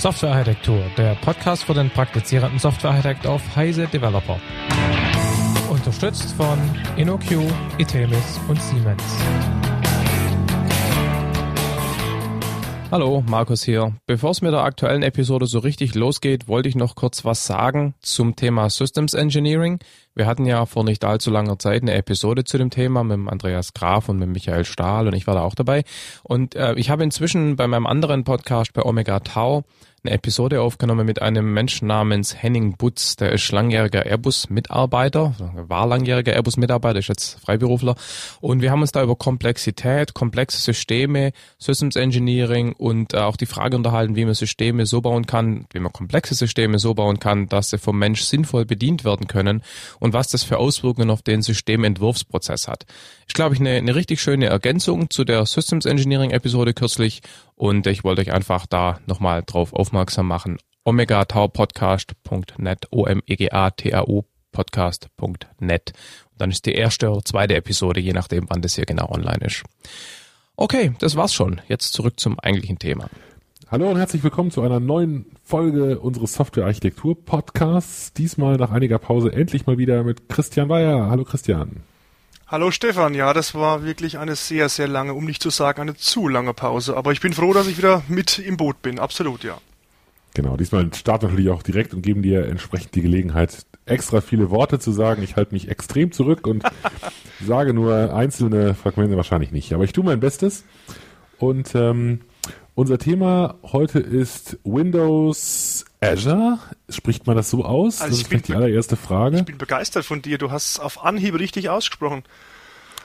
Softwarearchitektur, 0.00 0.82
der 0.96 1.14
Podcast 1.16 1.64
für 1.64 1.74
den 1.74 1.90
praktizierenden 1.90 2.58
Softwarearchitekt 2.58 3.26
auf 3.26 3.42
Heise 3.54 3.86
Developer. 3.86 4.40
Unterstützt 5.68 6.32
von 6.32 6.58
InnoQ, 6.96 7.42
Itemis 7.76 8.40
und 8.48 8.62
Siemens. 8.62 9.02
Hallo, 12.90 13.22
Markus 13.24 13.62
hier. 13.62 13.94
Bevor 14.06 14.30
es 14.30 14.42
mit 14.42 14.52
der 14.52 14.64
aktuellen 14.64 15.04
Episode 15.04 15.46
so 15.46 15.60
richtig 15.60 15.94
losgeht, 15.94 16.48
wollte 16.48 16.68
ich 16.68 16.74
noch 16.74 16.96
kurz 16.96 17.24
was 17.24 17.46
sagen 17.46 17.94
zum 18.00 18.34
Thema 18.34 18.68
Systems 18.68 19.14
Engineering. 19.14 19.78
Wir 20.16 20.26
hatten 20.26 20.44
ja 20.44 20.66
vor 20.66 20.82
nicht 20.82 21.04
allzu 21.04 21.30
langer 21.30 21.56
Zeit 21.60 21.82
eine 21.82 21.94
Episode 21.94 22.42
zu 22.42 22.58
dem 22.58 22.70
Thema 22.70 23.04
mit 23.04 23.30
Andreas 23.30 23.74
Graf 23.74 24.08
und 24.08 24.18
mit 24.18 24.30
Michael 24.30 24.64
Stahl 24.64 25.06
und 25.06 25.14
ich 25.14 25.28
war 25.28 25.36
da 25.36 25.42
auch 25.42 25.54
dabei. 25.54 25.84
Und 26.24 26.56
äh, 26.56 26.74
ich 26.74 26.90
habe 26.90 27.04
inzwischen 27.04 27.54
bei 27.54 27.68
meinem 27.68 27.86
anderen 27.86 28.24
Podcast 28.24 28.72
bei 28.72 28.82
Omega 28.82 29.20
Tau 29.20 29.62
eine 30.02 30.14
Episode 30.14 30.62
aufgenommen 30.62 31.04
mit 31.04 31.20
einem 31.20 31.52
Menschen 31.52 31.86
namens 31.88 32.42
Henning 32.42 32.76
Butz. 32.76 33.16
Der 33.16 33.32
ist 33.32 33.52
langjähriger 33.52 34.06
Airbus-Mitarbeiter, 34.06 35.34
war 35.68 35.86
langjähriger 35.86 36.32
Airbus-Mitarbeiter, 36.32 37.00
ist 37.00 37.08
jetzt 37.08 37.40
Freiberufler. 37.40 37.96
Und 38.40 38.62
wir 38.62 38.70
haben 38.70 38.80
uns 38.80 38.92
da 38.92 39.02
über 39.02 39.16
Komplexität, 39.16 40.14
komplexe 40.14 40.58
Systeme, 40.58 41.32
Systems 41.58 41.96
Engineering 41.96 42.72
und 42.72 43.12
äh, 43.12 43.18
auch 43.18 43.36
die 43.36 43.46
Frage 43.46 43.76
unterhalten, 43.76 44.16
wie 44.16 44.24
man 44.24 44.34
Systeme 44.34 44.86
so 44.86 45.02
bauen 45.02 45.26
kann, 45.26 45.66
wie 45.72 45.80
man 45.80 45.92
komplexe 45.92 46.34
Systeme 46.34 46.78
so 46.78 46.94
bauen 46.94 47.18
kann, 47.18 47.48
dass 47.48 47.70
sie 47.70 47.78
vom 47.78 47.98
Mensch 47.98 48.22
sinnvoll 48.22 48.64
bedient 48.64 49.04
werden 49.04 49.26
können 49.26 49.62
und 49.98 50.14
was 50.14 50.28
das 50.28 50.44
für 50.44 50.58
Auswirkungen 50.58 51.10
auf 51.10 51.22
den 51.22 51.42
Systementwurfsprozess 51.42 52.68
hat. 52.68 52.86
Ist, 53.26 53.34
glaube 53.34 53.54
ich, 53.54 53.60
eine, 53.60 53.70
eine 53.72 53.94
richtig 53.94 54.20
schöne 54.20 54.46
Ergänzung 54.46 55.10
zu 55.10 55.24
der 55.24 55.44
Systems 55.44 55.84
Engineering 55.84 56.30
Episode 56.30 56.72
kürzlich 56.72 57.20
und 57.60 57.86
ich 57.86 58.02
wollte 58.04 58.22
euch 58.22 58.32
einfach 58.32 58.64
da 58.66 58.98
nochmal 59.06 59.42
drauf 59.44 59.74
aufmerksam 59.74 60.26
machen. 60.26 60.56
omegataupodcast.net, 60.84 62.86
O-M-E-G-A-T-A-U 62.90 64.22
podcast.net. 64.50 65.92
Und 66.32 66.40
dann 66.40 66.50
ist 66.50 66.64
die 66.64 66.72
erste 66.72 67.10
oder 67.10 67.22
zweite 67.22 67.54
Episode, 67.54 68.00
je 68.00 68.14
nachdem, 68.14 68.46
wann 68.48 68.62
das 68.62 68.76
hier 68.76 68.86
genau 68.86 69.10
online 69.10 69.44
ist. 69.44 69.62
Okay, 70.56 70.94
das 71.00 71.16
war's 71.16 71.34
schon. 71.34 71.60
Jetzt 71.68 71.92
zurück 71.92 72.18
zum 72.18 72.40
eigentlichen 72.40 72.78
Thema. 72.78 73.10
Hallo 73.70 73.90
und 73.90 73.98
herzlich 73.98 74.24
willkommen 74.24 74.50
zu 74.50 74.62
einer 74.62 74.80
neuen 74.80 75.26
Folge 75.44 76.00
unseres 76.00 76.32
Software-Architektur-Podcasts. 76.32 78.14
Diesmal 78.14 78.56
nach 78.56 78.70
einiger 78.70 78.98
Pause 78.98 79.34
endlich 79.34 79.66
mal 79.66 79.76
wieder 79.76 80.02
mit 80.02 80.30
Christian 80.30 80.70
Weyer. 80.70 81.10
Hallo 81.10 81.24
Christian. 81.24 81.82
Hallo 82.50 82.72
Stefan, 82.72 83.14
ja, 83.14 83.32
das 83.32 83.54
war 83.54 83.84
wirklich 83.84 84.18
eine 84.18 84.34
sehr, 84.34 84.68
sehr 84.68 84.88
lange, 84.88 85.14
um 85.14 85.24
nicht 85.24 85.40
zu 85.40 85.50
sagen 85.50 85.82
eine 85.82 85.94
zu 85.94 86.26
lange 86.26 86.52
Pause. 86.52 86.96
Aber 86.96 87.12
ich 87.12 87.20
bin 87.20 87.32
froh, 87.32 87.52
dass 87.52 87.68
ich 87.68 87.78
wieder 87.78 88.02
mit 88.08 88.40
im 88.40 88.56
Boot 88.56 88.82
bin, 88.82 88.98
absolut, 88.98 89.44
ja. 89.44 89.58
Genau, 90.34 90.56
diesmal 90.56 90.92
starten 90.92 91.26
natürlich 91.26 91.50
auch 91.50 91.62
direkt 91.62 91.94
und 91.94 92.02
geben 92.02 92.22
dir 92.22 92.46
entsprechend 92.46 92.96
die 92.96 93.02
Gelegenheit, 93.02 93.66
extra 93.86 94.20
viele 94.20 94.50
Worte 94.50 94.80
zu 94.80 94.90
sagen. 94.90 95.22
Ich 95.22 95.36
halte 95.36 95.54
mich 95.54 95.68
extrem 95.68 96.10
zurück 96.10 96.44
und 96.44 96.64
sage 97.40 97.72
nur 97.72 98.12
einzelne 98.12 98.74
Fragmente 98.74 99.16
wahrscheinlich 99.16 99.52
nicht. 99.52 99.72
Aber 99.72 99.84
ich 99.84 99.92
tue 99.92 100.02
mein 100.02 100.18
Bestes. 100.18 100.64
Und 101.38 101.76
ähm, 101.76 102.22
unser 102.74 102.98
Thema 102.98 103.60
heute 103.62 104.00
ist 104.00 104.58
Windows 104.64 105.84
Azure. 106.00 106.58
Spricht 106.88 107.26
man 107.26 107.36
das 107.36 107.50
so 107.50 107.64
aus? 107.64 108.00
Also 108.00 108.12
das 108.12 108.22
ist 108.22 108.28
vielleicht 108.28 108.48
die 108.48 108.54
allererste 108.54 108.96
Frage. 108.96 109.38
Ich 109.38 109.44
bin 109.44 109.58
begeistert 109.58 110.04
von 110.04 110.22
dir. 110.22 110.38
Du 110.38 110.50
hast 110.50 110.70
es 110.72 110.80
auf 110.80 111.04
Anhieb 111.04 111.38
richtig 111.38 111.68
ausgesprochen. 111.68 112.24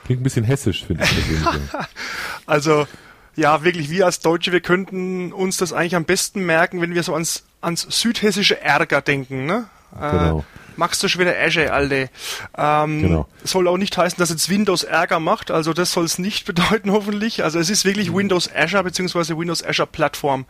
Klingt 0.05 0.21
ein 0.21 0.23
bisschen 0.23 0.45
hessisch, 0.45 0.85
finde 0.85 1.03
ich. 1.03 1.09
also, 2.45 2.87
ja, 3.35 3.63
wirklich, 3.63 3.89
wir 3.89 4.05
als 4.05 4.19
Deutsche, 4.19 4.51
wir 4.51 4.61
könnten 4.61 5.33
uns 5.33 5.57
das 5.57 5.73
eigentlich 5.73 5.95
am 5.95 6.05
besten 6.05 6.45
merken, 6.45 6.81
wenn 6.81 6.93
wir 6.93 7.03
so 7.03 7.13
ans, 7.13 7.43
ans 7.61 7.85
südhessische 7.89 8.61
Ärger 8.61 9.01
denken. 9.01 9.45
Ne? 9.45 9.65
Genau. 9.99 10.39
Äh, 10.39 10.43
machst 10.77 11.01
du 11.03 11.07
schon 11.07 11.21
wieder 11.21 11.35
Azure, 11.39 11.71
Alter. 11.71 12.09
Ähm, 12.57 13.01
genau. 13.01 13.27
Soll 13.43 13.67
auch 13.67 13.77
nicht 13.77 13.97
heißen, 13.97 14.17
dass 14.17 14.29
jetzt 14.29 14.49
Windows 14.49 14.83
Ärger 14.83 15.19
macht, 15.19 15.51
also 15.51 15.73
das 15.73 15.91
soll 15.91 16.05
es 16.05 16.19
nicht 16.19 16.45
bedeuten 16.45 16.91
hoffentlich. 16.91 17.43
Also 17.43 17.59
es 17.59 17.69
ist 17.69 17.85
wirklich 17.85 18.11
mhm. 18.11 18.17
Windows 18.17 18.49
Azure 18.53 18.83
bzw. 18.83 19.37
Windows 19.37 19.63
Azure 19.63 19.87
Plattform. 19.87 20.45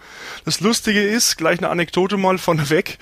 Das 0.46 0.60
Lustige 0.60 1.02
ist, 1.02 1.38
gleich 1.38 1.60
eine 1.60 1.70
Anekdote 1.70 2.18
mal 2.18 2.38
von 2.38 2.70
weg, 2.70 2.98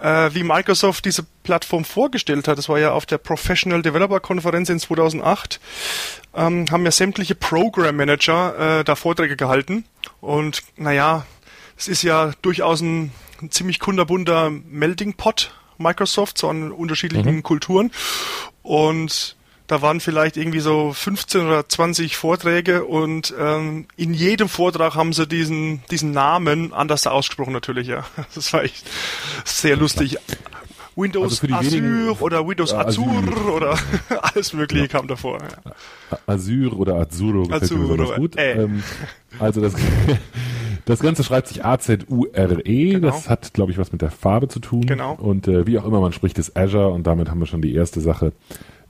äh, 0.00 0.30
wie 0.32 0.42
Microsoft 0.42 1.04
diese 1.04 1.24
Plattform 1.42 1.84
vorgestellt 1.84 2.48
hat. 2.48 2.58
Das 2.58 2.68
war 2.68 2.78
ja 2.78 2.92
auf 2.92 3.06
der 3.06 3.18
Professional 3.18 3.82
Developer 3.82 4.20
Konferenz 4.20 4.68
in 4.68 4.80
2008. 4.80 5.60
Ähm, 6.34 6.66
haben 6.70 6.84
ja 6.84 6.90
sämtliche 6.90 7.34
Program 7.34 7.96
Manager 7.96 8.80
äh, 8.80 8.84
da 8.84 8.94
Vorträge 8.94 9.36
gehalten. 9.36 9.84
Und 10.20 10.62
naja, 10.76 11.26
es 11.76 11.88
ist 11.88 12.02
ja 12.02 12.32
durchaus 12.42 12.80
ein, 12.80 13.12
ein 13.42 13.50
ziemlich 13.50 13.78
kunderbunter 13.78 14.50
Melting 14.50 15.14
Pot 15.14 15.52
Microsoft, 15.80 16.38
so 16.38 16.48
an 16.48 16.72
unterschiedlichen 16.72 17.36
mhm. 17.36 17.42
Kulturen. 17.42 17.90
Und 18.62 19.36
da 19.70 19.82
waren 19.82 20.00
vielleicht 20.00 20.36
irgendwie 20.36 20.58
so 20.58 20.92
15 20.92 21.46
oder 21.46 21.68
20 21.68 22.16
Vorträge 22.16 22.84
und 22.84 23.32
ähm, 23.38 23.86
in 23.96 24.14
jedem 24.14 24.48
Vortrag 24.48 24.96
haben 24.96 25.12
sie 25.12 25.28
diesen, 25.28 25.84
diesen 25.92 26.10
Namen 26.10 26.72
anders 26.72 27.06
ausgesprochen 27.06 27.52
natürlich, 27.52 27.86
ja. 27.86 28.04
Das 28.34 28.52
war 28.52 28.64
echt 28.64 28.84
sehr 29.44 29.76
lustig. 29.76 30.18
Windows 30.96 31.40
also 31.42 31.54
Azure 31.54 32.16
oder 32.20 32.46
Windows 32.46 32.72
Azure, 32.72 33.08
Azure 33.10 33.52
oder 33.52 33.78
alles 34.22 34.52
mögliche 34.52 34.84
ja. 34.84 34.88
kam 34.88 35.06
davor. 35.06 35.38
Ja. 35.38 36.18
Azure 36.26 36.76
oder 36.76 36.96
Azuro 36.96 37.50
Azuro, 37.50 38.14
gut. 38.16 38.36
Äh. 38.36 38.62
Ähm, 38.62 38.82
also 39.38 39.60
das 39.60 39.74
Das 40.84 41.00
Ganze 41.00 41.22
schreibt 41.22 41.48
sich 41.48 41.64
A-Z-U-R-E. 41.64 42.90
Genau. 42.90 43.06
Das 43.06 43.28
hat, 43.28 43.54
glaube 43.54 43.70
ich, 43.70 43.78
was 43.78 43.92
mit 43.92 44.02
der 44.02 44.10
Farbe 44.10 44.48
zu 44.48 44.58
tun. 44.58 44.86
Genau. 44.86 45.14
Und 45.14 45.46
äh, 45.46 45.66
wie 45.66 45.78
auch 45.78 45.84
immer, 45.84 46.00
man 46.00 46.12
spricht 46.12 46.38
es 46.38 46.56
Azure 46.56 46.88
und 46.88 47.06
damit 47.06 47.30
haben 47.30 47.38
wir 47.38 47.46
schon 47.46 47.62
die 47.62 47.74
erste 47.74 48.00
Sache 48.00 48.32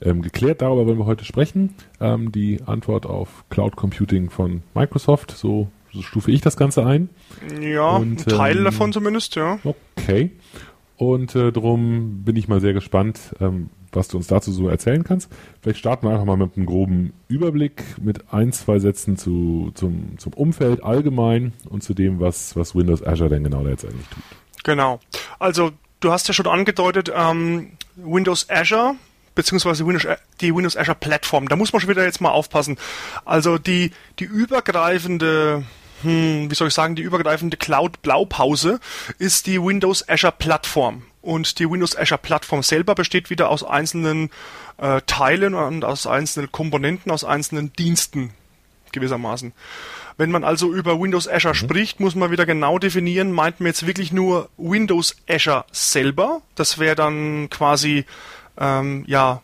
ähm, 0.00 0.22
geklärt. 0.22 0.62
Darüber 0.62 0.86
wollen 0.86 0.98
wir 0.98 1.06
heute 1.06 1.24
sprechen. 1.24 1.74
Ähm, 2.00 2.32
die 2.32 2.60
Antwort 2.64 3.06
auf 3.06 3.44
Cloud 3.50 3.76
Computing 3.76 4.30
von 4.30 4.62
Microsoft. 4.74 5.32
So, 5.32 5.68
so 5.92 6.02
stufe 6.02 6.30
ich 6.30 6.40
das 6.40 6.56
Ganze 6.56 6.86
ein. 6.86 7.10
Ja, 7.60 7.96
und, 7.96 8.12
ein 8.12 8.16
Teil 8.16 8.58
ähm, 8.58 8.64
davon 8.64 8.92
zumindest, 8.92 9.34
ja. 9.34 9.58
Okay. 9.64 10.30
Und 11.00 11.34
äh, 11.34 11.50
darum 11.50 12.24
bin 12.24 12.36
ich 12.36 12.46
mal 12.46 12.60
sehr 12.60 12.74
gespannt, 12.74 13.34
ähm, 13.40 13.70
was 13.90 14.08
du 14.08 14.18
uns 14.18 14.26
dazu 14.26 14.52
so 14.52 14.68
erzählen 14.68 15.02
kannst. 15.02 15.32
Vielleicht 15.62 15.78
starten 15.78 16.06
wir 16.06 16.12
einfach 16.12 16.26
mal 16.26 16.36
mit 16.36 16.58
einem 16.58 16.66
groben 16.66 17.14
Überblick, 17.26 17.82
mit 17.98 18.34
ein, 18.34 18.52
zwei 18.52 18.78
Sätzen 18.78 19.16
zu, 19.16 19.70
zum, 19.74 20.18
zum 20.18 20.34
Umfeld 20.34 20.84
allgemein 20.84 21.54
und 21.70 21.82
zu 21.82 21.94
dem, 21.94 22.20
was, 22.20 22.54
was 22.54 22.74
Windows 22.74 23.02
Azure 23.02 23.30
denn 23.30 23.44
genau 23.44 23.62
letztendlich 23.62 24.06
tut. 24.08 24.22
Genau. 24.62 25.00
Also 25.38 25.70
du 26.00 26.12
hast 26.12 26.28
ja 26.28 26.34
schon 26.34 26.46
angedeutet, 26.46 27.10
ähm, 27.16 27.70
Windows 27.96 28.50
Azure 28.50 28.96
beziehungsweise 29.34 29.86
Windows, 29.86 30.06
die 30.42 30.54
Windows 30.54 30.76
Azure 30.76 30.98
Plattform. 31.00 31.48
Da 31.48 31.56
muss 31.56 31.72
man 31.72 31.80
schon 31.80 31.88
wieder 31.88 32.04
jetzt 32.04 32.20
mal 32.20 32.28
aufpassen. 32.28 32.76
Also 33.24 33.56
die, 33.56 33.92
die 34.18 34.24
übergreifende 34.24 35.64
hm, 36.02 36.50
wie 36.50 36.54
soll 36.54 36.68
ich 36.68 36.74
sagen, 36.74 36.96
die 36.96 37.02
übergreifende 37.02 37.56
Cloud-Blaupause 37.56 38.80
ist 39.18 39.46
die 39.46 39.62
Windows 39.62 40.08
Azure 40.08 40.34
Plattform. 40.36 41.02
Und 41.22 41.58
die 41.58 41.70
Windows 41.70 41.96
Azure 41.96 42.18
Plattform 42.18 42.62
selber 42.62 42.94
besteht 42.94 43.28
wieder 43.30 43.50
aus 43.50 43.62
einzelnen 43.62 44.30
äh, 44.78 45.00
Teilen 45.06 45.54
und 45.54 45.84
aus 45.84 46.06
einzelnen 46.06 46.50
Komponenten, 46.50 47.12
aus 47.12 47.24
einzelnen 47.24 47.72
Diensten 47.74 48.32
gewissermaßen. 48.92 49.52
Wenn 50.16 50.30
man 50.30 50.44
also 50.44 50.72
über 50.72 51.00
Windows 51.00 51.28
Azure 51.28 51.54
mhm. 51.54 51.58
spricht, 51.58 52.00
muss 52.00 52.14
man 52.14 52.30
wieder 52.30 52.46
genau 52.46 52.78
definieren, 52.78 53.32
meint 53.32 53.60
man 53.60 53.68
jetzt 53.68 53.86
wirklich 53.86 54.12
nur 54.12 54.48
Windows 54.56 55.16
Azure 55.28 55.64
selber? 55.72 56.42
Das 56.54 56.78
wäre 56.78 56.96
dann 56.96 57.48
quasi 57.50 58.04
ähm, 58.58 59.04
ja 59.06 59.42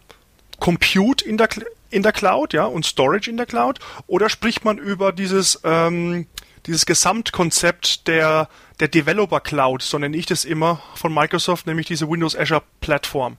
Compute 0.59 1.25
in 1.25 1.37
der 1.37 1.49
in 1.89 2.03
der 2.03 2.13
Cloud, 2.13 2.53
ja, 2.53 2.65
und 2.65 2.85
Storage 2.85 3.31
in 3.31 3.37
der 3.37 3.47
Cloud, 3.47 3.79
oder 4.07 4.29
spricht 4.29 4.65
man 4.65 4.77
über 4.77 5.13
dieses 5.13 5.61
ähm, 5.65 6.27
dieses 6.67 6.87
Gesamtkonzept 6.87 8.09
der, 8.09 8.49
der 8.81 8.89
Developer 8.89 9.41
Cloud, 9.41 9.83
so 9.83 9.99
nenne 9.99 10.17
ich 10.17 10.27
das 10.27 10.45
immer 10.45 10.83
von 10.95 11.13
Microsoft, 11.15 11.67
nämlich 11.67 11.87
diese 11.87 12.09
Windows 12.09 12.37
Azure 12.37 12.63
Plattform. 12.81 13.37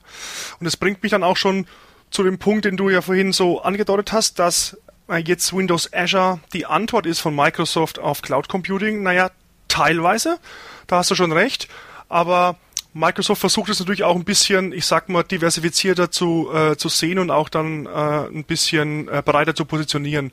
Und 0.58 0.64
das 0.64 0.76
bringt 0.76 1.02
mich 1.02 1.10
dann 1.10 1.22
auch 1.22 1.36
schon 1.36 1.66
zu 2.10 2.22
dem 2.22 2.38
Punkt, 2.38 2.64
den 2.64 2.76
du 2.76 2.88
ja 2.88 3.02
vorhin 3.02 3.32
so 3.32 3.60
angedeutet 3.60 4.12
hast, 4.12 4.38
dass 4.38 4.76
äh, 5.08 5.16
jetzt 5.18 5.52
Windows 5.52 5.92
Azure 5.92 6.40
die 6.52 6.66
Antwort 6.66 7.06
ist 7.06 7.20
von 7.20 7.34
Microsoft 7.34 7.98
auf 7.98 8.22
Cloud 8.22 8.48
Computing. 8.48 9.02
Naja, 9.02 9.30
teilweise, 9.68 10.38
da 10.86 10.98
hast 10.98 11.10
du 11.10 11.14
schon 11.14 11.32
recht, 11.32 11.68
aber 12.08 12.56
Microsoft 12.94 13.40
versucht 13.40 13.70
es 13.70 13.78
natürlich 13.78 14.04
auch 14.04 14.16
ein 14.16 14.24
bisschen, 14.24 14.72
ich 14.72 14.86
sag 14.86 15.08
mal, 15.08 15.22
diversifizierter 15.22 16.10
zu, 16.10 16.50
äh, 16.52 16.76
zu 16.76 16.88
sehen 16.88 17.18
und 17.18 17.30
auch 17.30 17.48
dann 17.48 17.86
äh, 17.86 17.88
ein 17.88 18.44
bisschen 18.44 19.08
äh, 19.08 19.22
breiter 19.24 19.54
zu 19.54 19.66
positionieren. 19.66 20.32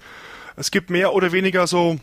Es 0.56 0.72
gibt 0.72 0.90
mehr 0.90 1.14
oder 1.14 1.32
weniger 1.32 1.68
so 1.68 2.00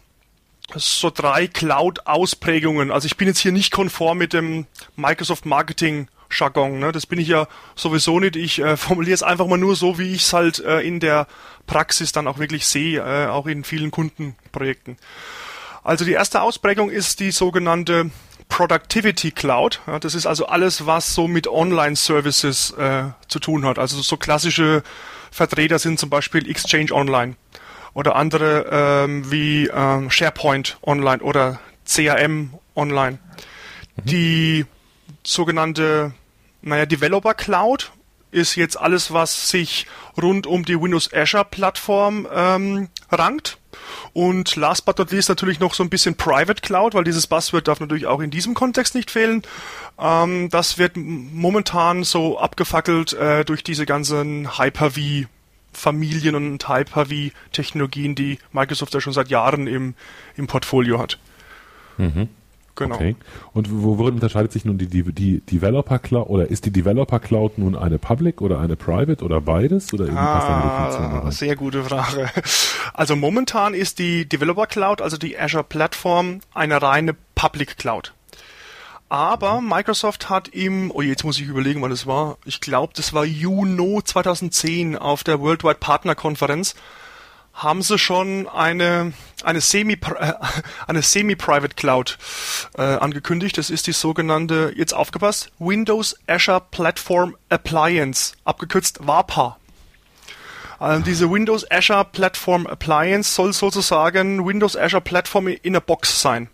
so 0.75 1.11
drei 1.11 1.47
Cloud-Ausprägungen. 1.47 2.91
Also 2.91 3.07
ich 3.07 3.17
bin 3.17 3.29
jetzt 3.29 3.41
hier 3.41 3.53
nicht 3.53 3.73
konform 3.73 4.19
mit 4.19 4.33
dem 4.33 4.67
Microsoft 4.97 5.47
Marketing 5.47 6.09
Jargon. 6.31 6.79
Ne? 6.79 6.93
Das 6.93 7.07
bin 7.07 7.19
ich 7.19 7.29
ja 7.29 7.47
sowieso 7.75 8.21
nicht. 8.21 8.37
Ich 8.37 8.59
äh, 8.59 8.77
formuliere 8.79 9.15
es 9.15 9.23
einfach 9.23 9.47
mal 9.47 9.59
nur 9.59 9.77
so, 9.77 9.99
wie 9.99 10.13
ich 10.15 10.23
es 10.23 10.33
halt 10.33 10.61
äh, 10.61 10.81
in 10.81 11.01
der 11.01 11.27
Praxis 11.67 12.13
dann 12.13 12.27
auch 12.27 12.39
wirklich 12.39 12.67
sehe, 12.67 13.01
äh, 13.01 13.29
auch 13.29 13.47
in 13.47 13.65
vielen 13.65 13.91
Kundenprojekten. 13.91 14.97
Also 15.85 16.05
die 16.05 16.13
erste 16.13 16.43
Ausprägung 16.43 16.91
ist 16.91 17.21
die 17.21 17.33
sogenannte 17.33 18.11
Productivity 18.49 19.31
Cloud. 19.33 19.81
Ja, 19.87 19.99
das 19.99 20.15
ist 20.15 20.27
also 20.27 20.47
alles, 20.47 20.87
was 20.87 21.15
so 21.15 21.27
mit 21.27 21.49
Online-Services 21.49 22.73
äh, 22.73 23.05
zu 23.29 23.41
tun 23.41 23.65
hat. 23.65 23.79
Also 23.79 24.01
so 24.01 24.17
klassische 24.17 24.83
Vertreter 25.31 25.79
sind 25.79 25.99
zum 25.99 26.11
Beispiel 26.11 26.49
Exchange 26.49 26.93
Online 26.93 27.37
oder 27.95 28.17
andere 28.17 28.67
ähm, 28.71 29.31
wie 29.31 29.69
ähm, 29.69 30.11
SharePoint 30.11 30.79
Online 30.83 31.23
oder 31.23 31.61
CRM 31.85 32.55
Online. 32.75 33.19
Mhm. 33.97 34.05
Die 34.05 34.67
sogenannte, 35.25 36.13
naja, 36.63 36.87
Developer 36.87 37.35
Cloud 37.35 37.93
ist 38.31 38.57
jetzt 38.57 38.81
alles, 38.81 39.13
was 39.13 39.51
sich 39.51 39.87
rund 40.21 40.47
um 40.47 40.65
die 40.65 40.81
Windows 40.81 41.13
Azure 41.13 41.45
Plattform 41.45 42.27
ähm, 42.35 42.89
rankt. 43.11 43.59
Und 44.15 44.57
last 44.57 44.85
but 44.85 44.99
not 44.99 45.11
least 45.13 45.29
natürlich 45.29 45.61
noch 45.61 45.75
so 45.75 45.83
ein 45.83 45.91
bisschen 45.91 46.17
Private 46.17 46.61
Cloud, 46.63 46.95
weil 46.95 47.05
dieses 47.05 47.27
Buzzword 47.27 47.69
darf 47.69 47.81
natürlich 47.81 48.07
auch 48.07 48.21
in 48.21 48.31
diesem 48.31 48.55
Kontext 48.55 48.95
nicht 48.95 49.11
fehlen. 49.11 49.43
Ähm, 49.99 50.49
das 50.51 50.79
wird 50.79 50.97
momentan 50.97 52.05
so 52.05 52.39
abgefackelt 52.39 53.13
äh, 53.13 53.45
durch 53.45 53.63
diese 53.65 53.87
ganzen 53.87 54.59
Hyper-V 54.59 55.29
Familien 55.73 56.35
und 56.35 56.69
Hyper-V-Technologien, 56.69 58.15
die 58.15 58.39
Microsoft 58.53 58.95
ja 58.95 59.01
schon 59.01 59.13
seit 59.13 59.29
Jahren 59.29 59.67
im, 59.67 59.95
im 60.37 60.47
Portfolio 60.47 60.99
hat. 60.99 61.19
Mhm. 61.99 62.29
Genau. 62.75 62.95
Okay. 62.95 63.17
Und 63.53 63.69
worin 63.71 64.15
unterscheidet 64.15 64.51
sich 64.51 64.65
nun 64.65 64.79
die, 64.79 64.87
die, 64.87 65.03
die 65.13 65.41
Developer 65.41 65.99
Cloud 65.99 66.29
oder 66.29 66.51
ist 66.51 66.65
die 66.65 66.71
Developer 66.71 67.21
Cloud 67.21 67.59
nun 67.59 67.77
eine 67.77 67.99
Public 67.99 68.41
oder 68.41 68.61
eine 68.61 68.77
Private 68.77 69.23
oder 69.23 69.43
beides? 69.43 69.93
Oder 69.93 70.09
ah, 70.17 71.31
sehr 71.31 71.55
gute 71.57 71.85
Frage. 71.85 72.31
Also 72.95 73.17
momentan 73.17 73.75
ist 73.75 73.99
die 73.99 74.29
Developer 74.29 74.67
Cloud, 74.67 75.01
also 75.01 75.17
die 75.17 75.39
Azure 75.39 75.65
Plattform, 75.65 76.41
eine 76.53 76.81
reine 76.83 77.15
Public 77.35 77.77
Cloud. 77.79 78.13
Aber 79.13 79.61
Microsoft 79.61 80.31
hat 80.31 80.49
im, 80.49 80.91
oh 80.91 81.03
jetzt 81.03 81.23
muss 81.23 81.39
ich 81.39 81.47
überlegen, 81.47 81.83
wann 81.83 81.91
das 81.91 82.07
war. 82.07 82.39
Ich 82.47 82.63
glaube, 82.63 82.95
das 82.97 83.13
war 83.13 83.27
Juno 83.27 84.01
2010 84.01 84.97
auf 84.97 85.23
der 85.23 85.39
Worldwide 85.39 85.75
Partner 85.75 86.15
Konferenz 86.15 86.75
haben 87.53 87.83
sie 87.83 87.99
schon 87.99 88.49
eine 88.49 89.13
eine 89.45 89.61
semi 89.61 89.99
äh, 90.19 90.33
eine 90.87 91.03
semi 91.03 91.37
private 91.37 91.75
Cloud 91.75 92.17
äh, 92.79 92.81
angekündigt. 92.81 93.59
Das 93.59 93.69
ist 93.69 93.87
die 93.87 93.93
sogenannte 93.93 94.73
jetzt 94.75 94.95
aufgepasst 94.95 95.53
Windows 95.59 96.17
Azure 96.27 96.63
Platform 96.71 97.37
Appliance, 97.51 98.33
abgekürzt 98.47 99.07
WAPA. 99.07 99.59
Also 100.79 101.03
diese 101.03 101.31
Windows 101.31 101.71
Azure 101.71 102.07
Platform 102.07 102.67
Appliance 102.67 103.35
soll 103.35 103.53
sozusagen 103.53 104.47
Windows 104.47 104.75
Azure 104.75 105.03
Platform 105.03 105.49
in 105.49 105.77
a 105.77 105.81
Box 105.81 106.23
sein 106.23 106.49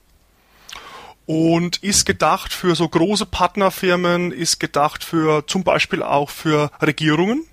und 1.28 1.76
ist 1.82 2.06
gedacht 2.06 2.54
für 2.54 2.74
so 2.74 2.88
große 2.88 3.26
Partnerfirmen, 3.26 4.32
ist 4.32 4.60
gedacht 4.60 5.04
für 5.04 5.46
zum 5.46 5.62
Beispiel 5.62 6.02
auch 6.02 6.30
für 6.30 6.70
Regierungen 6.80 7.44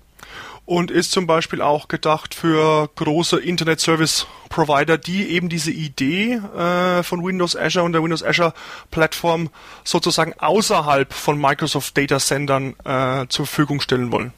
und 0.64 0.90
ist 0.90 1.12
zum 1.12 1.26
Beispiel 1.26 1.60
auch 1.60 1.86
gedacht 1.86 2.34
für 2.34 2.88
große 2.94 3.38
Internet 3.38 3.80
Service 3.80 4.26
Provider, 4.48 4.96
die 4.96 5.28
eben 5.28 5.50
diese 5.50 5.72
Idee 5.72 6.40
äh, 6.56 7.02
von 7.02 7.22
Windows 7.22 7.54
Azure 7.54 7.84
und 7.84 7.92
der 7.92 8.02
Windows 8.02 8.24
Azure 8.24 8.54
Plattform 8.90 9.50
sozusagen 9.84 10.32
außerhalb 10.38 11.12
von 11.12 11.38
Microsoft 11.38 11.98
Data 11.98 12.18
Centern 12.18 12.76
äh, 12.82 13.26
zur 13.28 13.44
Verfügung 13.46 13.82
stellen 13.82 14.10
wollen. 14.10 14.32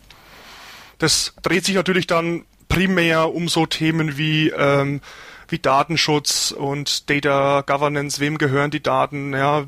Das 0.98 1.34
dreht 1.42 1.64
sich 1.64 1.76
natürlich 1.76 2.08
dann 2.08 2.44
primär 2.68 3.32
um 3.32 3.48
so 3.48 3.66
Themen 3.66 4.18
wie 4.18 4.48
ähm, 4.48 5.00
wie 5.48 5.58
Datenschutz 5.58 6.52
und 6.52 7.08
Data 7.10 7.62
Governance, 7.62 8.20
wem 8.20 8.38
gehören 8.38 8.70
die 8.70 8.82
Daten, 8.82 9.32
ja, 9.32 9.64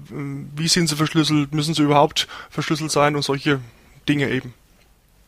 wie 0.57 0.69
sind 0.69 0.89
sie 0.89 0.97
verschlüsselt, 0.97 1.55
müssen 1.55 1.75
sie 1.75 1.83
überhaupt 1.83 2.29
verschlüsselt 2.51 2.91
sein 2.91 3.17
und 3.17 3.23
solche 3.23 3.61
Dinge 4.09 4.31
eben. 4.31 4.55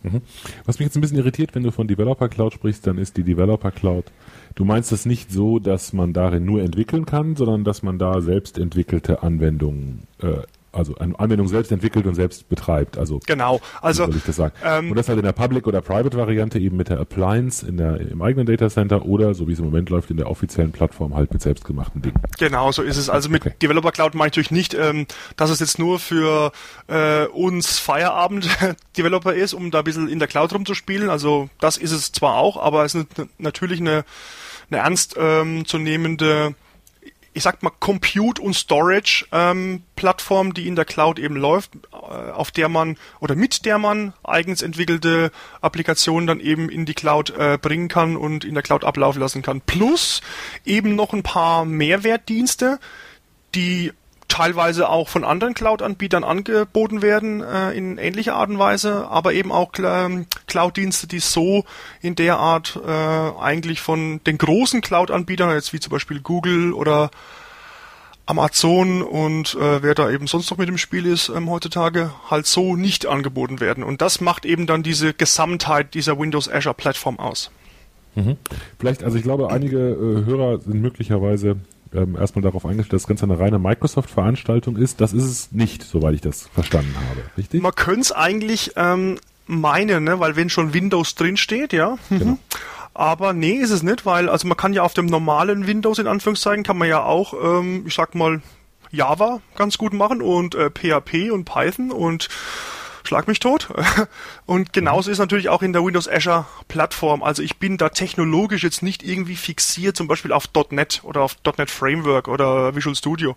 Mhm. 0.03 0.23
Was 0.65 0.79
mich 0.79 0.87
jetzt 0.87 0.97
ein 0.97 1.01
bisschen 1.01 1.19
irritiert, 1.19 1.55
wenn 1.55 1.63
du 1.63 1.71
von 1.71 1.87
Developer 1.87 2.29
Cloud 2.29 2.55
sprichst, 2.55 2.87
dann 2.87 2.99
ist 2.99 3.17
die 3.17 3.23
Developer 3.23 3.71
Cloud, 3.71 4.07
du 4.55 4.65
meinst 4.65 4.93
das 4.93 5.07
nicht 5.07 5.31
so, 5.31 5.59
dass 5.59 5.93
man 5.93 6.13
darin 6.13 6.45
nur 6.45 6.61
entwickeln 6.61 7.07
kann, 7.07 7.37
sondern 7.37 7.65
dass 7.65 7.83
man 7.83 7.99
da 7.99 8.21
selbst 8.21 8.59
entwickelte 8.59 9.23
Anwendungen 9.23 10.03
äh, 10.21 10.43
also 10.73 10.95
eine 10.97 11.19
Anwendung 11.19 11.49
selbst 11.49 11.71
entwickelt 11.73 12.07
und 12.07 12.15
selbst 12.15 12.49
betreibt. 12.49 12.99
Also 12.99 13.21
genau, 13.27 13.61
also 13.81 14.07
soll 14.07 14.17
ich 14.17 14.25
das 14.25 14.37
sagen. 14.37 14.55
Ähm, 14.65 14.91
und 14.91 14.97
das 14.97 15.09
halt 15.09 15.19
in 15.19 15.25
der 15.25 15.33
Public 15.33 15.67
oder 15.67 15.81
Private 15.81 16.17
Variante 16.17 16.59
eben 16.59 16.77
mit 16.77 16.89
der 16.89 17.01
Appliance 17.01 17.67
in 17.67 17.77
der 17.77 18.01
im 18.01 18.23
eigenen 18.23 18.47
Data 18.47 18.69
Center 18.69 19.05
oder 19.05 19.35
so 19.35 19.49
wie 19.49 19.53
es 19.53 19.59
im 19.59 19.67
Moment 19.67 19.91
läuft 19.91 20.11
in 20.11 20.17
der 20.17 20.31
offiziellen 20.31 20.73
Plattform 20.73 21.15
halt 21.15 21.33
mit 21.33 21.43
selbstgemachten 21.43 22.03
Dingen. 22.03 22.21
Genau, 22.39 22.73
so 22.73 22.83
ist 22.83 22.97
es. 22.97 23.09
Also 23.09 23.29
mit 23.29 23.47
okay. 23.47 23.55
Developer 23.61 23.93
Cloud 23.93 24.15
meine 24.15 24.29
ich 24.29 24.33
natürlich 24.33 24.51
nicht, 24.51 24.75
ähm, 24.75 25.07
dass 25.37 25.51
es 25.51 25.61
jetzt 25.61 25.79
nur 25.79 25.99
für 25.99 26.53
äh, 26.89 27.27
uns 27.27 27.79
Feierabend 27.79 28.49
Developer 28.97 29.35
ist, 29.35 29.55
um 29.55 29.71
da 29.71 29.79
ein 29.79 29.85
bisschen 29.85 30.09
in 30.09 30.19
der 30.19 30.29
Cloud 30.29 30.53
rumzuspielen. 30.55 31.11
Also 31.11 31.49
das 31.61 31.77
ist 31.77 31.93
es 31.93 32.13
zwar 32.13 32.37
auch, 32.37 32.57
aber 32.57 32.85
es 32.85 32.95
ist 32.95 33.09
natürlich 33.39 33.81
eine 33.81 34.05
eine 34.73 34.83
ernst 34.83 35.17
ähm, 35.19 35.67
zu 35.67 35.79
nehmende 35.79 36.55
ich 37.35 37.43
sag 37.43 37.63
mal, 37.63 37.73
Compute- 37.81 38.43
und 38.43 38.55
Storage-Plattform, 38.55 40.47
ähm, 40.49 40.55
die 40.55 40.69
in 40.69 40.77
der 40.77 40.85
Cloud 40.85 41.19
eben 41.19 41.37
läuft, 41.37 41.73
äh, 41.93 42.31
auf 42.31 42.51
der 42.51 42.69
man 42.69 42.97
oder 43.21 43.35
mit 43.35 43.65
der 43.65 43.79
man 43.79 44.13
eigens 44.23 44.63
entwickelte 44.63 45.33
Applikationen 45.61 46.27
dann 46.27 46.41
eben 46.41 46.69
in 46.69 46.85
die 46.85 46.95
Cloud 46.95 47.31
äh, 47.31 47.59
bringen 47.61 47.89
kann 47.89 48.17
und 48.17 48.45
in 48.45 48.55
der 48.55 48.63
Cloud 48.63 48.85
ablaufen 48.85 49.21
lassen 49.21 49.43
kann. 49.43 49.61
Plus 49.63 50.21
eben 50.65 50.95
noch 50.95 51.13
ein 51.13 51.23
paar 51.23 51.65
Mehrwertdienste, 51.65 52.79
die 53.55 53.93
teilweise 54.33 54.89
auch 54.89 55.11
von 55.11 55.25
anderen 55.25 55.53
Cloud-Anbietern 55.53 56.25
angeboten 56.25 57.03
werden 57.03 57.43
äh, 57.43 57.73
in 57.73 57.99
ähnlicher 57.99 58.35
Art 58.35 58.49
und 58.49 58.59
Weise, 58.59 59.07
aber 59.09 59.35
eben 59.35 59.53
auch 59.53 59.73
ähm, 59.79 60.27
Cloud-Dienste, 60.47 61.07
die 61.07 61.19
so 61.19 61.65
in 62.01 62.15
der 62.15 62.39
Art 62.39 62.81
äh, 62.83 62.91
eigentlich 62.91 63.83
von 63.83 64.25
den 64.25 64.39
großen 64.39 64.81
Cloud-Anbietern, 64.81 65.53
jetzt 65.53 65.75
wie 65.75 65.81
zum 65.81 65.91
Beispiel 65.91 66.21
Google 66.21 66.73
oder 66.73 67.11
Amazon 68.25 69.03
und 69.03 69.55
äh, 69.55 69.83
wer 69.83 69.95
da 69.95 70.09
eben 70.09 70.27
sonst 70.27 70.51
noch 70.51 70.57
mit 70.57 70.69
dem 70.69 70.79
Spiel 70.79 71.05
ist 71.05 71.29
ähm, 71.29 71.51
heutzutage, 71.51 72.11
halt 72.31 72.47
so 72.47 72.75
nicht 72.75 73.05
angeboten 73.05 73.61
werden. 73.61 73.85
Und 73.85 74.01
das 74.01 74.23
macht 74.23 74.47
eben 74.47 74.67
dann 74.67 74.83
diese 74.83 75.13
Gesamtheit 75.13 75.93
dieser 75.93 76.19
Windows 76.19 76.51
Azure 76.51 76.75
Plattform 76.75 77.19
aus. 77.19 77.51
Mhm. 78.15 78.39
Vielleicht, 78.79 79.05
also 79.05 79.19
ich 79.19 79.25
glaube, 79.25 79.51
einige 79.51 79.77
äh, 79.77 80.25
Hörer 80.25 80.59
sind 80.61 80.81
möglicherweise 80.81 81.57
ähm, 81.95 82.17
erstmal 82.17 82.43
darauf 82.43 82.65
eingestellt, 82.65 82.95
dass 82.95 83.03
das 83.03 83.09
Ganze 83.09 83.25
eine 83.25 83.39
reine 83.39 83.59
Microsoft-Veranstaltung 83.59 84.77
ist. 84.77 85.01
Das 85.01 85.13
ist 85.13 85.25
es 85.25 85.53
nicht, 85.53 85.83
soweit 85.83 86.15
ich 86.15 86.21
das 86.21 86.49
verstanden 86.49 86.95
habe. 86.97 87.21
Richtig? 87.37 87.63
Man 87.63 87.75
könnte 87.75 88.01
es 88.01 88.13
eigentlich 88.13 88.73
ähm, 88.77 89.19
meinen, 89.47 90.05
ne? 90.05 90.21
weil 90.21 90.37
wenn 90.37 90.51
schon 90.51 90.75
Windows 90.75 91.15
drin 91.15 91.37
steht, 91.37 91.73
ja. 91.73 91.97
Mhm. 92.11 92.19
Genau. 92.19 92.39
Aber 92.95 93.33
nee, 93.33 93.55
ist 93.55 93.71
es 93.71 93.83
nicht, 93.83 94.05
weil 94.05 94.29
also 94.29 94.47
man 94.47 94.57
kann 94.57 94.75
ja 94.75 94.83
auf 94.83 94.93
dem 94.95 95.07
normalen 95.07 95.67
Windows 95.67 95.99
in 95.99 96.07
Anführungszeichen 96.07 96.63
kann 96.63 96.77
man 96.77 96.89
ja 96.89 97.03
auch, 97.03 97.33
ähm, 97.43 97.85
ich 97.87 97.95
sag 97.95 98.15
mal, 98.15 98.43
Java 98.91 99.41
ganz 99.57 99.79
gut 99.79 99.95
machen 99.95 100.21
und 100.21 100.55
äh, 100.55 100.71
PHP 100.71 101.31
und 101.33 101.45
Python 101.45 101.91
und 101.91 102.29
schlag 103.05 103.29
mich 103.29 103.41
tot. 103.41 103.69
Und 104.47 104.73
genauso 104.73 105.11
ist 105.11 105.19
natürlich 105.19 105.49
auch 105.49 105.63
in 105.63 105.73
der 105.73 105.85
Windows 105.85 106.09
Azure 106.09 106.47
Plattform. 106.69 107.23
Also 107.23 107.43
ich 107.43 107.59
bin 107.59 107.77
da 107.77 107.89
technologisch 107.89 108.63
jetzt 108.63 108.83
nicht 108.83 109.03
irgendwie 109.03 109.37
fixiert, 109.37 109.97
zum 109.97 110.09
Beispiel 110.09 110.33
auf 110.33 110.45
.NET 110.71 111.01
oder 111.05 111.23
auf 111.23 111.37
.NET 111.59 111.71
Framework 111.71 112.29
oder 112.29 112.75
Visual 112.75 112.95
Studio. 112.97 113.37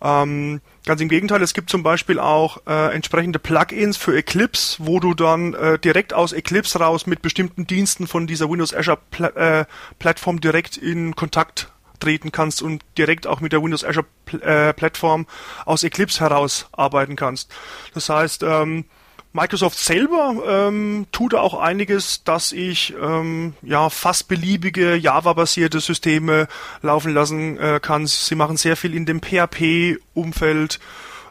Ähm, 0.00 0.60
ganz 0.86 1.00
im 1.00 1.08
Gegenteil, 1.08 1.42
es 1.42 1.54
gibt 1.54 1.70
zum 1.70 1.82
Beispiel 1.82 2.20
auch 2.20 2.58
äh, 2.66 2.94
entsprechende 2.94 3.38
Plugins 3.38 3.96
für 3.96 4.16
Eclipse, 4.16 4.76
wo 4.78 5.00
du 5.00 5.14
dann 5.14 5.54
äh, 5.54 5.78
direkt 5.78 6.14
aus 6.14 6.32
Eclipse 6.32 6.78
raus 6.78 7.06
mit 7.06 7.20
bestimmten 7.20 7.66
Diensten 7.66 8.06
von 8.06 8.26
dieser 8.26 8.48
Windows 8.48 8.74
Azure 8.74 8.98
Pla 9.10 9.28
äh, 9.28 9.64
Plattform 9.98 10.40
direkt 10.40 10.76
in 10.76 11.16
Kontakt 11.16 11.72
treten 12.00 12.32
kannst 12.32 12.62
und 12.62 12.82
direkt 12.96 13.26
auch 13.26 13.40
mit 13.40 13.52
der 13.52 13.62
Windows 13.62 13.84
Azure 13.84 14.06
äh, 14.40 14.72
Plattform 14.72 15.26
aus 15.64 15.84
Eclipse 15.84 16.20
heraus 16.20 16.68
arbeiten 16.72 17.16
kannst. 17.16 17.52
Das 17.94 18.08
heißt, 18.08 18.42
ähm, 18.42 18.84
Microsoft 19.32 19.78
selber 19.78 20.42
ähm, 20.46 21.06
tut 21.12 21.34
auch 21.34 21.54
einiges, 21.54 22.24
dass 22.24 22.50
ich 22.52 22.94
ähm, 23.00 23.54
ja 23.62 23.90
fast 23.90 24.26
beliebige 24.26 24.96
Java-basierte 24.96 25.80
Systeme 25.80 26.48
laufen 26.82 27.12
lassen 27.12 27.58
äh, 27.58 27.78
kann. 27.80 28.06
Sie 28.06 28.34
machen 28.34 28.56
sehr 28.56 28.76
viel 28.76 28.94
in 28.94 29.04
dem 29.04 29.20
PHP-Umfeld 29.20 30.80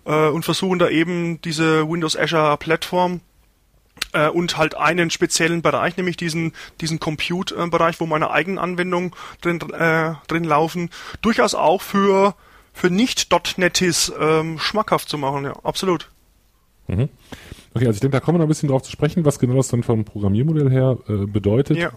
äh, 0.06 0.28
und 0.28 0.46
versuchen 0.46 0.80
da 0.80 0.90
eben 0.90 1.42
diese 1.42 1.90
Windows 1.90 2.16
Azure 2.16 2.58
Plattform 2.58 3.22
äh, 4.14 4.30
und 4.30 4.58
halt 4.58 4.76
einen 4.76 5.10
speziellen 5.10 5.62
Bereich, 5.62 5.98
nämlich 5.98 6.18
diesen 6.18 6.54
diesen 6.82 7.00
Compute-Bereich, 7.00 8.00
wo 8.00 8.06
meine 8.06 8.32
eigenen 8.32 8.60
Anwendungen 8.60 9.12
drin 9.42 9.60
äh, 9.72 10.14
drin 10.28 10.44
laufen, 10.44 10.90
durchaus 11.22 11.56
auch 11.56 11.82
für 11.82 12.36
für 12.74 12.90
nicht 12.90 13.30
.NETis 13.58 14.14
ähm, 14.20 14.60
schmackhaft 14.60 15.10
zu 15.10 15.18
machen. 15.18 15.46
Ja, 15.46 15.54
absolut. 15.64 16.10
Mhm. 16.88 17.10
Okay, 17.74 17.86
also 17.86 17.98
ich 17.98 18.00
denke, 18.00 18.18
da 18.18 18.20
kommen 18.20 18.36
wir 18.36 18.40
noch 18.40 18.46
ein 18.46 18.50
bisschen 18.50 18.70
drauf 18.70 18.84
zu 18.84 18.92
sprechen, 18.92 19.26
was 19.26 19.40
genau 19.40 19.56
das 19.56 19.68
dann 19.68 19.84
vom 19.84 20.06
Programmiermodell 20.06 20.70
her 20.70 20.98
äh, 21.08 21.26
bedeutet. 21.26 21.78
Ja. 21.78 21.92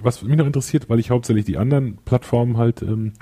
Was 0.00 0.22
mich 0.22 0.36
noch 0.36 0.46
interessiert, 0.46 0.88
weil 0.88 1.00
ich 1.00 1.10
hauptsächlich 1.10 1.44
die 1.44 1.58
anderen 1.58 1.98
Plattformen 2.04 2.56
halt 2.56 2.82
ähm, 2.82 3.14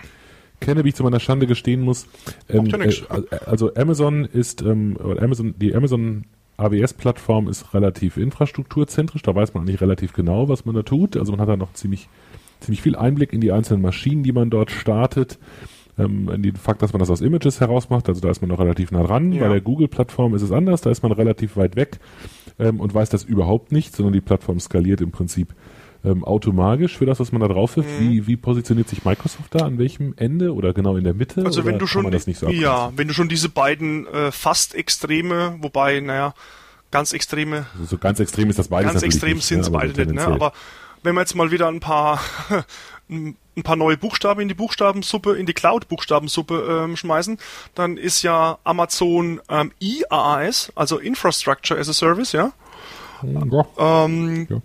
kenne, 0.60 0.84
wie 0.84 0.90
ich 0.90 0.94
zu 0.94 1.02
meiner 1.02 1.20
Schande 1.20 1.46
gestehen 1.46 1.80
muss. 1.80 2.06
Ähm, 2.48 2.66
ja 2.66 2.78
äh, 2.78 3.22
also 3.46 3.74
Amazon 3.74 4.24
ist, 4.24 4.62
ähm, 4.62 4.96
Amazon, 5.20 5.54
die 5.58 5.74
Amazon 5.74 6.26
AWS-Plattform 6.56 7.48
ist 7.48 7.74
relativ 7.74 8.16
infrastrukturzentrisch, 8.16 9.22
da 9.22 9.34
weiß 9.34 9.54
man 9.54 9.62
eigentlich 9.62 9.80
relativ 9.80 10.12
genau, 10.12 10.48
was 10.48 10.64
man 10.64 10.74
da 10.74 10.82
tut. 10.82 11.16
Also 11.16 11.32
man 11.32 11.40
hat 11.40 11.48
da 11.48 11.56
noch 11.56 11.72
ziemlich, 11.74 12.08
ziemlich 12.60 12.82
viel 12.82 12.96
Einblick 12.96 13.32
in 13.32 13.40
die 13.40 13.52
einzelnen 13.52 13.82
Maschinen, 13.82 14.22
die 14.22 14.32
man 14.32 14.50
dort 14.50 14.70
startet. 14.70 15.38
Ähm, 15.98 16.28
in 16.28 16.42
den 16.42 16.56
Fakt, 16.56 16.82
dass 16.82 16.92
man 16.92 17.00
das 17.00 17.10
aus 17.10 17.20
Images 17.20 17.60
heraus 17.60 17.88
macht, 17.88 18.08
also 18.08 18.20
da 18.20 18.30
ist 18.30 18.42
man 18.42 18.50
noch 18.50 18.58
relativ 18.58 18.90
nah 18.90 19.02
dran. 19.02 19.32
Ja. 19.32 19.44
Bei 19.44 19.48
der 19.48 19.60
Google-Plattform 19.60 20.34
ist 20.34 20.42
es 20.42 20.52
anders, 20.52 20.82
da 20.82 20.90
ist 20.90 21.02
man 21.02 21.12
relativ 21.12 21.56
weit 21.56 21.76
weg 21.76 21.98
ähm, 22.58 22.80
und 22.80 22.94
weiß 22.94 23.08
das 23.08 23.24
überhaupt 23.24 23.72
nicht, 23.72 23.94
sondern 23.94 24.12
die 24.12 24.20
Plattform 24.20 24.60
skaliert 24.60 25.00
im 25.00 25.10
Prinzip 25.10 25.54
ähm, 26.06 26.24
automatisch 26.24 26.96
für 26.96 27.04
das, 27.04 27.18
was 27.18 27.32
man 27.32 27.40
da 27.40 27.48
drauf 27.48 27.76
wirft. 27.76 28.00
Mhm. 28.00 28.10
Wie, 28.10 28.26
wie 28.26 28.36
positioniert 28.36 28.88
sich 28.88 29.04
Microsoft 29.04 29.54
da? 29.54 29.66
An 29.66 29.78
welchem 29.78 30.14
Ende 30.16 30.54
oder 30.54 30.72
genau 30.72 30.96
in 30.96 31.04
der 31.04 31.14
Mitte? 31.14 31.44
Also 31.44 31.64
wenn 31.64 31.78
du 31.78 31.86
schon, 31.86 32.10
so 32.18 32.48
ja, 32.48 32.92
wenn 32.96 33.08
du 33.08 33.14
schon 33.14 33.28
diese 33.28 33.48
beiden 33.48 34.06
äh, 34.06 34.30
fast 34.30 34.74
Extreme, 34.74 35.56
wobei, 35.60 36.00
naja, 36.00 36.34
ganz 36.92 37.12
Extreme. 37.12 37.66
Also 37.74 37.86
so 37.86 37.98
ganz 37.98 38.20
extrem 38.20 38.48
ist 38.48 38.58
das 38.58 38.68
beides 38.68 38.92
Ganz 38.92 39.02
extrem 39.02 39.40
sind 39.40 39.60
es 39.60 39.70
ne? 39.70 39.78
beide 39.78 40.06
nicht, 40.06 40.14
ne? 40.14 40.26
Aber 40.26 40.52
wenn 41.02 41.14
wir 41.14 41.20
jetzt 41.20 41.34
mal 41.34 41.50
wieder 41.50 41.68
ein 41.68 41.80
paar 41.80 42.20
ein 43.08 43.62
paar 43.62 43.76
neue 43.76 43.96
Buchstaben 43.96 44.40
in 44.40 44.48
die 44.48 44.54
Buchstabensuppe, 44.54 45.36
in 45.36 45.46
die 45.46 45.54
Cloud-Buchstabensuppe 45.54 46.84
ähm, 46.84 46.96
schmeißen, 46.96 47.38
dann 47.74 47.96
ist 47.96 48.22
ja 48.22 48.58
Amazon 48.64 49.40
ähm, 49.48 49.72
IaaS, 49.80 50.72
also 50.74 50.98
Infrastructure 50.98 51.78
as 51.78 51.88
a 51.88 51.92
Service, 51.92 52.32
ja. 52.32 52.52
Ja. 53.22 54.04
Ähm, 54.04 54.46
ja. 54.50 54.60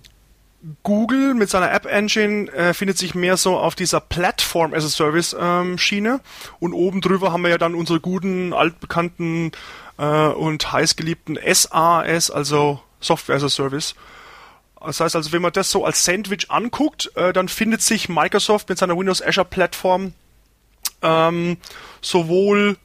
Google 0.84 1.34
mit 1.34 1.50
seiner 1.50 1.72
App 1.72 1.86
Engine 1.86 2.51
äh, 2.51 2.74
findet 2.74 2.98
sich 2.98 3.15
mehr 3.15 3.38
so 3.38 3.58
auf 3.58 3.75
dieser 3.75 4.00
Platform 4.00 4.74
as 4.74 4.86
a 4.86 4.89
Service 4.89 5.36
ähm, 5.39 5.77
Schiene 5.77 6.20
und 6.60 6.74
oben 6.74 7.01
drüber 7.01 7.32
haben 7.32 7.41
wir 7.41 7.50
ja 7.50 7.58
dann 7.58 7.74
unsere 7.74 8.00
guten 8.00 8.53
altbekannten 8.53 9.51
äh, 9.98 10.03
und 10.27 10.72
heißgeliebten 10.72 11.39
SAS, 11.51 12.30
also 12.30 12.80
Software 13.00 13.38
as 13.38 13.44
a 13.44 13.50
Service. 13.50 13.96
Das 14.80 15.00
heißt 15.00 15.15
also, 15.15 15.32
wenn 15.32 15.41
man 15.41 15.51
das 15.51 15.72
so 15.72 15.86
als 15.86 16.03
Sandwich 16.03 16.50
anguckt, 16.50 17.12
äh, 17.15 17.34
dann 17.34 17.48
findet 17.48 17.82
sich 17.82 18.10
Microsoft 18.10 18.70
mit 18.70 18.77
seiner 18.77 18.98
Windows 18.98 19.22
Azure 19.22 19.46
Plattform 19.46 20.13
ähm, 21.01 21.58
sowohl, 22.01 22.77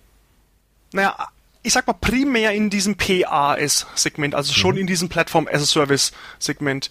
naja, 0.93 1.29
ich 1.63 1.73
sag 1.73 1.87
mal 1.87 1.95
primär 1.95 2.53
in 2.53 2.71
diesem 2.71 2.97
PAS-Segment, 2.97 4.35
also 4.35 4.53
schon 4.53 4.77
mhm. 4.77 4.83
in 4.83 4.87
diesem 4.87 5.09
Plattform 5.09 5.49
as 5.51 5.63
a 5.63 5.67
Service-Segment. 5.67 6.91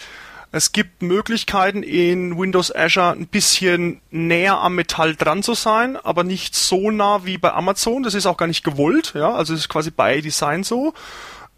Es 0.56 0.72
gibt 0.72 1.02
Möglichkeiten 1.02 1.84
in 1.84 2.40
Windows 2.40 2.74
Azure 2.74 3.12
ein 3.12 3.28
bisschen 3.28 4.00
näher 4.10 4.58
am 4.60 4.76
Metall 4.76 5.14
dran 5.14 5.44
zu 5.44 5.54
sein, 5.54 5.98
aber 5.98 6.24
nicht 6.24 6.56
so 6.56 6.92
nah 6.92 7.26
wie 7.26 7.38
bei 7.38 7.52
Amazon. 7.52 8.04
Das 8.04 8.14
ist 8.14 8.26
auch 8.26 8.38
gar 8.38 8.48
nicht 8.48 8.64
gewollt, 8.64 9.12
ja, 9.16 9.34
also 9.34 9.54
es 9.54 9.60
ist 9.60 9.68
quasi 9.68 9.92
bei 9.92 10.22
Design 10.22 10.64
so. 10.64 10.94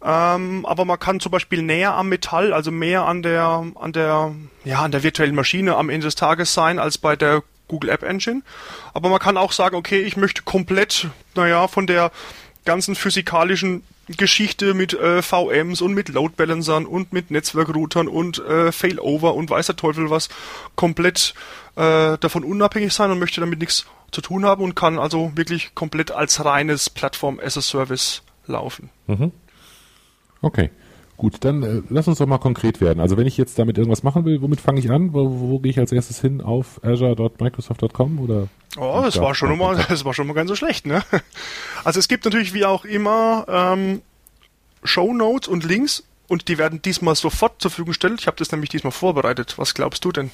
Ähm, 0.02 0.66
aber 0.66 0.84
man 0.84 0.98
kann 0.98 1.20
zum 1.20 1.30
Beispiel 1.30 1.62
näher 1.62 1.94
am 1.94 2.08
Metall, 2.08 2.52
also 2.52 2.72
mehr 2.72 3.04
an 3.04 3.22
der, 3.22 3.66
an 3.76 3.92
der, 3.92 4.34
ja, 4.64 4.80
an 4.80 4.90
der 4.90 5.04
virtuellen 5.04 5.36
Maschine 5.36 5.76
am 5.76 5.90
Ende 5.90 6.08
des 6.08 6.16
Tages 6.16 6.52
sein 6.52 6.80
als 6.80 6.98
bei 6.98 7.14
der 7.14 7.44
Google 7.68 7.90
App 7.90 8.02
Engine. 8.02 8.42
Aber 8.94 9.10
man 9.10 9.20
kann 9.20 9.36
auch 9.36 9.52
sagen, 9.52 9.76
okay, 9.76 10.00
ich 10.00 10.16
möchte 10.16 10.42
komplett, 10.42 11.06
naja, 11.36 11.68
von 11.68 11.86
der 11.86 12.10
ganzen 12.64 12.96
physikalischen 12.96 13.84
Geschichte 14.16 14.74
mit 14.74 14.94
äh, 14.94 15.22
VMs 15.22 15.82
und 15.82 15.94
mit 15.94 16.08
Load 16.08 16.34
Balancern 16.36 16.86
und 16.86 17.12
mit 17.12 17.30
Netzwerkroutern 17.30 18.08
und 18.08 18.38
äh, 18.38 18.72
Failover 18.72 19.34
und 19.34 19.50
weiß 19.50 19.66
der 19.66 19.76
Teufel 19.76 20.10
was 20.10 20.28
komplett 20.76 21.34
äh, 21.76 22.16
davon 22.18 22.44
unabhängig 22.44 22.92
sein 22.92 23.10
und 23.10 23.18
möchte 23.18 23.40
damit 23.40 23.60
nichts 23.60 23.86
zu 24.10 24.20
tun 24.20 24.44
haben 24.44 24.62
und 24.62 24.74
kann 24.74 24.98
also 24.98 25.32
wirklich 25.34 25.74
komplett 25.74 26.10
als 26.10 26.44
reines 26.44 26.88
Plattform 26.88 27.38
as 27.42 27.58
a 27.58 27.60
Service 27.60 28.22
laufen. 28.46 28.90
Mhm. 29.06 29.32
Okay. 30.40 30.70
Gut, 31.18 31.38
dann 31.40 31.62
äh, 31.64 31.82
lass 31.90 32.06
uns 32.06 32.18
doch 32.18 32.26
mal 32.26 32.38
konkret 32.38 32.80
werden. 32.80 33.00
Also 33.00 33.16
wenn 33.16 33.26
ich 33.26 33.36
jetzt 33.36 33.58
damit 33.58 33.76
irgendwas 33.76 34.04
machen 34.04 34.24
will, 34.24 34.40
womit 34.40 34.60
fange 34.60 34.78
ich 34.78 34.88
an? 34.88 35.12
Wo, 35.12 35.28
wo 35.28 35.58
gehe 35.58 35.70
ich 35.70 35.78
als 35.80 35.90
erstes 35.90 36.20
hin? 36.20 36.40
Auf 36.40 36.80
azure.microsoft.com 36.84 38.20
oder? 38.20 38.46
Oh, 38.76 39.00
das 39.04 39.20
war 39.20 39.34
schon 39.34 39.58
mal, 39.58 39.84
das 39.88 40.04
war 40.04 40.14
schon 40.14 40.28
mal 40.28 40.34
ganz 40.34 40.48
so 40.48 40.54
schlecht, 40.54 40.86
ne? 40.86 41.02
Also 41.82 41.98
es 41.98 42.06
gibt 42.06 42.24
natürlich 42.24 42.54
wie 42.54 42.64
auch 42.64 42.84
immer 42.84 43.46
ähm, 43.48 44.00
Show 44.84 45.12
Notes 45.12 45.48
und 45.48 45.64
Links 45.64 46.04
und 46.28 46.46
die 46.46 46.56
werden 46.56 46.82
diesmal 46.82 47.16
sofort 47.16 47.60
zur 47.60 47.72
Verfügung 47.72 47.90
gestellt. 47.90 48.20
Ich 48.20 48.28
habe 48.28 48.36
das 48.36 48.52
nämlich 48.52 48.70
diesmal 48.70 48.92
vorbereitet. 48.92 49.54
Was 49.56 49.74
glaubst 49.74 50.04
du 50.04 50.12
denn? 50.12 50.30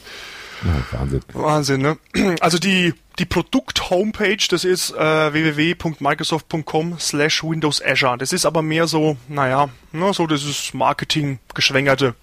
Wahnsinn. 0.93 1.21
Wahnsinn, 1.33 1.83
ne? 1.83 1.99
Also 2.41 2.59
die, 2.59 2.95
die 3.19 3.25
Produkt-Homepage, 3.25 4.45
das 4.49 4.65
ist 4.65 4.91
äh, 4.93 5.33
www.microsoft.com 5.33 6.99
slash 6.99 7.45
Windows 7.45 7.83
Azure. 7.85 8.19
Das 8.19 8.33
ist 8.33 8.47
aber 8.47 8.63
mehr 8.63 8.87
so, 8.87 9.17
naja, 9.29 9.69
ne, 9.93 10.13
so 10.13 10.27
das 10.27 10.45
ist 10.45 10.75
Marketing-Geschwängerte. 10.75 12.15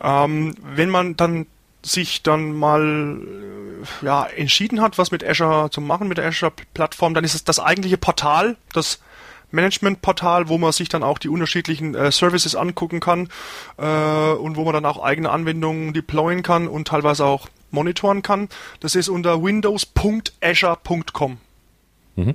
Ähm, 0.00 0.54
wenn 0.62 0.90
man 0.90 1.16
dann 1.16 1.46
sich 1.82 2.22
dann 2.22 2.52
mal 2.52 3.20
äh, 4.02 4.04
ja, 4.04 4.24
entschieden 4.24 4.80
hat, 4.80 4.98
was 4.98 5.10
mit 5.10 5.24
Azure 5.24 5.70
zu 5.70 5.80
machen, 5.80 6.08
mit 6.08 6.18
der 6.18 6.26
Azure-Plattform, 6.26 7.14
dann 7.14 7.24
ist 7.24 7.34
es 7.34 7.44
das 7.44 7.60
eigentliche 7.60 7.98
Portal, 7.98 8.56
das 8.72 9.00
Management-Portal, 9.50 10.48
wo 10.48 10.58
man 10.58 10.72
sich 10.72 10.88
dann 10.88 11.02
auch 11.02 11.18
die 11.18 11.28
unterschiedlichen 11.28 11.94
äh, 11.94 12.10
Services 12.12 12.54
angucken 12.54 13.00
kann 13.00 13.28
äh, 13.78 14.32
und 14.32 14.56
wo 14.56 14.64
man 14.64 14.74
dann 14.74 14.84
auch 14.84 15.02
eigene 15.02 15.30
Anwendungen 15.30 15.92
deployen 15.92 16.42
kann 16.42 16.68
und 16.68 16.88
teilweise 16.88 17.24
auch 17.24 17.48
monitoren 17.70 18.22
kann. 18.22 18.48
Das 18.80 18.94
ist 18.94 19.08
unter 19.08 19.42
windows.azure.com. 19.42 21.38
Mhm. 22.16 22.34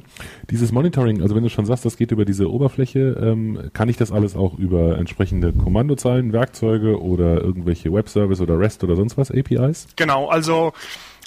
Dieses 0.49 0.71
Monitoring, 0.71 1.21
also 1.21 1.35
wenn 1.35 1.43
du 1.43 1.49
schon 1.49 1.65
sagst, 1.65 1.83
das 1.83 1.97
geht 1.97 2.11
über 2.11 2.23
diese 2.23 2.49
Oberfläche, 2.49 3.17
ähm, 3.21 3.69
kann 3.73 3.89
ich 3.89 3.97
das 3.97 4.13
alles 4.13 4.35
auch 4.35 4.57
über 4.57 4.97
entsprechende 4.97 5.51
Kommandozeilen, 5.51 6.31
Werkzeuge 6.31 7.01
oder 7.01 7.41
irgendwelche 7.41 7.91
Webservice 7.91 8.39
oder 8.39 8.57
REST 8.57 8.83
oder 8.85 8.95
sonst 8.95 9.17
was 9.17 9.29
APIs? 9.29 9.87
Genau, 9.97 10.29
also 10.29 10.71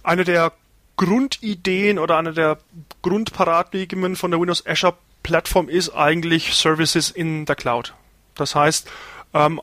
eine 0.02 0.24
der 0.24 0.52
Grundideen 0.96 1.98
oder 1.98 2.16
eine 2.16 2.32
der 2.32 2.56
Grundparadigmen 3.02 4.16
von 4.16 4.30
der 4.30 4.40
Windows 4.40 4.66
Azure 4.66 4.94
Plattform 5.26 5.68
ist 5.68 5.90
eigentlich 5.90 6.54
Services 6.54 7.10
in 7.10 7.46
der 7.46 7.56
Cloud. 7.56 7.94
Das 8.36 8.54
heißt, 8.54 8.88
ähm, 9.34 9.60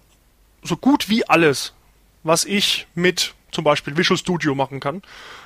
so 0.62 0.76
gut 0.76 1.08
wie 1.08 1.26
alles, 1.30 1.72
was 2.24 2.44
ich 2.44 2.86
mit 2.96 3.34
zum 3.50 3.64
Beispiel 3.64 3.96
Visual 3.96 4.18
Studio 4.18 4.56
machen 4.56 4.82
kann, 4.82 5.04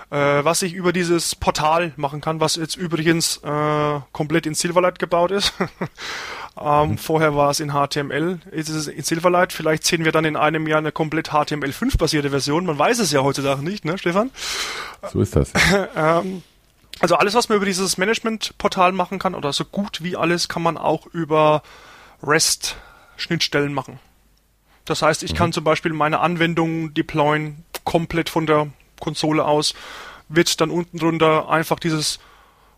äh, 0.10 0.44
was 0.44 0.64
ich 0.64 0.74
über 0.74 0.92
dieses 0.92 1.36
Portal 1.36 1.94
machen 1.98 2.20
kann, 2.20 2.40
was 2.40 2.56
jetzt 2.56 2.78
übrigens 2.78 3.38
äh, 3.44 4.00
komplett 4.12 4.48
in 4.48 4.56
Silverlight 4.56 4.98
gebaut 4.98 5.30
ist. 5.30 5.54
ähm, 6.60 6.90
mhm. 6.90 6.98
Vorher 6.98 7.36
war 7.36 7.52
es 7.52 7.60
in 7.60 7.74
HTML, 7.74 8.40
jetzt 8.52 8.70
ist 8.70 8.76
es 8.76 8.88
in 8.88 9.04
Silverlight. 9.04 9.54
Vielleicht 9.54 9.86
sehen 9.86 10.04
wir 10.04 10.12
dann 10.12 10.26
in 10.26 10.36
einem 10.36 10.66
Jahr 10.66 10.80
eine 10.80 10.92
komplett 10.92 11.30
HTML5-basierte 11.30 12.32
Version. 12.32 12.66
Man 12.66 12.80
weiß 12.80 12.98
es 12.98 13.12
ja 13.12 13.22
heutzutage 13.22 13.64
nicht, 13.64 13.86
ne, 13.86 14.00
Stefan? 14.00 14.32
So 15.14 15.22
ist 15.22 15.36
das. 15.36 15.54
ähm, 15.96 16.42
also 17.00 17.16
alles, 17.16 17.34
was 17.34 17.50
man 17.50 17.58
über 17.58 17.66
dieses 17.66 17.98
Management-Portal 17.98 18.92
machen 18.92 19.20
kann, 19.20 19.36
oder 19.36 19.54
so 19.54 19.66
gut 19.66 20.04
wie 20.04 20.16
alles, 20.16 20.48
kann 20.50 20.62
man 20.62 20.78
auch 20.78 21.06
über 21.08 21.62
REST-Schnittstellen 22.24 23.74
machen. 23.74 24.00
Das 24.86 25.02
heißt, 25.02 25.24
ich 25.24 25.34
mhm. 25.34 25.38
kann 25.38 25.54
zum 25.54 25.64
Beispiel 25.64 25.94
meine 25.94 26.20
Anwendung 26.20 26.94
deployen, 26.94 27.64
komplett 27.84 28.30
von 28.30 28.46
der 28.46 28.68
Konsole 29.00 29.46
aus, 29.46 29.74
wird 30.30 30.60
dann 30.60 30.72
unten 30.72 30.98
drunter 30.98 31.50
einfach 31.50 31.80
dieses 31.80 32.20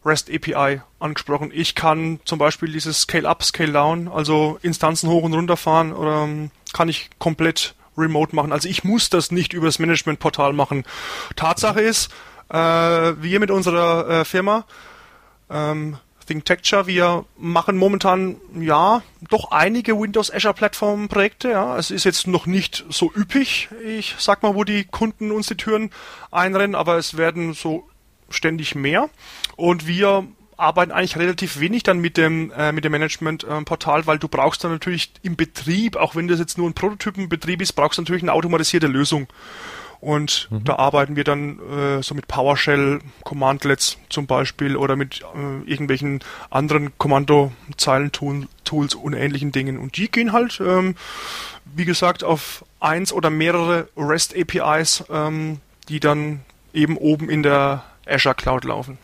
REST 0.05 0.29
API 0.31 0.81
angesprochen. 0.99 1.51
Ich 1.53 1.75
kann 1.75 2.19
zum 2.25 2.39
Beispiel 2.39 2.71
dieses 2.71 3.01
Scale-Up, 3.01 3.43
Scale-Down, 3.43 4.07
also 4.07 4.59
Instanzen 4.61 5.09
hoch 5.09 5.23
und 5.23 5.33
runter 5.33 5.57
fahren, 5.57 5.93
oder 5.93 6.23
ähm, 6.23 6.51
kann 6.73 6.89
ich 6.89 7.09
komplett 7.19 7.75
remote 7.97 8.35
machen. 8.35 8.51
Also 8.51 8.69
ich 8.69 8.83
muss 8.83 9.09
das 9.09 9.31
nicht 9.31 9.53
über 9.53 9.65
das 9.65 9.79
Management-Portal 9.79 10.53
machen. 10.53 10.85
Tatsache 11.35 11.81
ist, 11.81 12.09
wir 12.49 13.39
mit 13.39 13.51
unserer 13.51 14.09
äh, 14.09 14.25
Firma 14.25 14.65
ähm, 15.49 15.97
ThinkTecture, 16.29 16.85
wir 16.85 17.25
machen 17.37 17.75
momentan 17.75 18.35
ja 18.59 19.01
doch 19.29 19.49
einige 19.49 19.99
Windows 19.99 20.31
Azure 20.31 20.53
Plattform 20.53 21.07
Projekte. 21.07 21.49
Ja, 21.49 21.75
es 21.77 21.89
ist 21.89 22.03
jetzt 22.03 22.27
noch 22.27 22.45
nicht 22.45 22.85
so 22.89 23.11
üppig, 23.15 23.69
ich 23.83 24.15
sag 24.19 24.43
mal, 24.43 24.53
wo 24.53 24.63
die 24.63 24.83
Kunden 24.83 25.31
uns 25.31 25.47
die 25.47 25.57
Türen 25.57 25.89
einrennen, 26.29 26.75
aber 26.75 26.97
es 26.97 27.17
werden 27.17 27.53
so 27.53 27.89
ständig 28.29 28.75
mehr 28.75 29.09
und 29.55 29.87
wir 29.87 30.27
arbeiten 30.55 30.91
eigentlich 30.91 31.17
relativ 31.17 31.59
wenig 31.59 31.81
dann 31.81 31.97
mit 31.97 32.15
dem 32.15 32.51
äh, 32.55 32.71
mit 32.73 32.83
dem 32.83 32.91
Management 32.91 33.43
äh, 33.45 33.61
Portal, 33.63 34.05
weil 34.05 34.19
du 34.19 34.27
brauchst 34.27 34.63
dann 34.63 34.71
natürlich 34.71 35.11
im 35.23 35.35
Betrieb, 35.35 35.95
auch 35.95 36.15
wenn 36.15 36.27
das 36.27 36.37
jetzt 36.37 36.59
nur 36.59 36.69
ein 36.69 36.73
Prototypenbetrieb 36.73 37.59
ist, 37.59 37.73
brauchst 37.73 37.97
du 37.97 38.03
natürlich 38.03 38.23
eine 38.23 38.33
automatisierte 38.33 38.87
Lösung. 38.87 39.27
Und 40.01 40.47
mhm. 40.49 40.63
da 40.63 40.75
arbeiten 40.77 41.15
wir 41.15 41.23
dann 41.23 41.59
äh, 41.59 42.01
so 42.01 42.15
mit 42.15 42.27
PowerShell 42.27 42.99
Commandlets 43.23 43.97
zum 44.09 44.27
Beispiel 44.27 44.77
oder 44.77 44.95
mit 44.95 45.21
äh, 45.21 45.69
irgendwelchen 45.69 46.21
anderen 46.49 46.97
Kommandozeilen-Tools 46.97 48.95
und 48.95 49.13
ähnlichen 49.13 49.51
Dingen. 49.51 49.77
Und 49.77 49.97
die 49.97 50.09
gehen 50.09 50.31
halt, 50.31 50.61
ähm, 50.65 50.95
wie 51.65 51.85
gesagt, 51.85 52.23
auf 52.23 52.63
eins 52.79 53.11
oder 53.11 53.29
mehrere 53.29 53.89
REST 53.97 54.35
APIs, 54.37 55.03
ähm, 55.09 55.59
die 55.89 55.99
dann 55.99 56.41
eben 56.73 56.97
oben 56.97 57.29
in 57.29 57.43
der 57.43 57.83
Azure 58.07 58.35
Cloud 58.35 58.63
laufen. 58.63 58.97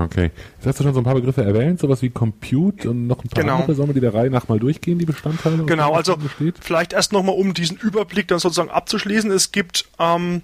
Okay. 0.00 0.30
Jetzt 0.56 0.66
hast 0.66 0.80
du 0.80 0.84
schon 0.84 0.94
so 0.94 1.00
ein 1.00 1.04
paar 1.04 1.14
Begriffe 1.14 1.42
erwähnt, 1.44 1.78
sowas 1.78 2.00
wie 2.00 2.10
Compute 2.10 2.88
und 2.90 3.06
noch 3.06 3.22
ein 3.22 3.28
paar 3.28 3.42
Genau. 3.42 3.56
andere. 3.58 3.74
Sollen 3.74 3.88
wir 3.88 3.94
die 3.94 4.00
der 4.00 4.14
Reihe 4.14 4.30
nach 4.30 4.48
mal 4.48 4.58
durchgehen, 4.58 4.98
die 4.98 5.04
Bestandteile? 5.04 5.64
Genau, 5.64 5.94
also 5.94 6.16
besteht? 6.16 6.56
vielleicht 6.60 6.92
erst 6.92 7.12
nochmal, 7.12 7.34
um 7.34 7.52
diesen 7.54 7.76
Überblick 7.76 8.28
dann 8.28 8.38
sozusagen 8.38 8.70
abzuschließen. 8.70 9.30
Es 9.30 9.52
gibt, 9.52 9.84
ähm, 9.98 10.42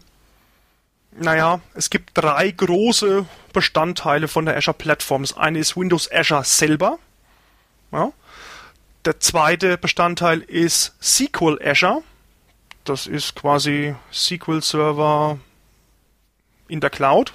naja, 1.19 1.61
es 1.75 1.89
gibt 1.89 2.11
drei 2.15 2.51
große 2.51 3.25
Bestandteile 3.53 4.29
von 4.29 4.45
der 4.45 4.57
Azure 4.57 4.77
Plattform. 4.77 5.23
Das 5.23 5.37
eine 5.37 5.59
ist 5.59 5.77
Windows 5.77 6.11
Azure 6.13 6.45
selber. 6.45 6.99
Ja. 7.93 8.13
Der 9.07 9.21
zweite 9.21 9.79
Bestandteil 9.79 10.41
ist 10.41 10.95
SQL 11.01 11.59
Azure. 11.65 12.03
Das 12.85 13.07
ist 13.07 13.35
quasi 13.35 13.95
SQL 14.13 14.61
Server 14.63 15.39
in 16.69 16.81
der 16.81 16.91
Cloud, 16.91 17.33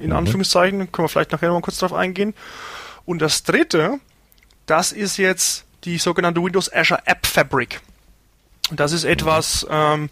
in 0.00 0.12
Anführungszeichen. 0.12 0.92
Können 0.92 1.04
wir 1.04 1.08
vielleicht 1.08 1.32
nachher 1.32 1.48
noch 1.48 1.56
mal 1.56 1.62
kurz 1.62 1.78
drauf 1.78 1.92
eingehen. 1.92 2.34
Und 3.04 3.20
das 3.20 3.42
dritte, 3.42 3.98
das 4.66 4.92
ist 4.92 5.16
jetzt 5.16 5.64
die 5.84 5.98
sogenannte 5.98 6.42
Windows 6.42 6.72
Azure 6.72 7.00
App 7.06 7.26
Fabric. 7.26 7.80
Und 8.70 8.80
das 8.80 8.92
ist 8.92 9.04
etwas, 9.04 9.66
ähm, 9.70 10.10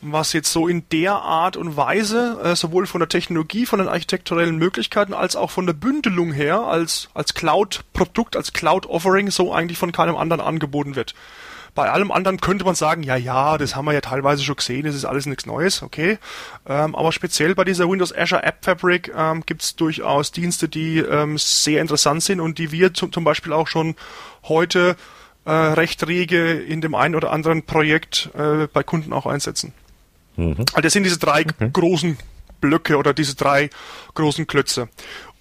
was 0.00 0.32
jetzt 0.32 0.52
so 0.52 0.68
in 0.68 0.88
der 0.90 1.14
Art 1.14 1.56
und 1.56 1.76
Weise, 1.76 2.38
äh, 2.44 2.54
sowohl 2.54 2.86
von 2.86 3.00
der 3.00 3.08
Technologie, 3.08 3.66
von 3.66 3.80
den 3.80 3.88
architekturellen 3.88 4.56
Möglichkeiten, 4.56 5.14
als 5.14 5.34
auch 5.34 5.50
von 5.50 5.66
der 5.66 5.72
Bündelung 5.72 6.32
her, 6.32 6.60
als, 6.60 7.08
als 7.14 7.34
Cloud-Produkt, 7.34 8.36
als 8.36 8.52
Cloud-Offering 8.52 9.30
so 9.30 9.52
eigentlich 9.52 9.78
von 9.78 9.92
keinem 9.92 10.16
anderen 10.16 10.40
angeboten 10.40 10.94
wird. 10.94 11.14
Bei 11.74 11.90
allem 11.90 12.10
anderen 12.10 12.40
könnte 12.40 12.64
man 12.64 12.74
sagen, 12.74 13.02
ja, 13.02 13.16
ja, 13.16 13.58
das 13.58 13.76
haben 13.76 13.84
wir 13.84 13.92
ja 13.92 14.00
teilweise 14.00 14.42
schon 14.42 14.56
gesehen, 14.56 14.84
das 14.84 14.94
ist 14.94 15.04
alles 15.04 15.26
nichts 15.26 15.46
Neues, 15.46 15.82
okay. 15.82 16.18
Ähm, 16.66 16.94
aber 16.94 17.12
speziell 17.12 17.54
bei 17.54 17.64
dieser 17.64 17.88
Windows 17.88 18.16
Azure 18.16 18.42
App 18.42 18.64
Fabric 18.64 19.12
ähm, 19.16 19.44
gibt 19.46 19.62
es 19.62 19.76
durchaus 19.76 20.32
Dienste, 20.32 20.68
die 20.68 20.98
ähm, 20.98 21.38
sehr 21.38 21.80
interessant 21.80 22.22
sind 22.22 22.40
und 22.40 22.58
die 22.58 22.72
wir 22.72 22.94
zum, 22.94 23.12
zum 23.12 23.24
Beispiel 23.24 23.52
auch 23.52 23.68
schon 23.68 23.94
heute 24.44 24.96
äh, 25.44 25.50
recht 25.50 26.06
rege 26.06 26.52
in 26.52 26.80
dem 26.80 26.94
einen 26.94 27.14
oder 27.14 27.32
anderen 27.32 27.62
Projekt 27.62 28.30
äh, 28.36 28.66
bei 28.72 28.82
Kunden 28.82 29.12
auch 29.12 29.26
einsetzen. 29.26 29.72
Also 30.72 30.80
das 30.82 30.92
sind 30.92 31.04
diese 31.04 31.18
drei 31.18 31.42
großen 31.44 32.16
Blöcke 32.60 32.96
oder 32.96 33.14
diese 33.14 33.34
drei 33.34 33.70
großen 34.14 34.46
Klötze. 34.46 34.88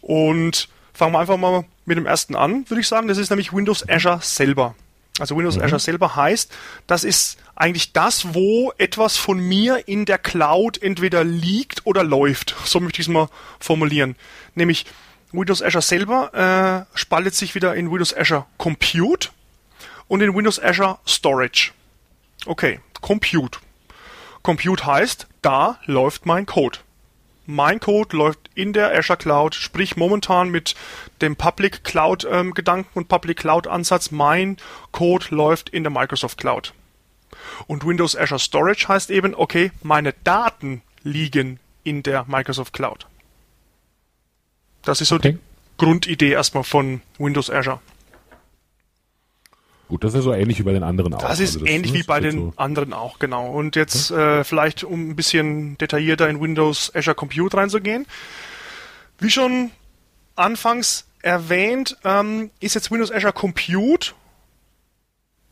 Und 0.02 0.70
fangen 0.94 1.14
wir 1.14 1.20
einfach 1.20 1.38
mal 1.38 1.66
mit 1.86 1.98
dem 1.98 2.06
ersten 2.06 2.36
an, 2.36 2.70
würde 2.70 2.82
ich 2.82 2.88
sagen. 2.88 3.08
Das 3.08 3.18
ist 3.18 3.30
nämlich 3.30 3.54
Windows 3.54 3.88
Azure 3.88 4.20
selber. 4.22 4.76
Also 5.20 5.36
Windows 5.36 5.60
Azure 5.60 5.80
selber 5.80 6.16
heißt, 6.16 6.52
das 6.86 7.04
ist 7.04 7.38
eigentlich 7.56 7.92
das, 7.92 8.36
wo 8.36 8.72
etwas 8.78 9.18
von 9.18 9.40
mir 9.40 9.88
in 9.88 10.06
der 10.06 10.20
Cloud 10.20 10.82
entweder 10.82 11.24
liegt 11.24 11.86
oder 11.86 12.04
läuft. 12.04 12.56
So 12.66 12.80
möchte 12.80 13.02
ich 13.02 13.08
es 13.08 13.14
mal 13.14 13.30
formulieren. 13.60 14.16
Nämlich 14.54 14.86
Windows 15.32 15.64
Azure 15.64 15.82
selber 15.82 16.88
äh, 16.94 16.98
spaltet 16.98 17.36
sich 17.36 17.56
wieder 17.56 17.76
in 17.76 17.92
Windows 17.92 18.16
Azure 18.16 18.46
Compute 18.58 19.30
und 20.08 20.22
in 20.22 20.36
Windows 20.36 20.62
Azure 20.62 21.00
Storage. 21.08 21.72
Okay, 22.46 22.80
Compute. 23.02 23.60
Compute 24.44 24.86
heißt, 24.86 25.28
da 25.42 25.80
läuft 25.86 26.26
mein 26.26 26.46
Code. 26.46 26.80
Mein 27.48 27.80
Code 27.80 28.16
läuft 28.16 28.50
in 28.56 28.74
der 28.74 28.94
Azure 28.96 29.18
Cloud, 29.18 29.56
sprich 29.56 29.96
momentan 29.96 30.50
mit 30.50 30.76
dem 31.22 31.38
Public 31.38 31.86
Cloud 31.86 32.28
ähm, 32.30 32.54
Gedanken 32.54 32.90
und 32.94 33.08
Public 33.08 33.38
Cloud 33.38 33.68
Ansatz, 33.68 34.12
mein 34.12 34.58
Code 34.92 35.28
läuft 35.30 35.70
in 35.70 35.84
der 35.84 35.92
Microsoft 35.92 36.38
Cloud. 36.38 36.74
Und 37.66 37.86
Windows 37.86 38.18
Azure 38.18 38.40
Storage 38.40 38.88
heißt 38.90 39.10
eben, 39.12 39.34
okay, 39.34 39.72
meine 39.82 40.14
Daten 40.26 40.82
liegen 41.04 41.60
in 41.86 42.04
der 42.04 42.26
Microsoft 42.28 42.74
Cloud. 42.74 43.08
Das 44.84 45.00
ist 45.00 45.08
so 45.08 45.16
Okay. 45.16 45.34
die 45.34 45.40
Grundidee 45.78 46.32
erstmal 46.32 46.64
von 46.66 47.02
Windows 47.18 47.50
Azure. 47.50 47.80
Gut, 49.88 50.04
das 50.04 50.14
ist 50.14 50.24
so 50.26 50.34
ähnlich 50.34 50.60
wie 50.60 50.64
bei 50.64 50.74
den 50.74 50.84
anderen 50.84 51.14
auch. 51.14 51.22
Das 51.22 51.40
ist 51.40 51.56
Also 51.56 51.66
ähnlich 51.66 51.94
ne, 51.94 52.00
wie 52.00 52.04
bei 52.04 52.20
den 52.20 52.32
so- 52.38 52.54
anderen 52.58 52.92
auch, 52.94 53.20
genau. 53.20 53.48
Und 53.52 53.76
jetzt 53.76 54.12
äh, 54.12 54.44
vielleicht, 54.44 54.84
um 54.84 55.10
ein 55.12 55.16
bisschen 55.16 55.78
detaillierter 55.78 56.28
in 56.30 56.42
Windows 56.42 56.94
Azure 56.94 57.16
Compute 57.16 57.56
reinzugehen. 57.56 58.06
Wie 59.20 59.30
schon 59.30 59.72
anfangs 60.36 61.08
erwähnt, 61.22 61.98
ähm, 62.04 62.52
ist 62.60 62.76
jetzt 62.76 62.92
Windows 62.92 63.12
Azure 63.12 63.34
Compute 63.34 64.14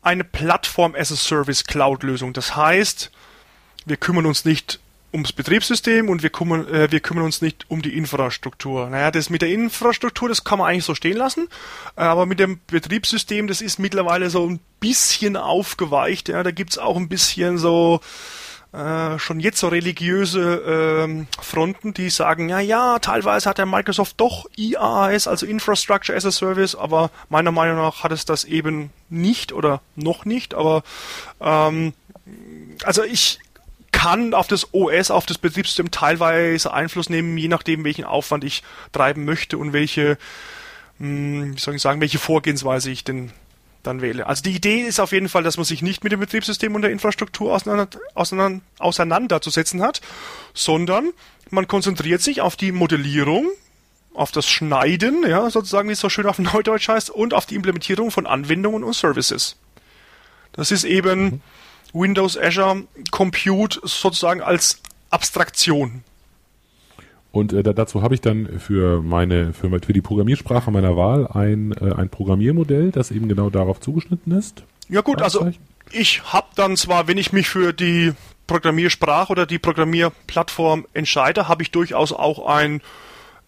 eine 0.02 0.22
Plattform 0.24 0.94
as 0.94 1.10
a 1.10 1.16
Service 1.16 1.64
Cloud 1.64 2.02
Lösung. 2.02 2.32
Das 2.32 2.54
heißt, 2.54 3.10
wir 3.86 3.96
kümmern 3.96 4.26
uns 4.26 4.44
nicht 4.44 4.80
ums 5.12 5.32
Betriebssystem 5.32 6.08
und 6.08 6.22
wir 6.22 6.30
kümmern, 6.30 6.68
äh, 6.68 6.90
wir 6.90 7.00
kümmern 7.00 7.24
uns 7.24 7.42
nicht 7.42 7.66
um 7.68 7.82
die 7.82 7.96
Infrastruktur. 7.96 8.88
Naja, 8.90 9.10
das 9.10 9.30
mit 9.30 9.42
der 9.42 9.50
Infrastruktur, 9.50 10.28
das 10.28 10.44
kann 10.44 10.58
man 10.58 10.68
eigentlich 10.68 10.84
so 10.84 10.94
stehen 10.94 11.16
lassen, 11.16 11.48
äh, 11.96 12.02
aber 12.02 12.26
mit 12.26 12.40
dem 12.40 12.60
Betriebssystem, 12.66 13.46
das 13.46 13.60
ist 13.60 13.78
mittlerweile 13.78 14.30
so 14.30 14.46
ein 14.46 14.60
bisschen 14.80 15.36
aufgeweicht. 15.36 16.28
Ja, 16.28 16.42
da 16.42 16.50
gibt's 16.50 16.78
auch 16.78 16.96
ein 16.96 17.08
bisschen 17.08 17.58
so 17.58 18.00
äh, 18.76 19.18
schon 19.18 19.40
jetzt 19.40 19.58
so 19.58 19.68
religiöse 19.68 21.02
ähm, 21.04 21.28
Fronten, 21.40 21.94
die 21.94 22.10
sagen, 22.10 22.48
ja, 22.48 22.60
ja, 22.60 22.98
teilweise 22.98 23.48
hat 23.48 23.58
der 23.58 23.64
Microsoft 23.64 24.20
doch 24.20 24.46
IaaS, 24.56 25.26
also 25.28 25.46
Infrastructure 25.46 26.16
as 26.16 26.26
a 26.26 26.30
Service, 26.30 26.74
aber 26.74 27.10
meiner 27.30 27.52
Meinung 27.52 27.76
nach 27.76 28.02
hat 28.04 28.12
es 28.12 28.26
das 28.26 28.44
eben 28.44 28.90
nicht 29.08 29.52
oder 29.52 29.80
noch 29.94 30.26
nicht, 30.26 30.52
aber 30.52 30.82
ähm, 31.40 31.94
also 32.84 33.02
ich 33.02 33.38
kann 33.96 34.34
auf 34.34 34.46
das 34.46 34.74
OS, 34.74 35.10
auf 35.10 35.24
das 35.24 35.38
Betriebssystem 35.38 35.90
teilweise 35.90 36.70
Einfluss 36.70 37.08
nehmen, 37.08 37.38
je 37.38 37.48
nachdem, 37.48 37.82
welchen 37.82 38.04
Aufwand 38.04 38.44
ich 38.44 38.62
treiben 38.92 39.24
möchte 39.24 39.56
und 39.56 39.72
welche, 39.72 40.18
mh, 40.98 41.54
wie 41.54 41.58
soll 41.58 41.76
ich 41.76 41.82
sagen, 41.82 42.02
welche 42.02 42.18
Vorgehensweise 42.18 42.90
ich 42.90 43.04
denn 43.04 43.32
dann 43.82 44.02
wähle. 44.02 44.26
Also 44.26 44.42
die 44.42 44.54
Idee 44.54 44.82
ist 44.82 45.00
auf 45.00 45.12
jeden 45.12 45.30
Fall, 45.30 45.44
dass 45.44 45.56
man 45.56 45.64
sich 45.64 45.80
nicht 45.80 46.04
mit 46.04 46.12
dem 46.12 46.20
Betriebssystem 46.20 46.74
und 46.74 46.82
der 46.82 46.90
Infrastruktur 46.90 47.54
auseinander, 47.54 47.88
auseinander, 48.12 48.60
auseinanderzusetzen 48.78 49.80
hat, 49.80 50.02
sondern 50.52 51.12
man 51.48 51.66
konzentriert 51.66 52.20
sich 52.20 52.42
auf 52.42 52.54
die 52.54 52.72
Modellierung, 52.72 53.48
auf 54.12 54.30
das 54.30 54.46
Schneiden, 54.46 55.24
ja, 55.26 55.48
sozusagen, 55.48 55.88
wie 55.88 55.94
es 55.94 56.00
so 56.00 56.10
schön 56.10 56.26
auf 56.26 56.38
Neudeutsch 56.38 56.88
heißt, 56.88 57.08
und 57.08 57.32
auf 57.32 57.46
die 57.46 57.54
Implementierung 57.54 58.10
von 58.10 58.26
Anwendungen 58.26 58.84
und 58.84 58.94
Services. 58.94 59.56
Das 60.52 60.70
ist 60.70 60.84
eben 60.84 61.40
Windows 61.92 62.38
Azure 62.38 62.84
Compute 63.10 63.80
sozusagen 63.82 64.40
als 64.40 64.80
Abstraktion. 65.10 66.02
Und 67.32 67.52
äh, 67.52 67.62
da, 67.62 67.72
dazu 67.72 68.02
habe 68.02 68.14
ich 68.14 68.20
dann 68.22 68.58
für 68.58 69.02
meine 69.02 69.52
für, 69.52 69.68
für 69.68 69.92
die 69.92 70.00
Programmiersprache 70.00 70.70
meiner 70.70 70.96
Wahl 70.96 71.26
ein, 71.26 71.72
äh, 71.72 71.92
ein 71.94 72.08
Programmiermodell, 72.08 72.90
das 72.90 73.10
eben 73.10 73.28
genau 73.28 73.50
darauf 73.50 73.80
zugeschnitten 73.80 74.32
ist. 74.32 74.64
Ja 74.88 75.02
gut, 75.02 75.20
also 75.20 75.50
ich 75.90 76.32
habe 76.32 76.46
dann 76.54 76.76
zwar, 76.76 77.08
wenn 77.08 77.18
ich 77.18 77.32
mich 77.32 77.48
für 77.48 77.72
die 77.72 78.12
Programmiersprache 78.46 79.32
oder 79.32 79.44
die 79.44 79.58
Programmierplattform 79.58 80.86
entscheide, 80.94 81.48
habe 81.48 81.62
ich 81.62 81.70
durchaus 81.72 82.12
auch 82.12 82.46
ein 82.46 82.80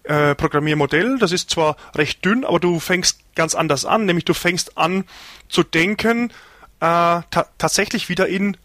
äh, 0.03 0.35
Programmiermodell. 0.35 1.19
Das 1.19 1.33
ist 1.33 1.51
zwar 1.51 1.77
recht 1.95 2.25
dünn, 2.25 2.45
aber 2.45 2.61
du 2.61 2.81
fängst 2.81 3.21
ganz 3.35 3.55
anders 3.55 3.85
an, 3.85 4.07
nämlich 4.07 4.25
du 4.25 4.35
fängst 4.35 4.77
an 4.77 5.05
zu 5.49 5.63
denken 5.63 6.33
ta 6.81 7.47
tatsächlich 7.59 8.09
wieder 8.09 8.29
in 8.29 8.57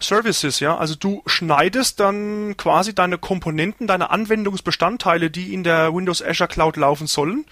Services, 0.00 0.60
ja. 0.60 0.76
Also 0.76 0.94
du 0.94 1.22
schneidest 1.26 1.98
dann 1.98 2.56
quasi 2.56 2.94
deine 2.94 3.18
Komponenten, 3.18 3.86
deine 3.86 4.10
Anwendungsbestandteile, 4.10 5.30
die 5.30 5.52
in 5.52 5.64
der 5.64 5.92
Windows 5.92 6.22
Azure 6.22 6.48
Cloud 6.48 6.76
laufen 6.76 7.08
sollen, 7.08 7.44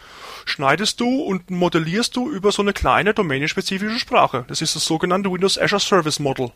schneidest 0.44 1.00
du 1.00 1.22
und 1.22 1.50
modellierst 1.50 2.14
du 2.14 2.30
über 2.30 2.52
so 2.52 2.62
eine 2.62 2.72
kleine 2.72 3.14
domänenspezifische 3.14 3.98
Sprache. 3.98 4.44
Das 4.46 4.62
ist 4.62 4.76
das 4.76 4.84
sogenannte 4.84 5.32
Windows 5.32 5.58
Azure 5.58 5.80
Service 5.80 6.20
Model. 6.20 6.52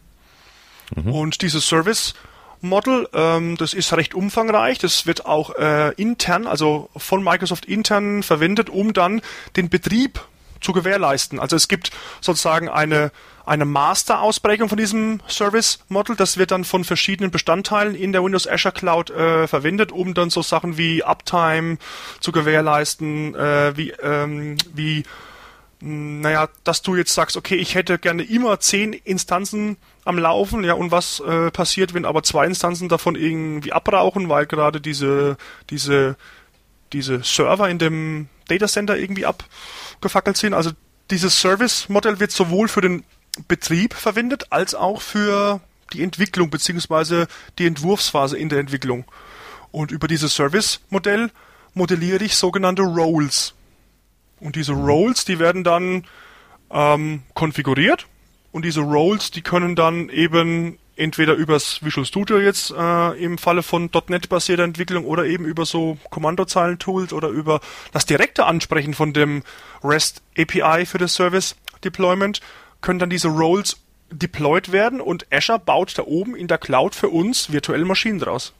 Und 1.04 1.42
dieses 1.42 1.66
Service 1.66 2.14
Model, 2.60 3.08
ähm, 3.12 3.56
das 3.56 3.74
ist 3.74 3.92
recht 3.92 4.14
umfangreich. 4.14 4.78
Das 4.78 5.06
wird 5.06 5.26
auch 5.26 5.54
äh, 5.56 5.92
intern, 5.94 6.46
also 6.46 6.90
von 6.96 7.22
Microsoft 7.22 7.64
intern 7.64 8.22
verwendet, 8.22 8.70
um 8.70 8.92
dann 8.92 9.22
den 9.56 9.70
Betrieb 9.70 10.20
zu 10.60 10.72
gewährleisten. 10.72 11.40
Also 11.40 11.56
es 11.56 11.68
gibt 11.68 11.90
sozusagen 12.20 12.68
eine, 12.68 13.12
eine 13.46 13.64
Master-Ausprägung 13.64 14.68
von 14.68 14.78
diesem 14.78 15.20
Service 15.28 15.80
Model. 15.88 16.16
Das 16.16 16.36
wird 16.36 16.50
dann 16.50 16.64
von 16.64 16.84
verschiedenen 16.84 17.30
Bestandteilen 17.30 17.94
in 17.94 18.12
der 18.12 18.22
Windows 18.22 18.46
Azure 18.46 18.72
Cloud 18.72 19.10
äh, 19.10 19.46
verwendet, 19.46 19.92
um 19.92 20.14
dann 20.14 20.30
so 20.30 20.42
Sachen 20.42 20.76
wie 20.76 21.02
Uptime 21.02 21.78
zu 22.20 22.32
gewährleisten, 22.32 23.34
äh, 23.34 23.76
wie, 23.76 23.90
ähm, 24.02 24.56
wie 24.74 25.04
naja, 25.82 26.48
dass 26.64 26.82
du 26.82 26.94
jetzt 26.94 27.14
sagst, 27.14 27.36
okay, 27.38 27.54
ich 27.54 27.74
hätte 27.74 27.98
gerne 27.98 28.22
immer 28.22 28.60
zehn 28.60 28.92
Instanzen 28.92 29.78
am 30.04 30.18
Laufen, 30.18 30.62
ja, 30.62 30.74
und 30.74 30.90
was 30.90 31.20
äh, 31.20 31.50
passiert, 31.50 31.94
wenn 31.94 32.04
aber 32.04 32.22
zwei 32.22 32.46
Instanzen 32.46 32.88
davon 32.88 33.14
irgendwie 33.14 33.72
abrauchen, 33.72 34.28
weil 34.28 34.44
gerade 34.44 34.80
diese, 34.80 35.38
diese, 35.70 36.16
diese 36.92 37.22
Server 37.22 37.68
in 37.70 37.78
dem 37.78 38.28
Datacenter 38.48 38.98
irgendwie 38.98 39.24
abgefackelt 39.24 40.36
sind. 40.36 40.52
Also 40.52 40.72
dieses 41.10 41.40
Service-Modell 41.40 42.20
wird 42.20 42.30
sowohl 42.30 42.68
für 42.68 42.82
den 42.82 43.04
Betrieb 43.48 43.94
verwendet, 43.94 44.46
als 44.50 44.74
auch 44.74 45.02
für 45.02 45.60
die 45.92 46.02
Entwicklung 46.02 46.50
beziehungsweise 46.50 47.28
die 47.58 47.66
Entwurfsphase 47.66 48.36
in 48.36 48.48
der 48.48 48.60
Entwicklung. 48.60 49.04
Und 49.72 49.90
über 49.90 50.08
dieses 50.08 50.34
Service-Modell 50.34 51.30
modelliere 51.74 52.24
ich 52.24 52.36
sogenannte 52.36 52.82
Roles. 52.82 53.54
Und 54.40 54.56
diese 54.56 54.72
Roles, 54.72 55.24
die 55.24 55.38
werden 55.38 55.64
dann 55.64 56.06
ähm, 56.70 57.22
konfiguriert 57.34 58.06
und 58.52 58.64
diese 58.64 58.80
Roles, 58.80 59.30
die 59.30 59.42
können 59.42 59.76
dann 59.76 60.08
eben 60.08 60.78
entweder 60.96 61.34
übers 61.34 61.82
Visual 61.82 62.04
Studio 62.04 62.38
jetzt 62.38 62.72
äh, 62.76 63.24
im 63.24 63.38
Falle 63.38 63.62
von 63.62 63.90
.NET-basierter 64.08 64.64
Entwicklung 64.64 65.04
oder 65.06 65.24
eben 65.24 65.44
über 65.44 65.64
so 65.64 65.98
Kommandozeilen-Tools 66.10 67.12
oder 67.12 67.28
über 67.28 67.60
das 67.92 68.06
direkte 68.06 68.44
Ansprechen 68.46 68.92
von 68.92 69.12
dem 69.12 69.42
REST 69.82 70.20
API 70.36 70.84
für 70.84 70.98
das 70.98 71.14
Service 71.14 71.56
Deployment 71.84 72.40
können 72.80 72.98
dann 72.98 73.10
diese 73.10 73.28
Roles 73.28 73.76
deployed 74.12 74.72
werden 74.72 75.00
und 75.00 75.26
Azure 75.30 75.58
baut 75.58 75.96
da 75.96 76.02
oben 76.04 76.34
in 76.34 76.48
der 76.48 76.58
Cloud 76.58 76.94
für 76.94 77.08
uns 77.08 77.52
virtuelle 77.52 77.84
Maschinen 77.84 78.18
draus. 78.18 78.52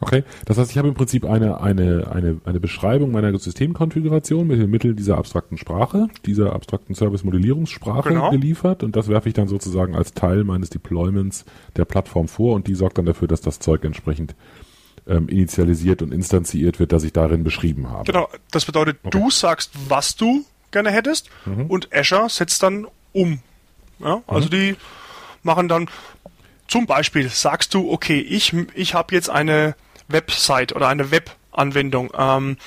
Okay, 0.00 0.24
das 0.44 0.58
heißt, 0.58 0.70
ich 0.70 0.76
habe 0.76 0.88
im 0.88 0.94
Prinzip 0.94 1.24
eine, 1.24 1.60
eine, 1.60 2.10
eine, 2.12 2.40
eine 2.44 2.60
Beschreibung 2.60 3.10
meiner 3.10 3.36
Systemkonfiguration 3.38 4.46
mit 4.46 4.60
den 4.60 4.68
Mitteln 4.68 4.96
dieser 4.96 5.16
abstrakten 5.16 5.56
Sprache, 5.56 6.08
dieser 6.26 6.52
abstrakten 6.52 6.94
Service-Modellierungssprache 6.94 8.10
genau. 8.10 8.30
geliefert 8.30 8.82
und 8.82 8.96
das 8.96 9.08
werfe 9.08 9.28
ich 9.28 9.34
dann 9.34 9.48
sozusagen 9.48 9.94
als 9.94 10.12
Teil 10.12 10.44
meines 10.44 10.68
Deployments 10.68 11.46
der 11.76 11.86
Plattform 11.86 12.28
vor 12.28 12.54
und 12.54 12.66
die 12.66 12.74
sorgt 12.74 12.98
dann 12.98 13.06
dafür, 13.06 13.28
dass 13.28 13.40
das 13.40 13.60
Zeug 13.60 13.84
entsprechend 13.84 14.34
ähm, 15.06 15.28
initialisiert 15.28 16.02
und 16.02 16.12
instanziert 16.12 16.80
wird, 16.80 16.92
das 16.92 17.04
ich 17.04 17.12
darin 17.12 17.44
beschrieben 17.44 17.88
habe. 17.88 18.04
Genau, 18.04 18.28
das 18.50 18.66
bedeutet, 18.66 18.98
okay. 19.04 19.18
du 19.18 19.30
sagst, 19.30 19.72
was 19.88 20.16
du 20.16 20.44
gerne 20.74 20.90
hättest 20.90 21.30
mhm. 21.46 21.66
und 21.66 21.88
Azure 21.94 22.28
setzt 22.28 22.62
dann 22.62 22.86
um. 23.12 23.40
Ja, 23.98 24.22
also 24.26 24.48
mhm. 24.48 24.50
die 24.50 24.76
machen 25.42 25.68
dann 25.68 25.88
zum 26.68 26.86
Beispiel, 26.86 27.28
sagst 27.30 27.72
du, 27.72 27.90
okay, 27.90 28.20
ich, 28.20 28.54
ich 28.74 28.92
habe 28.92 29.14
jetzt 29.14 29.30
eine 29.30 29.74
Website 30.08 30.74
oder 30.74 30.88
eine 30.88 31.10
Webanwendung. 31.10 32.12
Ähm, 32.16 32.58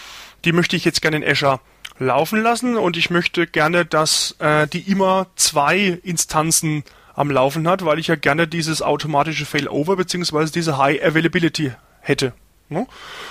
die 0.45 0.51
möchte 0.51 0.75
ich 0.75 0.85
jetzt 0.85 1.01
gerne 1.01 1.17
in 1.17 1.23
Azure 1.23 1.59
laufen 1.99 2.41
lassen 2.41 2.77
und 2.77 2.97
ich 2.97 3.09
möchte 3.09 3.47
gerne, 3.47 3.85
dass 3.85 4.35
äh, 4.39 4.67
die 4.67 4.89
immer 4.91 5.27
zwei 5.35 5.99
Instanzen 6.03 6.83
am 7.15 7.31
Laufen 7.31 7.67
hat, 7.67 7.83
weil 7.83 7.99
ich 7.99 8.07
ja 8.07 8.15
gerne 8.15 8.47
dieses 8.47 8.81
automatische 8.81 9.45
Failover 9.45 9.95
bzw. 9.95 10.51
diese 10.53 10.77
High 10.77 11.03
Availability 11.03 11.71
hätte. 12.01 12.33
Ne? 12.69 12.85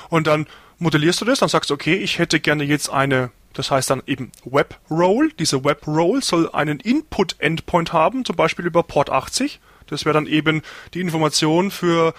Und 0.09 0.27
dann 0.27 0.47
modellierst 0.79 1.21
du 1.21 1.25
das, 1.25 1.39
dann 1.39 1.49
sagst 1.49 1.71
du, 1.71 1.75
okay, 1.75 1.95
ich 1.95 2.19
hätte 2.19 2.41
gerne 2.41 2.65
jetzt 2.65 2.91
eine, 2.91 3.31
das 3.57 3.71
heißt 3.71 3.91
dann 3.91 4.03
eben 4.07 4.31
Web 4.45 4.79
Role. 4.91 5.31
Diese 5.39 5.65
Web 5.65 5.87
Role 5.87 6.23
soll 6.23 6.51
einen 6.53 6.79
Input 6.81 7.37
Endpoint 7.39 7.93
haben, 7.93 8.25
zum 8.25 8.37
Beispiel 8.37 8.67
über 8.67 8.83
Port 8.83 9.11
80. 9.11 9.61
Das 9.87 10.05
wäre 10.05 10.15
dann 10.15 10.27
eben 10.27 10.63
die 10.95 11.01
Information 11.01 11.71
für 11.71 12.13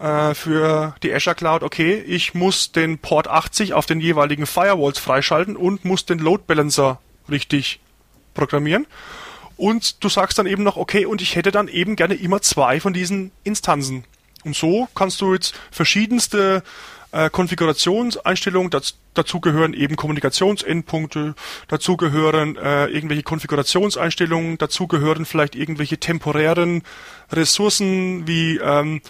äh, 0.00 0.34
für 0.34 0.94
die 1.02 1.12
Azure 1.12 1.36
Cloud, 1.36 1.62
okay, 1.62 1.94
ich 2.06 2.34
muss 2.34 2.72
den 2.72 2.98
Port 2.98 3.28
80 3.28 3.74
auf 3.74 3.86
den 3.86 4.00
jeweiligen 4.00 4.46
Firewalls 4.46 4.98
freischalten 4.98 5.56
und 5.56 5.84
muss 5.84 6.06
den 6.06 6.18
Load 6.18 6.44
Balancer 6.46 7.00
richtig 7.30 7.80
programmieren. 8.34 8.86
Und 9.56 10.02
du 10.02 10.08
sagst 10.08 10.38
dann 10.38 10.46
eben 10.46 10.62
noch, 10.62 10.78
okay, 10.78 11.04
und 11.04 11.20
ich 11.20 11.36
hätte 11.36 11.52
dann 11.52 11.68
eben 11.68 11.96
gerne 11.96 12.14
immer 12.14 12.40
zwei 12.40 12.80
von 12.80 12.94
diesen 12.94 13.30
Instanzen. 13.44 14.04
Und 14.42 14.56
so 14.56 14.88
kannst 14.94 15.20
du 15.20 15.34
jetzt 15.34 15.54
verschiedenste 15.70 16.62
äh, 17.12 17.30
Konfigurationseinstellungen, 17.30 18.70
das, 18.70 18.96
dazu 19.14 19.40
gehören 19.40 19.74
eben 19.74 19.96
Kommunikationsendpunkte, 19.96 21.34
dazu 21.68 21.96
gehören 21.96 22.56
äh, 22.56 22.86
irgendwelche 22.86 23.22
Konfigurationseinstellungen, 23.22 24.58
dazu 24.58 24.86
gehören 24.86 25.24
vielleicht 25.24 25.54
irgendwelche 25.54 25.98
temporären 25.98 26.82
Ressourcen 27.32 28.26
wie 28.26 28.58
ähm, 28.58 29.00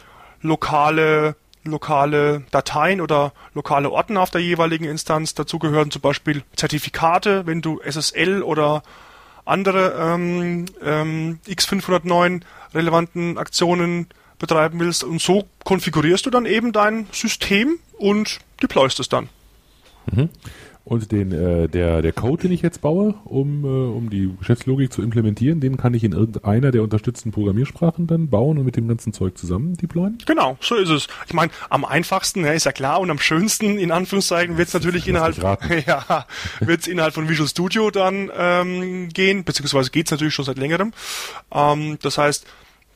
lokale 0.42 1.36
lokale 1.62 2.42
Dateien 2.50 3.02
oder 3.02 3.32
lokale 3.52 3.90
Ordner 3.90 4.22
auf 4.22 4.30
der 4.30 4.40
jeweiligen 4.40 4.84
Instanz. 4.84 5.34
Dazu 5.34 5.58
gehören 5.58 5.90
zum 5.90 6.00
Beispiel 6.00 6.42
Zertifikate, 6.56 7.46
wenn 7.46 7.60
du 7.60 7.80
SSL 7.84 8.42
oder 8.42 8.82
andere 9.44 9.94
ähm, 9.98 10.66
ähm, 10.82 11.38
X509 11.46 12.40
relevanten 12.74 13.36
Aktionen 13.36 14.06
betreiben 14.38 14.80
willst. 14.80 15.04
Und 15.04 15.20
so 15.20 15.48
konfigurierst 15.64 16.26
du 16.26 16.30
dann 16.30 16.46
eben 16.46 16.72
dein 16.72 17.06
System 17.12 17.78
und 18.00 18.38
deployst 18.62 19.00
es 19.00 19.08
dann. 19.08 19.28
Mhm. 20.12 20.30
Und 20.82 21.12
den, 21.12 21.30
äh, 21.30 21.68
der, 21.68 22.02
der 22.02 22.12
Code, 22.12 22.42
den 22.42 22.52
ich 22.52 22.62
jetzt 22.62 22.80
baue, 22.80 23.14
um, 23.24 23.64
äh, 23.64 23.68
um 23.68 24.08
die 24.10 24.34
Geschäftslogik 24.38 24.92
zu 24.92 25.02
implementieren, 25.02 25.60
den 25.60 25.76
kann 25.76 25.92
ich 25.94 26.02
in 26.02 26.12
irgendeiner 26.12 26.70
der 26.70 26.82
unterstützten 26.82 27.32
Programmiersprachen 27.32 28.06
dann 28.06 28.28
bauen 28.28 28.58
und 28.58 28.64
mit 28.64 28.76
dem 28.76 28.88
ganzen 28.88 29.12
Zeug 29.12 29.36
zusammen 29.36 29.76
deployen? 29.76 30.18
Genau, 30.26 30.56
so 30.60 30.74
ist 30.74 30.88
es. 30.88 31.06
Ich 31.26 31.34
meine, 31.34 31.52
am 31.68 31.84
einfachsten, 31.84 32.44
ja, 32.44 32.52
ist 32.52 32.64
ja 32.64 32.72
klar, 32.72 32.98
und 33.00 33.10
am 33.10 33.18
schönsten, 33.18 33.78
in 33.78 33.92
Anführungszeichen, 33.92 34.56
wird 34.56 34.68
es 34.68 34.74
natürlich 34.74 35.06
innerhalb, 35.06 35.36
ja, 35.86 36.26
wird's 36.60 36.86
innerhalb 36.86 37.14
von 37.14 37.28
Visual 37.28 37.48
Studio 37.48 37.90
dann 37.90 38.30
ähm, 38.36 39.10
gehen, 39.10 39.44
beziehungsweise 39.44 39.90
geht's 39.90 40.10
natürlich 40.10 40.34
schon 40.34 40.46
seit 40.46 40.58
längerem. 40.58 40.92
Ähm, 41.52 41.98
das 42.00 42.16
heißt, 42.16 42.46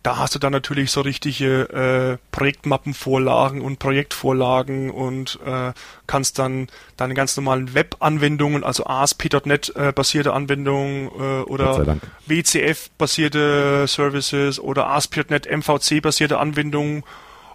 da 0.05 0.19
hast 0.19 0.35
du 0.35 0.39
dann 0.39 0.53
natürlich 0.53 0.91
so 0.91 1.01
richtige 1.01 1.63
äh, 1.71 2.19
Projektmappenvorlagen 2.31 3.63
und 3.63 3.79
Projektvorlagen 3.79 4.91
und 4.91 5.41
äh, 5.47 5.73
kannst 6.07 6.39
dann 6.39 6.69
deine 6.99 7.15
ganz 7.15 7.35
normalen 7.39 7.73
Web-Anwendungen, 7.73 8.65
also 8.65 8.85
ASP.NET 8.85 9.75
äh, 9.75 9.93
basierte 9.93 10.35
Anwendungen 10.35 11.07
äh, 11.09 11.43
oder 11.45 11.97
WCF 12.27 12.91
basierte 12.99 13.87
Services 13.89 14.61
oder 14.61 14.89
ASP.NET 14.89 15.51
MVC 15.51 16.03
basierte 16.03 16.39
Anwendungen 16.39 17.03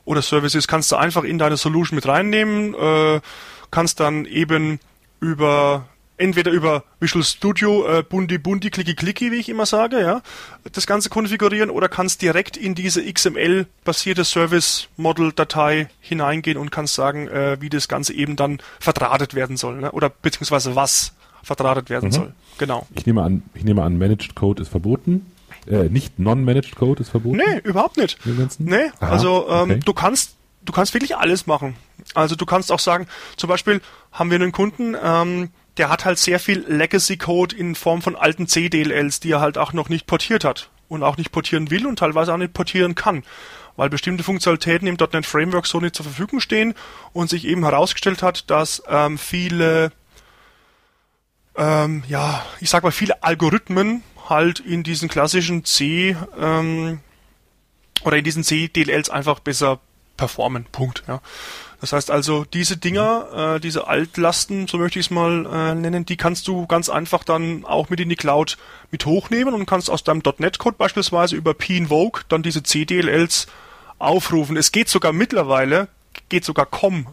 oder 0.03 0.23
Services 0.23 0.67
kannst 0.67 0.91
du 0.91 0.95
einfach 0.95 1.23
in 1.23 1.37
deine 1.37 1.55
Solution 1.55 1.97
mit 1.97 2.07
reinnehmen, 2.07 2.73
äh, 2.73 3.21
kannst 3.69 3.99
dann 3.99 4.25
eben 4.25 4.79
über 5.19 5.85
entweder 6.19 6.51
über 6.51 6.83
Visual 6.99 7.23
Studio 7.23 7.87
äh, 7.87 8.03
Bundi 8.03 8.37
Bundi 8.37 8.69
Clicky 8.69 8.93
Clicky, 8.93 9.31
wie 9.31 9.37
ich 9.37 9.49
immer 9.49 9.65
sage, 9.65 10.01
ja, 10.01 10.21
das 10.71 10.85
Ganze 10.85 11.09
konfigurieren 11.09 11.69
oder 11.69 11.89
kannst 11.89 12.21
direkt 12.21 12.57
in 12.57 12.75
diese 12.75 13.01
XML 13.11 13.65
basierte 13.83 14.25
Service 14.25 14.89
Model 14.97 15.31
Datei 15.31 15.89
hineingehen 16.01 16.57
und 16.57 16.71
kannst 16.71 16.93
sagen, 16.93 17.27
äh, 17.27 17.57
wie 17.61 17.69
das 17.69 17.87
Ganze 17.87 18.13
eben 18.13 18.35
dann 18.35 18.59
verdrahtet 18.79 19.33
werden 19.33 19.57
soll, 19.57 19.79
ne? 19.79 19.91
oder 19.91 20.09
beziehungsweise 20.09 20.75
was 20.75 21.13
verdrahtet 21.41 21.89
werden 21.89 22.09
mhm. 22.09 22.13
soll. 22.13 22.33
Genau. 22.57 22.85
Ich 22.95 23.05
nehme 23.05 23.23
an, 23.23 23.43
ich 23.53 23.63
nehme 23.63 23.83
an, 23.83 23.97
Managed 23.97 24.35
Code 24.35 24.61
ist 24.61 24.69
verboten. 24.69 25.31
Äh, 25.67 25.89
nicht 25.89 26.19
Non-Managed 26.19 26.75
Code 26.75 27.01
ist 27.01 27.09
verboten? 27.09 27.37
Nee, 27.37 27.59
überhaupt 27.63 27.97
nicht. 27.97 28.17
Nee, 28.59 28.91
Aha, 28.99 29.11
also 29.11 29.47
ähm, 29.49 29.71
okay. 29.71 29.79
du 29.85 29.93
kannst 29.93 30.35
du 30.65 30.73
kannst 30.73 30.93
wirklich 30.93 31.15
alles 31.15 31.47
machen. 31.47 31.75
Also 32.13 32.35
du 32.35 32.45
kannst 32.45 32.71
auch 32.71 32.79
sagen, 32.79 33.07
zum 33.37 33.49
Beispiel 33.49 33.81
haben 34.11 34.29
wir 34.29 34.35
einen 34.35 34.51
Kunden, 34.51 34.95
ähm, 35.01 35.49
der 35.79 35.89
hat 35.89 36.05
halt 36.05 36.19
sehr 36.19 36.39
viel 36.39 36.65
Legacy-Code 36.67 37.55
in 37.55 37.73
Form 37.73 38.01
von 38.01 38.15
alten 38.15 38.47
CDLLs, 38.47 39.21
die 39.21 39.31
er 39.31 39.39
halt 39.39 39.57
auch 39.57 39.73
noch 39.73 39.89
nicht 39.89 40.05
portiert 40.05 40.43
hat 40.43 40.69
und 40.89 41.03
auch 41.03 41.15
nicht 41.15 41.31
portieren 41.31 41.71
will 41.71 41.87
und 41.87 41.99
teilweise 41.99 42.33
auch 42.33 42.37
nicht 42.37 42.53
portieren 42.53 42.95
kann, 42.95 43.23
weil 43.77 43.89
bestimmte 43.89 44.23
Funktionalitäten 44.23 44.87
im 44.87 44.97
.NET 45.13 45.25
Framework 45.25 45.65
so 45.65 45.79
nicht 45.79 45.95
zur 45.95 46.03
Verfügung 46.03 46.41
stehen 46.41 46.75
und 47.13 47.29
sich 47.29 47.45
eben 47.45 47.63
herausgestellt 47.63 48.21
hat, 48.21 48.49
dass 48.49 48.83
ähm, 48.89 49.17
viele, 49.17 49.93
ähm, 51.55 52.03
ja, 52.09 52.45
ich 52.59 52.69
sag 52.69 52.83
mal 52.83 52.91
viele 52.91 53.23
Algorithmen 53.23 54.03
halt 54.27 54.59
in 54.59 54.83
diesen 54.83 55.07
klassischen 55.07 55.63
C 55.63 56.17
ähm, 56.37 56.99
oder 58.03 58.17
in 58.17 58.23
diesen 58.25 58.43
C-DLLs 58.43 59.09
einfach 59.09 59.39
besser 59.39 59.79
performen. 60.17 60.65
Punkt. 60.65 61.03
Ja. 61.07 61.21
Das 61.81 61.93
heißt 61.93 62.11
also, 62.11 62.45
diese 62.45 62.75
Dinger, 62.75 63.55
äh, 63.55 63.59
diese 63.59 63.87
Altlasten, 63.87 64.67
so 64.67 64.77
möchte 64.77 64.99
ich 64.99 65.05
es 65.05 65.11
mal 65.11 65.45
äh, 65.45 65.75
nennen, 65.75 66.05
die 66.05 66.17
kannst 66.17 66.47
du 66.47 66.67
ganz 66.67 66.89
einfach 66.89 67.23
dann 67.23 67.63
auch 67.63 67.89
mit 67.89 68.01
in 68.01 68.09
die 68.09 68.17
Cloud 68.17 68.57
mit 68.91 69.05
hochnehmen 69.05 69.53
und 69.53 69.65
kannst 69.65 69.89
aus 69.89 70.03
deinem 70.03 70.21
.NET-Code 70.37 70.75
beispielsweise 70.77 71.37
über 71.37 71.53
pinvoke 71.53 72.23
dann 72.27 72.43
diese 72.43 72.63
CDLLs 72.63 73.47
aufrufen. 73.97 74.57
Es 74.57 74.73
geht 74.73 74.89
sogar 74.89 75.13
mittlerweile, 75.13 75.87
geht 76.27 76.43
sogar 76.43 76.65
COM. 76.65 77.07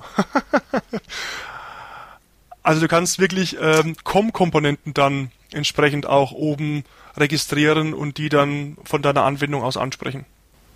also 2.64 2.80
du 2.80 2.88
kannst 2.88 3.20
wirklich 3.20 3.56
ähm, 3.60 3.96
COM-Komponenten 4.02 4.94
dann 4.94 5.30
entsprechend 5.52 6.06
auch 6.06 6.32
oben 6.32 6.84
registrieren 7.16 7.94
und 7.94 8.18
die 8.18 8.28
dann 8.28 8.76
von 8.84 9.00
deiner 9.00 9.24
Anwendung 9.24 9.62
aus 9.62 9.76
ansprechen. 9.76 10.26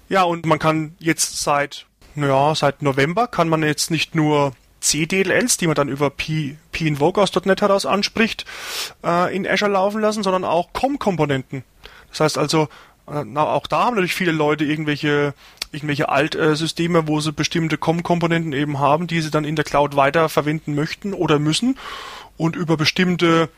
Ja, 0.09 0.23
und 0.23 0.47
man 0.47 0.59
kann 0.59 0.95
jetzt 0.99 1.43
seit 1.43 1.87
ja, 2.17 2.55
seit 2.55 2.83
November 2.83 3.27
kann 3.27 3.49
man 3.49 3.63
jetzt 3.63 3.91
nicht 3.91 4.15
nur 4.15 4.53
CDLLs, 4.81 5.59
die 5.59 5.67
man 5.67 5.75
dann 5.75 5.89
über 5.89 6.11
P, 6.11 6.57
P-Invoke 6.73 7.21
aus 7.21 7.35
.NET 7.45 7.61
heraus 7.61 7.87
anspricht, 7.87 8.45
äh, 9.05 9.35
in 9.35 9.47
Azure 9.47 9.71
laufen 9.71 10.01
lassen, 10.01 10.23
sondern 10.23 10.45
auch 10.45 10.73
COM-Komponenten. 10.73 11.65
Das 12.11 12.21
heißt 12.21 12.39
also, 12.39 12.69
äh, 13.07 13.25
auch 13.37 13.67
da 13.67 13.85
haben 13.85 13.95
natürlich 13.95 14.15
viele 14.15 14.33
Leute 14.33 14.65
irgendwelche 14.65 15.35
irgendwelche 15.73 16.09
Altsysteme, 16.09 17.07
wo 17.07 17.21
sie 17.21 17.33
bestimmte 17.33 17.79
COM-Komponenten 17.79 18.53
eben 18.53 18.79
haben, 18.79 19.07
die 19.07 19.21
sie 19.21 19.31
dann 19.31 19.45
in 19.45 19.57
der 19.57 19.65
Cloud 19.65 19.95
weiter 19.95 20.29
verwenden 20.29 20.75
möchten 20.75 21.15
oder 21.15 21.39
müssen 21.39 21.79
und 22.37 22.57
über 22.57 22.77
bestimmte 22.77 23.49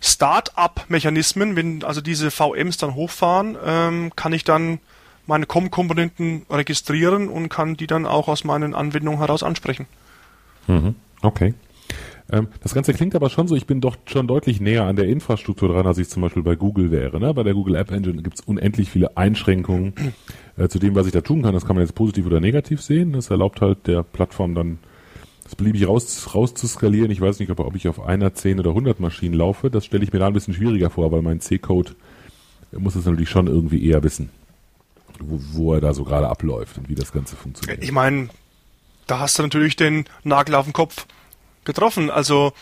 Start-up-Mechanismen, 0.00 1.56
wenn 1.56 1.84
also 1.84 2.00
diese 2.00 2.30
VMs 2.30 2.76
dann 2.76 2.94
hochfahren, 2.94 3.56
ähm, 3.64 4.12
kann 4.14 4.32
ich 4.32 4.44
dann 4.44 4.78
meine 5.28 5.46
COM-Komponenten 5.46 6.46
registrieren 6.50 7.28
und 7.28 7.48
kann 7.48 7.76
die 7.76 7.86
dann 7.86 8.06
auch 8.06 8.28
aus 8.28 8.44
meinen 8.44 8.74
Anwendungen 8.74 9.20
heraus 9.20 9.42
ansprechen. 9.42 9.86
Mhm. 10.66 10.94
Okay. 11.22 11.54
Ähm, 12.30 12.48
das 12.62 12.74
Ganze 12.74 12.92
klingt 12.92 13.14
aber 13.14 13.30
schon 13.30 13.48
so, 13.48 13.54
ich 13.54 13.66
bin 13.66 13.80
doch 13.80 13.96
schon 14.06 14.26
deutlich 14.26 14.60
näher 14.60 14.84
an 14.84 14.96
der 14.96 15.06
Infrastruktur 15.06 15.68
dran, 15.68 15.86
als 15.86 15.98
ich 15.98 16.08
zum 16.08 16.22
Beispiel 16.22 16.42
bei 16.42 16.56
Google 16.56 16.90
wäre. 16.90 17.20
Ne? 17.20 17.32
Bei 17.32 17.42
der 17.42 17.54
Google 17.54 17.76
App 17.76 17.90
Engine 17.90 18.22
gibt 18.22 18.40
es 18.40 18.44
unendlich 18.44 18.90
viele 18.90 19.16
Einschränkungen 19.16 19.94
äh, 20.56 20.68
zu 20.68 20.78
dem, 20.78 20.94
was 20.94 21.06
ich 21.06 21.12
da 21.12 21.20
tun 21.20 21.42
kann. 21.42 21.54
Das 21.54 21.66
kann 21.66 21.76
man 21.76 21.84
jetzt 21.84 21.94
positiv 21.94 22.26
oder 22.26 22.40
negativ 22.40 22.82
sehen. 22.82 23.12
Das 23.12 23.30
erlaubt 23.30 23.60
halt 23.60 23.86
der 23.86 24.02
Plattform 24.02 24.54
dann 24.54 24.78
das 25.44 25.56
beliebig 25.56 25.88
raus, 25.88 26.34
raus 26.34 26.52
zu 26.52 26.66
skalieren. 26.66 27.10
Ich 27.10 27.22
weiß 27.22 27.38
nicht, 27.38 27.50
ob, 27.50 27.74
ich 27.74 27.88
auf 27.88 28.00
einer, 28.00 28.34
zehn 28.34 28.60
oder 28.60 28.74
hundert 28.74 29.00
Maschinen 29.00 29.34
laufe. 29.34 29.70
Das 29.70 29.86
stelle 29.86 30.04
ich 30.04 30.12
mir 30.12 30.18
da 30.18 30.26
ein 30.26 30.34
bisschen 30.34 30.52
schwieriger 30.52 30.90
vor, 30.90 31.10
weil 31.10 31.22
mein 31.22 31.40
C-Code 31.40 31.92
muss 32.72 32.96
es 32.96 33.06
natürlich 33.06 33.30
schon 33.30 33.46
irgendwie 33.46 33.82
eher 33.86 34.02
wissen, 34.02 34.28
wo, 35.20 35.40
wo 35.52 35.74
er 35.74 35.80
da 35.80 35.94
so 35.94 36.04
gerade 36.04 36.28
abläuft 36.28 36.78
und 36.78 36.88
wie 36.88 36.94
das 36.94 37.12
Ganze 37.12 37.36
funktioniert. 37.36 37.82
Ich 37.82 37.92
meine, 37.92 38.28
da 39.06 39.20
hast 39.20 39.38
du 39.38 39.42
natürlich 39.42 39.76
den 39.76 40.04
Nagel 40.24 40.54
auf 40.54 40.66
den 40.66 40.72
Kopf 40.72 41.06
getroffen. 41.64 42.10
Also 42.10 42.52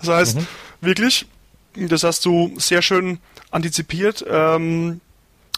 Das 0.00 0.10
heißt, 0.10 0.36
mhm. 0.36 0.46
wirklich, 0.82 1.26
das 1.74 2.04
hast 2.04 2.24
du 2.24 2.54
sehr 2.58 2.80
schön 2.80 3.18
antizipiert, 3.50 4.24
ähm, 4.28 5.00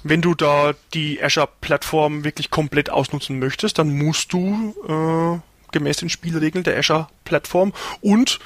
wenn 0.04 0.22
du 0.22 0.34
da 0.34 0.72
die 0.94 1.22
Azure-Plattform 1.22 2.24
wirklich 2.24 2.48
komplett 2.50 2.88
ausnutzen 2.90 3.38
möchtest, 3.38 3.78
dann 3.78 3.96
musst 3.96 4.32
du 4.32 4.74
äh, 4.88 5.38
gemäß 5.78 5.98
den 5.98 6.08
Spielregeln 6.08 6.64
der 6.64 6.78
Azure-Plattform. 6.78 7.72
Und 8.00 8.38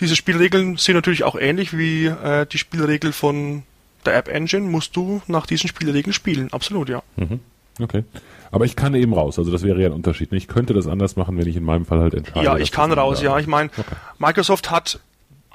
diese 0.00 0.16
Spielregeln 0.16 0.76
sind 0.76 0.94
natürlich 0.94 1.24
auch 1.24 1.36
ähnlich 1.36 1.76
wie 1.76 2.06
äh, 2.06 2.46
die 2.46 2.58
Spielregeln 2.58 3.12
von 3.12 3.62
der 4.04 4.16
App 4.16 4.28
Engine. 4.28 4.66
Musst 4.68 4.94
du 4.96 5.22
nach 5.26 5.46
diesen 5.46 5.68
Spielregeln 5.68 6.12
spielen. 6.12 6.52
Absolut, 6.52 6.88
ja. 6.88 7.02
Mhm. 7.16 7.40
Okay. 7.80 8.04
Aber 8.50 8.64
ich 8.64 8.76
kann 8.76 8.94
eben 8.94 9.12
raus, 9.12 9.38
also 9.38 9.50
das 9.50 9.62
wäre 9.62 9.80
ja 9.80 9.88
ein 9.88 9.92
Unterschied. 9.92 10.32
Ich 10.32 10.48
könnte 10.48 10.72
das 10.72 10.86
anders 10.86 11.16
machen, 11.16 11.36
wenn 11.36 11.46
ich 11.46 11.56
in 11.56 11.64
meinem 11.64 11.84
Fall 11.84 12.00
halt 12.00 12.14
entscheide. 12.14 12.44
Ja, 12.44 12.56
ich 12.56 12.72
kann 12.72 12.92
raus, 12.92 13.20
ja. 13.20 13.38
Ich 13.38 13.46
meine, 13.46 13.70
okay. 13.76 13.96
Microsoft 14.18 14.70
hat 14.70 15.00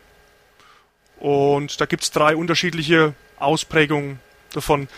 Und 1.19 1.81
da 1.81 1.87
gibt 1.87 2.03
es 2.03 2.11
drei 2.11 2.37
unterschiedliche 2.37 3.15
Ausprägungen 3.39 4.21
davon. 4.53 4.89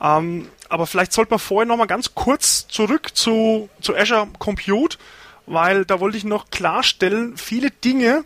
Ähm, 0.00 0.48
aber 0.68 0.86
vielleicht 0.86 1.12
sollte 1.12 1.30
man 1.30 1.38
vorher 1.38 1.66
noch 1.66 1.76
mal 1.76 1.86
ganz 1.86 2.14
kurz 2.14 2.66
zurück 2.68 3.10
zu, 3.14 3.68
zu 3.80 3.94
Azure 3.96 4.28
Compute, 4.38 4.98
weil 5.46 5.84
da 5.84 6.00
wollte 6.00 6.16
ich 6.16 6.24
noch 6.24 6.50
klarstellen, 6.50 7.36
viele 7.36 7.70
Dinge 7.70 8.24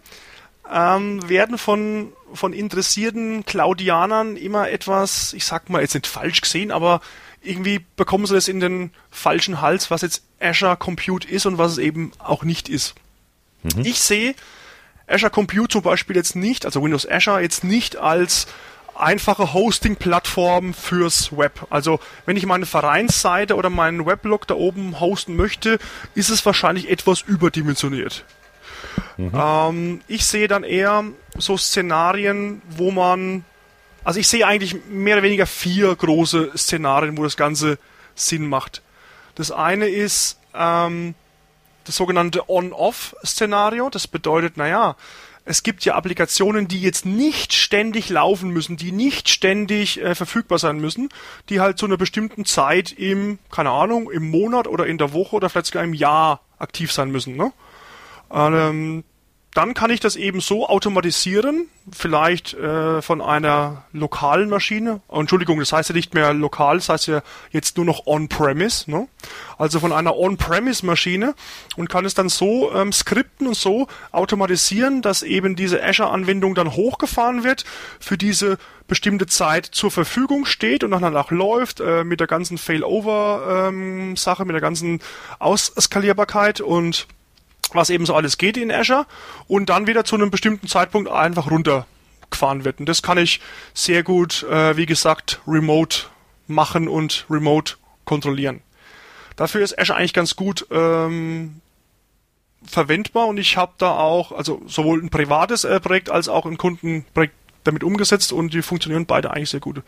ähm, 0.73 1.29
werden 1.29 1.59
von, 1.59 2.13
von 2.33 2.53
interessierten 2.53 3.45
Cloudianern 3.45 4.37
immer 4.37 4.71
etwas, 4.71 5.33
ich 5.33 5.45
sag 5.45 5.69
mal 5.69 5.83
jetzt 5.83 5.95
nicht 5.95 6.07
falsch 6.07 6.41
gesehen, 6.41 6.71
aber 6.71 7.01
irgendwie 7.49 7.85
bekommen 7.97 8.27
sie 8.27 8.35
das 8.35 8.49
in 8.49 8.61
den 8.61 8.91
falschen 9.11 9.61
Hals, 9.61 9.91
was 9.91 10.03
jetzt 10.03 10.23
Azure 10.41 10.77
Compute 10.77 11.29
ist 11.29 11.47
und 11.47 11.59
was 11.59 11.73
es 11.73 11.79
eben 11.79 12.13
auch 12.19 12.45
nicht 12.45 12.69
ist. 12.69 12.95
Mhm. 13.63 13.85
Ich 13.85 14.01
sehe 14.01 14.35
Azure 15.07 15.31
Compute 15.31 15.69
zum 15.69 15.83
Beispiel 15.83 16.17
jetzt 16.17 16.37
nicht, 16.37 16.65
also 16.65 16.83
Windows 16.83 17.09
Azure 17.09 17.41
jetzt 17.41 17.65
nicht 17.65 17.97
als 17.97 18.47
einfache 18.95 19.53
Hosting-Plattform 19.53 20.75
fürs 20.75 21.37
Web. 21.37 21.67
Also 21.71 22.01
wenn 22.27 22.37
ich 22.37 22.47
meine 22.47 22.67
Vereinsseite 22.67 23.55
oder 23.55 23.71
meinen 23.71 24.07
Weblog 24.07 24.47
da 24.47 24.55
oben 24.55 25.01
hosten 25.01 25.37
möchte, 25.37 25.79
ist 26.15 26.31
es 26.31 26.45
wahrscheinlich 26.45 26.91
etwas 26.91 27.23
überdimensioniert. 27.23 28.25
Mhm. 29.17 29.33
Ähm, 29.35 30.01
ich 30.09 30.27
sehe 30.27 30.49
dann 30.49 30.65
eher 30.65 31.05
so 31.37 31.57
Szenarien, 31.57 32.63
wo 32.69 32.91
man, 32.91 33.45
also 34.05 34.21
ich 34.21 34.29
sehe 34.29 34.47
eigentlich 34.47 34.77
mehr 34.89 35.17
oder 35.17 35.23
weniger 35.23 35.47
vier 35.47 35.95
große 35.95 36.53
Szenarien, 36.57 37.17
wo 37.17 37.25
das 37.25 37.37
Ganze 37.37 37.79
Sinn 38.15 38.49
macht. 38.49 38.83
Das 39.35 39.51
eine 39.51 39.89
ist 39.89 40.39
ähm, 40.55 41.15
das 41.85 41.97
sogenannte 41.97 42.49
On-Off-Szenario. 42.49 43.91
Das 43.91 44.07
bedeutet, 44.07 44.57
naja, 44.57 44.97
es 45.45 45.63
gibt 45.63 45.85
ja 45.87 45.95
Applikationen, 45.95 46.69
die 46.69 46.83
jetzt 46.83 47.07
nicht 47.07 47.55
ständig 47.55 48.11
laufen 48.11 48.51
müssen, 48.51 48.77
die 48.77 48.93
nicht 48.93 49.31
ständig 49.31 49.99
äh, 49.99 50.15
verfügbar 50.15 50.59
sein 50.59 50.79
müssen, 50.79 51.09
die 51.49 51.61
halt 51.61 51.79
zu 51.79 51.87
einer 51.87 51.97
bestimmten 51.97 52.45
Zeit 52.45 52.93
im, 52.93 53.39
keine 53.51 53.71
Ahnung, 53.71 54.11
im 54.11 54.31
Monat 54.31 54.67
oder 54.67 54.87
in 54.87 54.99
der 54.99 55.15
Woche 55.15 55.37
oder 55.37 55.49
vielleicht 55.49 55.67
sogar 55.67 55.85
im 55.85 55.95
Jahr 55.95 56.43
aktiv 56.59 56.93
sein 56.93 57.11
müssen. 57.11 57.37
Ne? 57.37 57.53
Ähm, 58.31 59.05
dann 59.55 59.75
kann 59.75 59.91
ich 59.91 60.01
das 60.01 60.17
eben 60.17 60.41
so 60.41 60.69
automatisieren, 60.69 61.69
vielleicht 61.91 62.55
äh, 62.55 63.01
von 63.01 63.23
einer 63.23 63.85
lokalen 63.93 64.51
Maschine. 64.51 65.01
Entschuldigung, 65.11 65.59
das 65.59 65.73
heißt 65.73 65.89
ja 65.89 65.95
nicht 65.95 66.15
mehr 66.15 66.35
lokal, 66.35 66.77
das 66.77 66.91
heißt 66.91 67.07
ja 67.09 67.23
jetzt 67.51 67.77
nur 67.77 67.87
noch 67.87 68.07
on-premise. 68.07 68.91
Ne? 68.91 69.09
Also 69.57 69.81
von 69.81 69.93
einer 69.93 70.17
on-premise-Maschine 70.17 71.35
und 71.77 71.89
kann 71.89 72.05
es 72.05 72.15
dann 72.15 72.29
so 72.29 72.73
ähm, 72.73 72.93
skripten 72.93 73.47
und 73.47 73.57
so 73.57 73.89
automatisieren, 74.13 75.01
dass 75.01 75.23
eben 75.23 75.57
diese 75.57 75.83
Azure-Anwendung 75.83 76.55
dann 76.55 76.75
hochgefahren 76.75 77.43
wird, 77.43 77.65
für 78.01 78.19
diese 78.19 78.59
bestimmte 78.87 79.27
Zeit 79.27 79.67
zur 79.67 79.91
Verfügung 79.91 80.45
steht 80.45 80.85
und 80.85 80.91
dann 80.91 81.03
danach 81.03 81.31
läuft 81.31 81.81
äh, 81.81 82.05
mit 82.05 82.21
der 82.21 82.27
ganzen 82.27 82.59
Failover-Sache, 82.59 84.43
ähm, 84.43 84.47
mit 84.47 84.55
der 84.55 84.61
ganzen 84.61 85.01
Ausskalierbarkeit 85.39 86.61
und 86.61 87.07
was 87.75 87.91
eben 87.91 88.07
so 88.07 88.15
alles 88.15 88.39
geht 88.39 88.57
in 88.57 88.73
Azure 88.73 89.07
und 89.47 89.69
dann 89.69 89.87
wieder 89.87 90.05
zu 90.05 90.17
einem 90.17 90.31
bestimmten 90.31 90.69
Zeitpunkt 90.69 91.11
einfach 91.11 91.51
runtergefahren 91.51 92.65
wird. 92.65 92.81
Und 92.81 92.87
das 92.89 93.03
kann 93.03 93.19
ich 93.19 93.41
sehr 93.75 94.03
gut, 94.03 94.45
äh, 94.45 94.77
wie 94.77 94.87
gesagt, 94.87 95.41
remote 95.47 96.07
machen 96.47 96.89
und 96.89 97.27
remote 97.29 97.75
kontrollieren. 98.05 98.63
Dafür 99.37 99.63
ist 99.63 99.79
Azure 99.79 99.99
eigentlich 99.99 100.15
ganz 100.15 100.35
gut 100.35 100.67
ähm, 100.71 101.61
verwendbar 102.65 103.27
und 103.27 103.39
ich 103.39 103.57
habe 103.57 103.73
da 103.79 103.93
auch, 103.97 104.33
also 104.33 104.63
sowohl 104.67 105.03
ein 105.03 105.11
privates 105.11 105.65
äh, 105.65 105.79
Projekt 105.81 106.11
als 106.11 106.29
auch 106.29 106.47
ein 106.47 106.59
Kundenprojekt 106.59 107.35
damit 107.65 107.85
umgesetzt 107.85 108.33
und 108.33 108.53
die 108.55 108.63
funktionieren 108.63 109.07
beide 109.07 109.31
eigentlich 109.31 109.51
sehr 109.51 109.61
gut. 109.61 109.83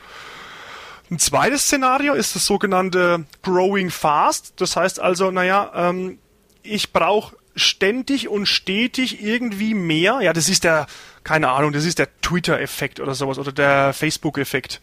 Ein 1.11 1.19
zweites 1.19 1.65
Szenario 1.65 2.15
ist 2.15 2.37
das 2.37 2.47
sogenannte 2.47 3.25
Growing 3.43 3.91
Fast. 3.91 4.61
Das 4.61 4.77
heißt 4.77 5.01
also, 5.01 5.33
naja, 5.33 5.73
ähm, 5.75 6.19
ich 6.63 6.93
brauche 6.93 7.37
ständig 7.55 8.29
und 8.29 8.47
stetig 8.47 9.23
irgendwie 9.23 9.75
mehr. 9.75 10.21
Ja, 10.23 10.33
das 10.33 10.49
ist 10.49 10.65
der, 10.65 10.87
keine 11.25 11.51
Ahnung, 11.51 11.73
das 11.73 11.85
ist 11.85 11.99
der 11.99 12.09
Twitter-Effekt 12.21 13.01
oder 13.01 13.15
sowas 13.15 13.39
oder 13.39 13.53
der 13.53 13.93
Facebook-Effekt. 13.93 14.81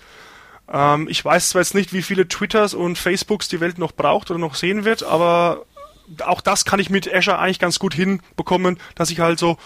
Ähm, 0.71 1.07
ich 1.09 1.23
weiß 1.23 1.49
zwar 1.49 1.61
jetzt 1.61 1.75
nicht, 1.75 1.93
wie 1.93 2.01
viele 2.01 2.27
Twitters 2.27 2.73
und 2.73 2.97
Facebooks 2.97 3.47
die 3.47 3.59
Welt 3.59 3.77
noch 3.77 3.91
braucht 3.91 4.31
oder 4.31 4.39
noch 4.39 4.55
sehen 4.55 4.85
wird, 4.85 5.03
aber 5.03 5.65
auch 6.23 6.41
das 6.41 6.63
kann 6.65 6.79
ich 6.79 6.89
mit 6.89 7.13
Azure 7.13 7.39
eigentlich 7.39 7.59
ganz 7.59 7.79
gut 7.79 7.93
hinbekommen, 7.93 8.79
dass 8.95 9.09
ich 9.09 9.19
halt 9.19 9.39
so 9.39 9.57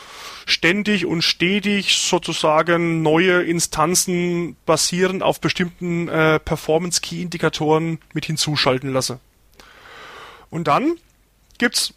ständig 0.46 1.06
und 1.06 1.22
stetig 1.22 1.98
sozusagen 1.98 3.02
neue 3.02 3.44
Instanzen 3.44 4.56
basierend 4.66 5.22
auf 5.22 5.40
bestimmten 5.40 6.08
äh, 6.08 6.40
Performance-Key-Indikatoren 6.40 8.00
mit 8.14 8.26
hinzuschalten 8.26 8.92
lasse. 8.92 9.20
Und 10.50 10.68
dann 10.68 10.96
gibt's 11.60 11.94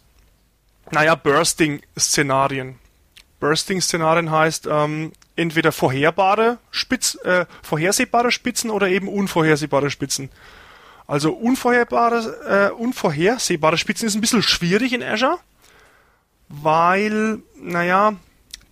naja, 0.91 1.15
Bursting-Szenarien. 1.15 2.75
Bursting-Szenarien 3.39 4.31
heißt 4.31 4.67
ähm, 4.69 5.11
entweder 5.35 5.71
vorherbare 5.71 6.57
Spitz, 6.71 7.15
äh, 7.23 7.45
vorhersehbare 7.61 8.31
Spitzen 8.31 8.69
oder 8.69 8.87
eben 8.87 9.07
unvorhersehbare 9.07 9.89
Spitzen. 9.91 10.29
Also 11.07 11.33
unvorherbare, 11.33 12.71
äh, 12.71 12.73
unvorhersehbare 12.73 13.77
Spitzen 13.77 14.07
ist 14.07 14.15
ein 14.15 14.21
bisschen 14.21 14.41
schwierig 14.41 14.93
in 14.93 15.03
Azure, 15.03 15.37
weil, 16.49 17.39
naja, 17.55 18.15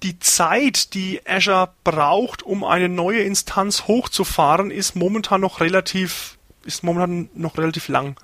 die 0.02 0.19
Zeit, 0.19 0.93
die 0.93 1.21
Azure 1.26 1.69
braucht, 1.84 2.43
um 2.43 2.63
eine 2.63 2.89
neue 2.89 3.21
Instanz 3.21 3.88
hochzufahren, 3.88 4.71
ist 4.71 4.95
momentan 4.95 5.41
noch 5.41 5.62
relativ, 5.62 6.38
ist 6.65 6.84
momentan 6.84 7.30
noch 7.36 7.58
relativ 7.58 7.88
lang. 7.88 8.15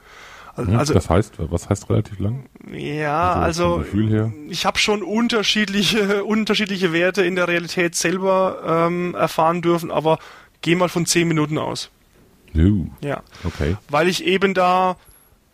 Also, 0.59 0.77
also, 0.77 0.93
das 0.93 1.09
heißt, 1.09 1.33
was 1.37 1.69
heißt 1.69 1.89
relativ 1.89 2.19
lang? 2.19 2.45
Ja, 2.71 3.33
also, 3.33 3.77
also 3.77 4.31
ich 4.49 4.65
habe 4.65 4.77
schon 4.77 5.03
unterschiedliche 5.03 6.23
unterschiedliche 6.25 6.91
Werte 6.91 7.23
in 7.23 7.35
der 7.35 7.47
Realität 7.47 7.95
selber 7.95 8.87
ähm, 8.87 9.15
erfahren 9.15 9.61
dürfen, 9.61 9.91
aber 9.91 10.19
geh 10.61 10.75
mal 10.75 10.89
von 10.89 11.05
zehn 11.05 11.27
Minuten 11.27 11.57
aus. 11.57 11.89
Uh, 12.55 12.87
ja. 13.01 13.21
Okay. 13.43 13.77
Weil 13.89 14.07
ich 14.07 14.25
eben 14.25 14.53
da 14.53 14.97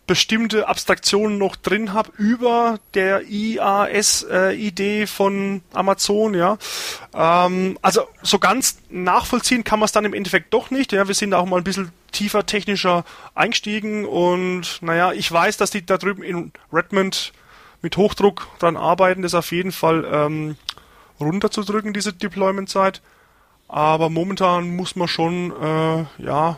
bestimmte 0.08 0.68
Abstraktionen 0.68 1.38
noch 1.38 1.56
drin 1.56 1.94
habe 1.94 2.12
über 2.18 2.80
der 2.94 3.24
IAS-Idee 3.28 5.02
äh, 5.04 5.08
von 5.08 5.62
Amazon, 5.74 6.36
ja. 6.36 6.58
Ähm, 7.14 7.78
also 7.82 8.02
so 8.22 8.40
ganz 8.40 8.78
nachvollziehen 8.90 9.64
kann 9.64 9.80
man 9.80 9.86
es 9.86 9.92
dann 9.92 10.06
im 10.06 10.14
Endeffekt 10.14 10.54
doch 10.54 10.70
nicht. 10.70 10.92
Ja, 10.92 11.08
wir 11.08 11.16
sind 11.16 11.32
da 11.32 11.40
auch 11.40 11.46
mal 11.46 11.58
ein 11.58 11.64
bisschen 11.64 11.92
tiefer 12.16 12.46
technischer 12.46 13.04
eingestiegen 13.36 14.06
und 14.06 14.80
naja, 14.82 15.12
ich 15.12 15.32
weiß, 15.32 15.58
dass 15.58 15.70
die 15.70 15.86
da 15.86 15.98
drüben 15.98 16.24
in 16.24 16.52
Redmond 16.72 17.34
mit 17.82 17.98
Hochdruck 17.98 18.48
dran 18.58 18.78
arbeiten, 18.78 19.22
das 19.22 19.36
auf 19.36 19.52
jeden 19.52 19.72
Fall 19.72 20.08
ähm, 20.10 20.56
runterzudrücken, 21.20 21.94
diese 21.94 22.14
Deployment-Zeit. 22.14 23.02
Aber 23.68 24.10
momentan 24.10 24.76
muss 24.76 24.96
man 24.96 25.08
schon, 25.08 25.52
äh, 25.52 26.06
ja, 26.24 26.58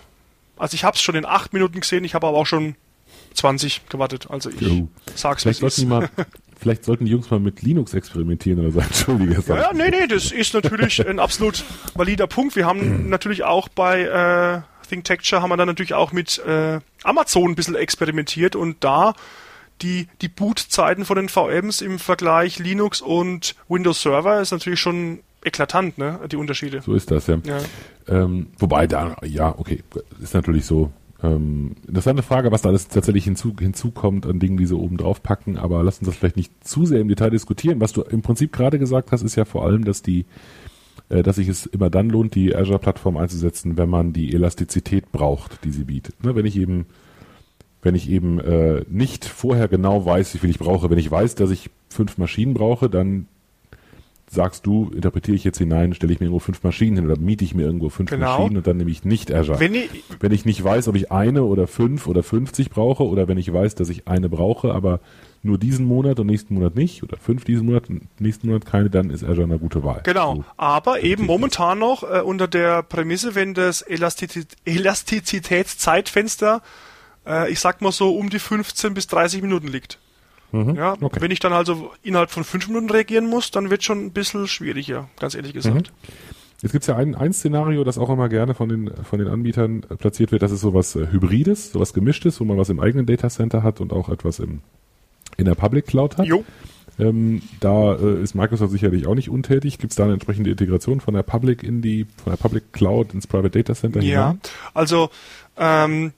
also 0.57 0.75
ich 0.75 0.83
habe 0.83 0.95
es 0.95 1.01
schon 1.01 1.15
in 1.15 1.25
acht 1.25 1.53
Minuten 1.53 1.79
gesehen, 1.79 2.03
ich 2.03 2.13
habe 2.13 2.27
aber 2.27 2.37
auch 2.37 2.45
schon 2.45 2.75
20 3.33 3.89
gewartet. 3.89 4.27
Also 4.29 4.49
ich 4.49 4.61
jo. 4.61 4.87
sag's 5.15 5.43
vielleicht 5.43 5.59
sollten, 5.59 5.87
mal, 5.87 6.09
vielleicht 6.59 6.85
sollten 6.85 7.05
die 7.05 7.11
Jungs 7.11 7.29
mal 7.29 7.39
mit 7.39 7.61
Linux 7.61 7.93
experimentieren 7.93 8.59
oder 8.59 8.71
so. 8.71 8.79
Entschuldige. 8.79 9.43
Ja, 9.47 9.55
ja, 9.55 9.73
nee, 9.73 9.89
nee, 9.89 10.07
das 10.07 10.31
ist 10.31 10.53
natürlich 10.53 11.05
ein 11.05 11.19
absolut 11.19 11.63
valider 11.95 12.27
Punkt. 12.27 12.55
Wir 12.55 12.65
haben 12.65 13.09
natürlich 13.09 13.43
auch 13.43 13.69
bei 13.69 14.01
äh, 14.01 14.61
ThinkTexture 14.87 15.41
haben 15.41 15.49
wir 15.49 15.57
dann 15.57 15.67
natürlich 15.67 15.93
auch 15.93 16.11
mit 16.11 16.39
äh, 16.39 16.79
Amazon 17.03 17.51
ein 17.51 17.55
bisschen 17.55 17.75
experimentiert 17.75 18.55
und 18.55 18.83
da 18.83 19.13
die, 19.81 20.07
die 20.21 20.27
Bootzeiten 20.27 21.05
von 21.05 21.17
den 21.17 21.29
VMs 21.29 21.81
im 21.81 21.99
Vergleich 21.99 22.59
Linux 22.59 23.01
und 23.01 23.55
Windows 23.69 24.01
Server 24.01 24.41
ist 24.41 24.51
natürlich 24.51 24.79
schon 24.79 25.19
eklatant, 25.43 25.97
ne, 25.97 26.19
die 26.31 26.35
Unterschiede. 26.35 26.81
So 26.81 26.93
ist 26.93 27.11
das, 27.11 27.27
ja. 27.27 27.39
ja. 27.45 27.59
Ähm, 28.07 28.47
wobei 28.57 28.87
da, 28.87 29.17
ja, 29.23 29.53
okay, 29.57 29.83
ist 30.21 30.33
natürlich 30.33 30.65
so. 30.65 30.91
Ähm, 31.23 31.75
interessante 31.87 32.21
Frage, 32.21 32.51
was 32.51 32.61
da 32.61 32.69
alles 32.69 32.89
tatsächlich 32.89 33.23
hinzu, 33.23 33.55
hinzukommt 33.59 34.27
an 34.27 34.39
Dingen, 34.39 34.57
die 34.57 34.67
sie 34.67 34.75
oben 34.75 34.97
drauf 34.97 35.23
packen, 35.23 35.57
aber 35.57 35.81
lass 35.83 35.97
uns 35.97 36.09
das 36.09 36.15
vielleicht 36.15 36.37
nicht 36.37 36.51
zu 36.63 36.85
sehr 36.85 36.99
im 36.99 37.07
Detail 37.07 37.31
diskutieren. 37.31 37.81
Was 37.81 37.91
du 37.91 38.03
im 38.03 38.21
Prinzip 38.21 38.51
gerade 38.51 38.77
gesagt 38.77 39.11
hast, 39.11 39.23
ist 39.23 39.35
ja 39.35 39.43
vor 39.43 39.65
allem, 39.65 39.83
dass 39.83 40.03
die 40.03 40.25
dass 41.09 41.37
sich 41.37 41.47
es 41.47 41.65
immer 41.65 41.89
dann 41.89 42.09
lohnt, 42.09 42.35
die 42.35 42.55
Azure-Plattform 42.55 43.17
einzusetzen, 43.17 43.77
wenn 43.77 43.89
man 43.89 44.13
die 44.13 44.33
Elastizität 44.33 45.11
braucht, 45.11 45.63
die 45.63 45.71
sie 45.71 45.85
bietet. 45.85 46.23
Ne, 46.23 46.35
wenn 46.35 46.45
ich 46.45 46.57
eben, 46.57 46.85
wenn 47.81 47.95
ich 47.95 48.09
eben 48.09 48.39
äh, 48.39 48.83
nicht 48.89 49.25
vorher 49.25 49.67
genau 49.67 50.05
weiß, 50.05 50.33
wie 50.33 50.39
viel 50.39 50.49
ich 50.49 50.59
brauche, 50.59 50.89
wenn 50.89 50.97
ich 50.97 51.09
weiß, 51.09 51.35
dass 51.35 51.51
ich 51.51 51.69
fünf 51.89 52.17
Maschinen 52.17 52.53
brauche, 52.53 52.89
dann 52.89 53.27
sagst 54.29 54.65
du, 54.65 54.91
interpretiere 54.93 55.35
ich 55.35 55.43
jetzt 55.43 55.57
hinein, 55.57 55.93
stelle 55.93 56.11
ich 56.11 56.19
mir 56.19 56.25
irgendwo 56.25 56.39
fünf 56.39 56.61
Maschinen 56.63 56.97
hin 56.97 57.05
oder 57.05 57.17
miete 57.17 57.45
ich 57.45 57.55
mir 57.55 57.63
irgendwo 57.63 57.89
fünf 57.89 58.09
genau. 58.09 58.39
Maschinen 58.39 58.57
und 58.57 58.67
dann 58.67 58.77
nehme 58.77 58.91
ich 58.91 59.05
nicht 59.05 59.33
Azure. 59.33 59.59
Wenn 59.59 59.73
ich, 59.73 59.89
wenn 60.19 60.31
ich 60.31 60.45
nicht 60.45 60.63
weiß, 60.63 60.87
ob 60.89 60.95
ich 60.95 61.11
eine 61.11 61.43
oder 61.43 61.67
fünf 61.67 62.07
oder 62.07 62.23
50 62.23 62.69
brauche 62.69 63.03
oder 63.03 63.27
wenn 63.27 63.37
ich 63.37 63.51
weiß, 63.51 63.75
dass 63.75 63.89
ich 63.89 64.07
eine 64.07 64.27
brauche, 64.27 64.73
aber 64.73 64.99
nur 65.43 65.57
diesen 65.57 65.85
Monat 65.85 66.19
und 66.19 66.27
nächsten 66.27 66.55
Monat 66.55 66.75
nicht 66.75 67.03
oder 67.03 67.15
fünf 67.17 67.45
diesen 67.45 67.65
Monat 67.67 67.89
und 67.89 68.07
nächsten 68.19 68.47
Monat 68.47 68.65
keine, 68.65 68.89
dann 68.89 69.09
ist 69.09 69.23
Azure 69.23 69.43
eine 69.43 69.59
gute 69.59 69.83
Wahl. 69.83 70.01
Genau, 70.03 70.35
so, 70.35 70.45
aber 70.57 71.03
eben 71.03 71.25
momentan 71.25 71.79
noch 71.79 72.03
äh, 72.03 72.21
unter 72.21 72.47
der 72.47 72.83
Prämisse, 72.83 73.33
wenn 73.33 73.53
das 73.53 73.81
Elastiz 73.81 74.45
Elastizitätszeitfenster, 74.65 76.61
äh, 77.25 77.49
ich 77.51 77.59
sag 77.61 77.81
mal 77.81 77.93
so 77.93 78.15
um 78.15 78.29
die 78.29 78.39
15 78.39 78.93
bis 78.93 79.07
30 79.07 79.41
Minuten 79.41 79.67
liegt. 79.67 79.99
Mhm, 80.51 80.75
ja, 80.75 80.95
okay. 81.01 81.21
Wenn 81.21 81.31
ich 81.31 81.39
dann 81.39 81.53
also 81.53 81.91
innerhalb 82.03 82.31
von 82.31 82.43
fünf 82.43 82.67
Minuten 82.67 82.89
reagieren 82.89 83.27
muss, 83.27 83.51
dann 83.51 83.69
wird 83.69 83.83
schon 83.83 84.05
ein 84.05 84.11
bisschen 84.11 84.47
schwieriger, 84.47 85.09
ganz 85.19 85.35
ehrlich 85.35 85.53
gesagt. 85.53 85.91
Mhm. 85.91 86.13
Jetzt 86.61 86.71
gibt 86.71 86.83
es 86.83 86.87
ja 86.87 86.95
ein, 86.95 87.13
ein 87.13 87.33
Szenario, 87.33 87.83
das 87.83 87.99
auch 87.99 88.09
immer 88.09 88.29
gerne 88.29 88.55
von 88.55 88.67
den, 88.67 88.91
von 89.03 89.19
den 89.19 89.27
Anbietern 89.27 89.81
platziert 89.81 90.31
wird. 90.31 90.41
Das 90.41 90.51
ist 90.51 90.61
sowas 90.61 90.95
äh, 90.95 91.07
Hybrides, 91.11 91.71
sowas 91.71 91.93
Gemischtes, 91.93 92.39
wo 92.39 92.45
man 92.45 92.57
was 92.57 92.69
im 92.69 92.79
eigenen 92.79 93.05
Datacenter 93.05 93.61
hat 93.61 93.79
und 93.79 93.93
auch 93.93 94.09
etwas 94.09 94.39
im, 94.39 94.61
in 95.37 95.45
der 95.45 95.53
Public 95.53 95.85
Cloud 95.85 96.17
hat. 96.17 96.25
Jo. 96.25 96.43
Ähm, 96.99 97.43
da 97.59 97.93
äh, 97.93 98.23
ist 98.23 98.33
Microsoft 98.33 98.71
sicherlich 98.71 99.05
auch 99.05 99.13
nicht 99.13 99.29
untätig. 99.29 99.77
Gibt 99.77 99.91
es 99.91 99.97
da 99.97 100.05
eine 100.05 100.13
entsprechende 100.13 100.49
Integration 100.49 100.99
von 100.99 101.13
der 101.13 101.21
Public 101.21 101.61
in 101.61 101.83
die, 101.83 102.07
von 102.23 102.31
der 102.31 102.37
Public 102.37 102.73
Cloud 102.73 103.13
ins 103.13 103.27
Private 103.27 103.51
Data 103.51 103.75
Center 103.75 104.01
ja, 104.01 104.29
hinein? 104.29 104.41
Ja, 104.43 104.49
also 104.73 105.09
ähm, 105.57 106.13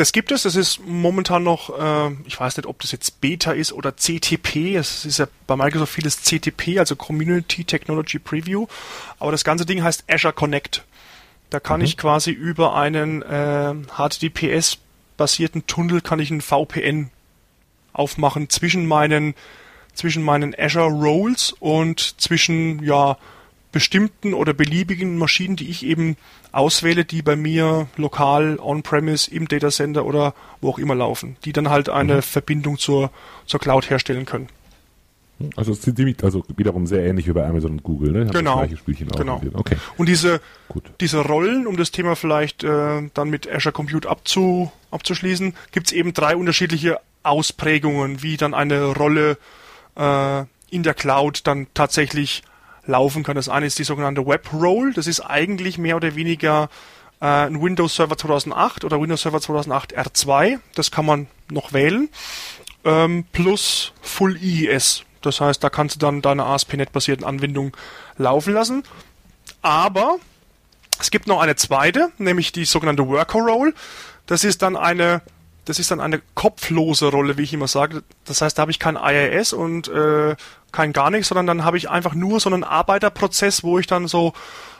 das 0.00 0.12
gibt 0.12 0.32
es. 0.32 0.44
Das 0.44 0.56
ist 0.56 0.80
momentan 0.86 1.42
noch, 1.42 1.78
äh, 1.78 2.16
ich 2.24 2.40
weiß 2.40 2.56
nicht, 2.56 2.66
ob 2.66 2.80
das 2.80 2.90
jetzt 2.90 3.20
Beta 3.20 3.52
ist 3.52 3.70
oder 3.70 3.94
CTP. 3.94 4.76
Es 4.76 5.04
ist 5.04 5.18
ja 5.18 5.28
bei 5.46 5.56
Microsoft 5.56 5.92
vieles 5.92 6.22
CTP, 6.22 6.78
also 6.78 6.96
Community 6.96 7.64
Technology 7.64 8.18
Preview. 8.18 8.66
Aber 9.18 9.30
das 9.30 9.44
ganze 9.44 9.66
Ding 9.66 9.82
heißt 9.82 10.04
Azure 10.08 10.32
Connect. 10.32 10.84
Da 11.50 11.60
kann 11.60 11.80
mhm. 11.80 11.86
ich 11.86 11.98
quasi 11.98 12.30
über 12.30 12.74
einen 12.76 13.20
äh, 13.20 13.74
HTTPS 13.98 14.78
basierten 15.18 15.66
Tunnel 15.66 16.00
kann 16.00 16.18
ich 16.18 16.30
ein 16.30 16.40
VPN 16.40 17.10
aufmachen 17.92 18.48
zwischen 18.48 18.86
meinen 18.86 19.34
zwischen 19.92 20.22
meinen 20.22 20.54
Azure 20.58 20.88
Roles 20.88 21.54
und 21.60 22.18
zwischen 22.18 22.82
ja 22.82 23.18
bestimmten 23.72 24.34
oder 24.34 24.52
beliebigen 24.52 25.16
Maschinen, 25.16 25.56
die 25.56 25.70
ich 25.70 25.86
eben 25.86 26.16
auswähle, 26.52 27.04
die 27.04 27.22
bei 27.22 27.36
mir 27.36 27.86
lokal 27.96 28.58
on-premise 28.58 29.30
im 29.30 29.48
Datacenter 29.48 30.04
oder 30.04 30.34
wo 30.60 30.70
auch 30.70 30.78
immer 30.78 30.94
laufen, 30.94 31.36
die 31.44 31.52
dann 31.52 31.70
halt 31.70 31.88
eine 31.88 32.16
mhm. 32.16 32.22
Verbindung 32.22 32.78
zur, 32.78 33.10
zur 33.46 33.60
Cloud 33.60 33.88
herstellen 33.90 34.26
können. 34.26 34.48
Also 35.56 35.74
ziemlich, 35.74 36.22
also 36.22 36.44
wiederum 36.56 36.86
sehr 36.86 37.06
ähnlich 37.06 37.26
wie 37.26 37.32
bei 37.32 37.46
Amazon 37.46 37.72
und 37.72 37.82
Google, 37.82 38.12
ne? 38.12 38.20
Haben 38.20 38.30
genau. 38.30 38.56
Genau. 39.16 39.40
Okay. 39.54 39.76
Und 39.96 40.06
diese, 40.06 40.42
Gut. 40.68 40.90
diese 41.00 41.20
Rollen, 41.20 41.66
um 41.66 41.78
das 41.78 41.90
Thema 41.92 42.14
vielleicht 42.14 42.62
äh, 42.62 43.08
dann 43.14 43.30
mit 43.30 43.50
Azure 43.50 43.72
Compute 43.72 44.08
abzu, 44.08 44.70
abzuschließen, 44.90 45.54
gibt 45.72 45.86
es 45.86 45.92
eben 45.92 46.12
drei 46.12 46.36
unterschiedliche 46.36 46.98
Ausprägungen, 47.22 48.22
wie 48.22 48.36
dann 48.36 48.52
eine 48.52 48.84
Rolle 48.84 49.38
äh, 49.96 50.44
in 50.70 50.82
der 50.82 50.94
Cloud 50.94 51.46
dann 51.46 51.68
tatsächlich 51.72 52.42
laufen 52.86 53.22
kann. 53.22 53.36
Das 53.36 53.48
eine 53.48 53.66
ist 53.66 53.78
die 53.78 53.84
sogenannte 53.84 54.26
Web 54.26 54.52
Role. 54.52 54.92
Das 54.92 55.06
ist 55.06 55.20
eigentlich 55.20 55.78
mehr 55.78 55.96
oder 55.96 56.14
weniger 56.14 56.68
äh, 57.20 57.26
ein 57.26 57.62
Windows 57.62 57.96
Server 57.96 58.16
2008 58.16 58.84
oder 58.84 59.00
Windows 59.00 59.22
Server 59.22 59.40
2008 59.40 59.96
R2. 59.96 60.58
Das 60.74 60.90
kann 60.90 61.06
man 61.06 61.26
noch 61.50 61.72
wählen. 61.72 62.08
Ähm, 62.84 63.24
plus 63.32 63.92
Full 64.00 64.42
IIS. 64.42 65.04
Das 65.22 65.40
heißt, 65.40 65.62
da 65.62 65.68
kannst 65.68 65.96
du 65.96 65.98
dann 65.98 66.22
deine 66.22 66.44
ASP.NET-basierten 66.44 67.26
Anwendungen 67.26 67.72
laufen 68.16 68.54
lassen. 68.54 68.84
Aber 69.62 70.16
es 70.98 71.10
gibt 71.10 71.26
noch 71.26 71.40
eine 71.40 71.56
zweite, 71.56 72.10
nämlich 72.18 72.52
die 72.52 72.64
sogenannte 72.64 73.06
Worker 73.06 73.40
Role. 73.40 73.74
Das 74.26 74.44
ist 74.44 74.62
dann 74.62 74.76
eine, 74.76 75.22
das 75.64 75.78
ist 75.78 75.90
dann 75.90 76.00
eine 76.00 76.22
kopflose 76.34 77.08
Rolle, 77.08 77.36
wie 77.36 77.42
ich 77.42 77.52
immer 77.52 77.68
sage. 77.68 78.02
Das 78.24 78.40
heißt, 78.40 78.56
da 78.56 78.62
habe 78.62 78.70
ich 78.70 78.78
kein 78.78 78.96
IIS 78.96 79.52
und 79.52 79.88
äh, 79.88 80.36
kein 80.72 80.92
gar 80.92 81.10
nichts, 81.10 81.28
sondern 81.28 81.46
dann 81.46 81.64
habe 81.64 81.76
ich 81.76 81.90
einfach 81.90 82.14
nur 82.14 82.40
so 82.40 82.50
einen 82.50 82.64
Arbeiterprozess, 82.64 83.62
wo 83.62 83.78
ich 83.78 83.86
dann 83.86 84.08
so 84.08 84.32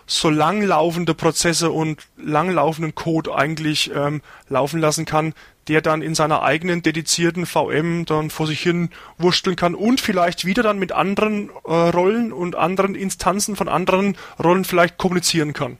so 0.07 0.29
langlaufende 0.29 1.15
Prozesse 1.15 1.71
und 1.71 2.09
langlaufenden 2.17 2.97
Code 2.97 3.33
eigentlich 3.33 3.93
ähm, 3.95 4.23
laufen 4.49 4.81
lassen 4.81 5.05
kann, 5.05 5.35
der 5.69 5.83
dann 5.83 6.03
in 6.03 6.17
seiner 6.17 6.43
eigenen 6.43 6.83
dedizierten 6.83 7.47
VM 7.47 8.07
dann 8.07 8.29
vor 8.29 8.49
sich 8.49 8.61
hin 8.61 8.91
wursteln 9.19 9.55
kann 9.55 9.77
und 9.77 10.01
vielleicht 10.01 10.45
wieder 10.45 10.65
dann 10.65 10.81
mit 10.81 10.91
anderen 10.91 11.51
äh, 11.65 11.73
Rollen 11.73 12.33
und 12.33 12.57
anderen 12.57 12.97
Instanzen 12.97 13.55
von 13.55 13.69
anderen 13.69 14.17
Rollen 14.43 14.65
vielleicht 14.65 14.99
kommunizieren 14.99 15.53
kann. 15.53 15.79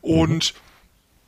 Und 0.00 0.54
mhm. 0.54 0.58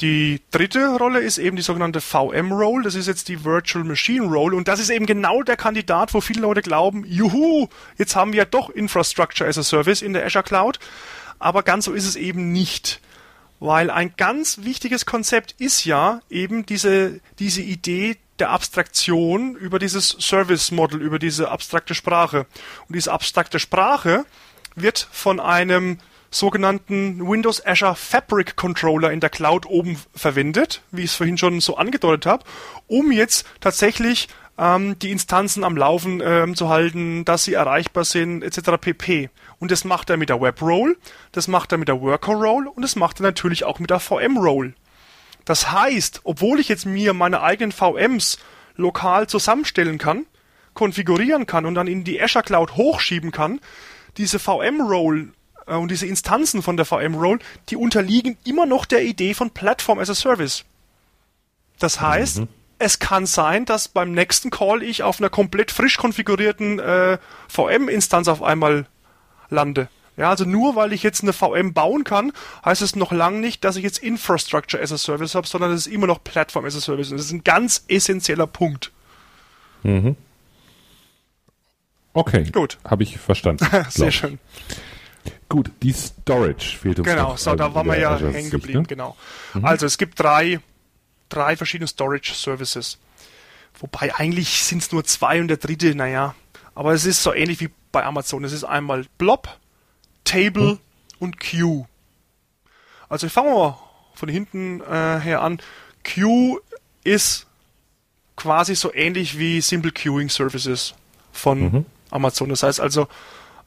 Die 0.01 0.41
dritte 0.51 0.97
Rolle 0.97 1.21
ist 1.21 1.39
eben 1.39 1.57
die 1.57 1.63
sogenannte 1.63 2.01
VM-Role. 2.01 2.83
Das 2.83 2.97
ist 2.97 3.07
jetzt 3.07 3.29
die 3.29 3.45
Virtual 3.45 3.85
Machine 3.85 4.27
Role. 4.27 4.57
Und 4.57 4.67
das 4.67 4.81
ist 4.81 4.91
eben 4.91 5.07
genau 5.07 5.43
der 5.43 5.57
Kandidat, 5.57 6.15
wo 6.15 6.21
viele 6.21 6.41
Leute 6.41 6.63
glauben, 6.63 7.05
juhu, 7.07 7.69
jetzt 7.97 8.17
haben 8.17 8.33
wir 8.33 8.45
doch 8.45 8.71
Infrastructure 8.71 9.49
as 9.49 9.57
a 9.57 9.63
Service 9.63 10.03
in 10.03 10.13
der 10.13 10.27
Azure 10.27 10.43
Cloud. 10.43 10.81
Aber 11.39 11.63
ganz 11.63 11.85
so 11.85 11.93
ist 11.93 12.07
es 12.07 12.17
eben 12.17 12.53
nicht. 12.53 13.01
Weil 13.61 13.89
ein 13.89 14.15
ganz 14.17 14.59
wichtiges 14.63 15.07
Konzept 15.07 15.55
ist 15.59 15.85
ja 15.85 16.21
eben 16.29 16.67
diese, 16.67 17.21
diese 17.39 17.63
Idee 17.63 18.17
der 18.41 18.51
Abstraktion 18.51 19.55
über 19.55 19.79
dieses 19.79 20.09
Service 20.09 20.73
Model, 20.73 21.01
über 21.01 21.21
diese 21.21 21.51
abstrakte 21.51 21.95
Sprache. 21.95 22.47
Und 22.89 22.97
diese 22.97 23.13
abstrakte 23.13 23.61
Sprache 23.61 24.27
wird 24.75 25.09
von 25.13 25.39
einem 25.39 25.99
sogenannten 26.35 27.27
Windows 27.27 27.65
Azure 27.65 27.95
Fabric 27.95 28.57
Controller 28.57 29.13
in 29.13 29.21
der 29.21 29.31
Cloud 29.31 29.67
oben 29.67 29.99
verwendet, 30.15 30.83
wie 30.91 31.03
ich 31.03 31.11
es 31.11 31.17
vorhin 31.17 31.39
schon 31.39 31.61
so 31.61 31.77
angedeutet 31.77 32.27
habe, 32.27 32.45
um 32.89 33.13
jetzt 33.13 33.47
tatsächlich 33.61 34.29
ähm, 34.59 34.99
die 34.99 35.13
Instanzen 35.13 35.63
am 35.63 35.77
Laufen 35.77 36.21
ähm, 36.25 36.57
zu 36.57 36.69
halten, 36.69 37.25
dass 37.25 37.45
sie 37.45 37.55
erreichbar 37.55 38.05
sind, 38.05 38.43
etc. 38.43 38.73
pp. 38.81 39.31
Und 39.61 39.71
das 39.71 39.85
macht 39.85 40.11
er 40.11 40.17
mit 40.17 40.29
der 40.29 40.41
Web 40.41 40.61
Role, 40.61 40.97
das 41.31 41.47
macht 41.47 41.71
er 41.71 41.79
mit 41.79 41.89
der 41.89 42.01
Worker 42.01 42.33
Role 42.33 42.69
und 42.69 42.83
das 42.83 42.97
macht 42.97 43.21
er 43.21 43.25
natürlich 43.25 43.65
auch 43.65 43.79
mit 43.79 43.91
der 43.91 44.01
VM 44.01 44.37
Role. 44.37 44.75
Das 45.45 45.71
heißt, 45.71 46.23
obwohl 46.25 46.59
ich 46.59 46.69
jetzt 46.69 46.87
mir 46.87 47.15
meine 47.15 47.43
eigenen 47.43 47.71
VMs 47.71 48.39
lokal 48.77 49.29
zusammenstellen 49.29 49.99
kann, 49.99 50.27
konfigurieren 50.73 51.47
kann 51.47 51.65
und 51.65 51.77
dann 51.77 51.87
in 51.87 52.03
die 52.03 52.21
Azure 52.21 52.45
Cloud 52.45 52.75
hochschieben 52.75 53.31
kann, 53.31 53.61
diese 54.17 54.41
VM 54.41 54.81
Role 54.81 55.21
äh, 55.21 55.44
und 55.67 55.91
diese 55.91 56.07
Instanzen 56.07 56.63
von 56.63 56.77
der 56.77 56.87
VM 56.87 57.15
Role, 57.15 57.39
die 57.69 57.77
unterliegen 57.77 58.37
immer 58.45 58.67
noch 58.67 58.85
der 58.85 59.05
Idee 59.05 59.35
von 59.35 59.51
Platform 59.51 59.99
as 59.99 60.11
a 60.11 60.15
Service. 60.15 60.65
Das 61.79 62.01
heißt, 62.01 62.41
mhm 62.41 62.49
es 62.79 62.99
kann 62.99 63.27
sein, 63.27 63.65
dass 63.65 63.89
beim 63.89 64.13
nächsten 64.13 64.51
Call 64.51 64.83
ich 64.83 65.03
auf 65.03 65.21
einer 65.21 65.31
komplett 65.31 65.71
frisch 65.71 65.97
konfigurierten 65.97 66.79
äh, 66.79 67.19
VM-Instanz 67.49 68.29
auf 68.29 68.43
einmal 68.43 68.87
lande. 69.49 69.89
Ja, 70.17 70.31
also 70.31 70.45
nur 70.45 70.77
weil 70.77 70.93
ich 70.93 71.03
jetzt 71.03 71.23
eine 71.23 71.33
VM 71.33 71.73
bauen 71.73 72.05
kann, 72.05 72.33
heißt 72.65 72.83
es 72.83 72.95
noch 72.95 73.11
lange 73.11 73.41
nicht, 73.41 73.65
dass 73.65 73.77
ich 73.77 73.83
jetzt 73.83 73.99
Infrastructure 73.99 74.81
as 74.81 74.93
a 74.93 74.99
Service 74.99 75.35
habe, 75.35 75.47
sondern 75.47 75.73
es 75.73 75.87
ist 75.87 75.93
immer 75.93 76.07
noch 76.07 76.23
Platform 76.23 76.65
as 76.65 76.77
a 76.77 76.81
Service. 76.81 77.11
Und 77.11 77.17
das 77.17 77.27
ist 77.27 77.33
ein 77.33 77.43
ganz 77.43 77.85
essentieller 77.89 78.47
Punkt. 78.47 78.93
Mhm. 79.83 80.17
Okay. 82.13 82.45
Gut. 82.53 82.79
Habe 82.85 83.03
ich 83.03 83.19
verstanden. 83.19 83.67
Sehr 83.89 84.13
schön. 84.13 84.39
Gut, 85.49 85.71
die 85.83 85.93
Storage 85.93 86.77
fehlt 86.79 86.99
uns 86.99 87.09
Genau, 87.09 87.31
noch, 87.31 87.39
so, 87.39 87.55
da 87.55 87.75
waren 87.75 87.87
wir 87.87 87.99
ja 87.99 88.19
hängen 88.19 88.51
geblieben, 88.51 88.81
ne? 88.81 88.87
genau. 88.87 89.17
Mhm. 89.55 89.65
Also 89.65 89.87
es 89.87 89.99
gibt 89.99 90.19
drei 90.19 90.61
drei 91.29 91.57
verschiedene 91.57 91.89
Storage 91.89 92.35
Services. 92.35 92.99
Wobei 93.79 94.15
eigentlich 94.15 94.63
sind 94.65 94.83
es 94.83 94.93
nur 94.93 95.05
zwei 95.05 95.41
und 95.41 95.49
der 95.49 95.57
dritte, 95.57 95.95
naja. 95.95 96.35
Aber 96.75 96.93
es 96.93 97.05
ist 97.05 97.23
so 97.23 97.35
ähnlich 97.35 97.61
wie 97.61 97.71
bei 97.93 98.05
Amazon. 98.05 98.45
Es 98.45 98.53
ist 98.53 98.65
einmal 98.65 99.07
Blob, 99.19 99.49
Table 100.25 100.71
hm. 100.71 100.79
und 101.19 101.41
Queue. 101.41 101.87
Also 103.09 103.29
fangen 103.29 103.49
wir 103.49 103.59
mal 103.59 103.79
von 104.15 104.29
hinten 104.29 104.81
äh, 104.81 105.21
her 105.21 105.43
an. 105.43 105.61
Queue 106.05 106.61
ist 107.03 107.47
quasi 108.37 108.75
so 108.75 108.93
ähnlich 108.95 109.39
wie 109.39 109.61
Simple 109.61 109.93
Queuing 109.93 110.29
Services 110.29 110.95
von 111.33 111.61
mhm. 111.61 111.87
Amazon. 112.11 112.49
Das 112.49 112.63
heißt 112.63 112.81
also 112.81 113.09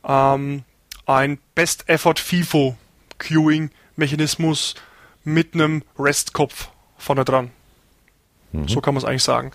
ähm, 0.04 0.64
ein 1.08 1.40
Best 1.56 1.90
Effort 1.90 2.20
FIFO 2.20 2.78
Queuing 3.18 3.72
Mechanismus 3.96 4.76
mit 5.24 5.56
einem 5.56 5.84
REST-Kopf 5.98 6.70
vorne 6.98 7.26
dran. 7.26 7.52
Mhm. 8.52 8.68
So 8.68 8.82
kann 8.82 8.94
man 8.94 9.04
es 9.04 9.08
eigentlich 9.08 9.24
sagen. 9.24 9.52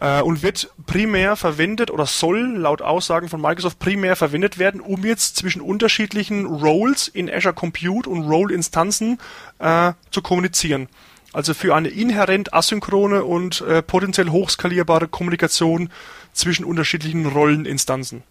Äh, 0.00 0.22
und 0.22 0.42
wird 0.42 0.70
primär 0.86 1.36
verwendet 1.36 1.90
oder 1.90 2.06
soll 2.06 2.56
laut 2.56 2.82
Aussagen 2.82 3.28
von 3.28 3.40
Microsoft 3.40 3.78
primär 3.78 4.16
verwendet 4.16 4.58
werden, 4.58 4.80
um 4.80 5.04
jetzt 5.04 5.36
zwischen 5.36 5.60
unterschiedlichen 5.60 6.46
Roles 6.46 7.08
in 7.08 7.30
Azure 7.30 7.54
Compute 7.54 8.08
und 8.08 8.22
Role-Instanzen 8.22 9.18
äh, 9.58 9.92
zu 10.10 10.22
kommunizieren. 10.22 10.88
Also 11.32 11.54
für 11.54 11.74
eine 11.74 11.88
inhärent 11.88 12.52
asynchrone 12.52 13.24
und 13.24 13.62
äh, 13.62 13.82
potenziell 13.82 14.28
hochskalierbare 14.28 15.08
Kommunikation 15.08 15.90
zwischen 16.32 16.64
unterschiedlichen 16.64 17.26
Rolleninstanzen. 17.26 18.22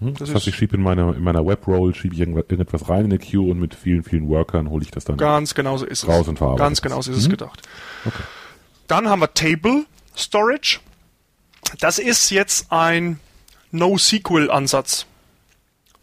Hm? 0.00 0.14
Das, 0.14 0.28
das 0.28 0.36
heißt, 0.36 0.48
ich 0.48 0.56
schiebe 0.56 0.76
in 0.76 0.82
meiner, 0.82 1.16
in 1.16 1.22
meiner 1.22 1.46
Web-Roll 1.46 1.94
schiebe 1.94 2.14
ich 2.14 2.20
irgendetwas 2.20 2.88
rein 2.88 3.06
in 3.06 3.12
eine 3.12 3.18
Queue 3.18 3.50
und 3.50 3.58
mit 3.58 3.74
vielen, 3.74 4.02
vielen 4.02 4.28
Workern 4.28 4.68
hole 4.68 4.84
ich 4.84 4.90
das 4.90 5.04
dann 5.04 5.16
ganz 5.16 5.54
genau 5.54 5.76
so 5.78 5.86
ist 5.86 6.06
raus 6.06 6.22
es. 6.22 6.28
und 6.28 6.38
verarbeite. 6.38 6.62
Ganz 6.62 6.82
genau 6.82 7.00
so 7.00 7.10
ist 7.10 7.18
es 7.18 7.26
mhm. 7.26 7.32
gedacht. 7.32 7.62
Okay. 8.04 8.22
Dann 8.88 9.08
haben 9.08 9.20
wir 9.20 9.32
Table 9.32 9.84
Storage. 10.16 10.80
Das 11.80 11.98
ist 11.98 12.30
jetzt 12.30 12.70
ein 12.70 13.18
NoSQL-Ansatz, 13.72 15.06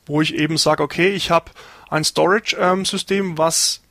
wo 0.05 0.21
ich 0.21 0.35
eben 0.35 0.57
sage, 0.57 0.83
okay, 0.83 1.09
ich 1.09 1.31
habe 1.31 1.51
ein 1.89 2.03
Storage-System, 2.03 3.25
ähm, 3.25 3.37
was 3.37 3.81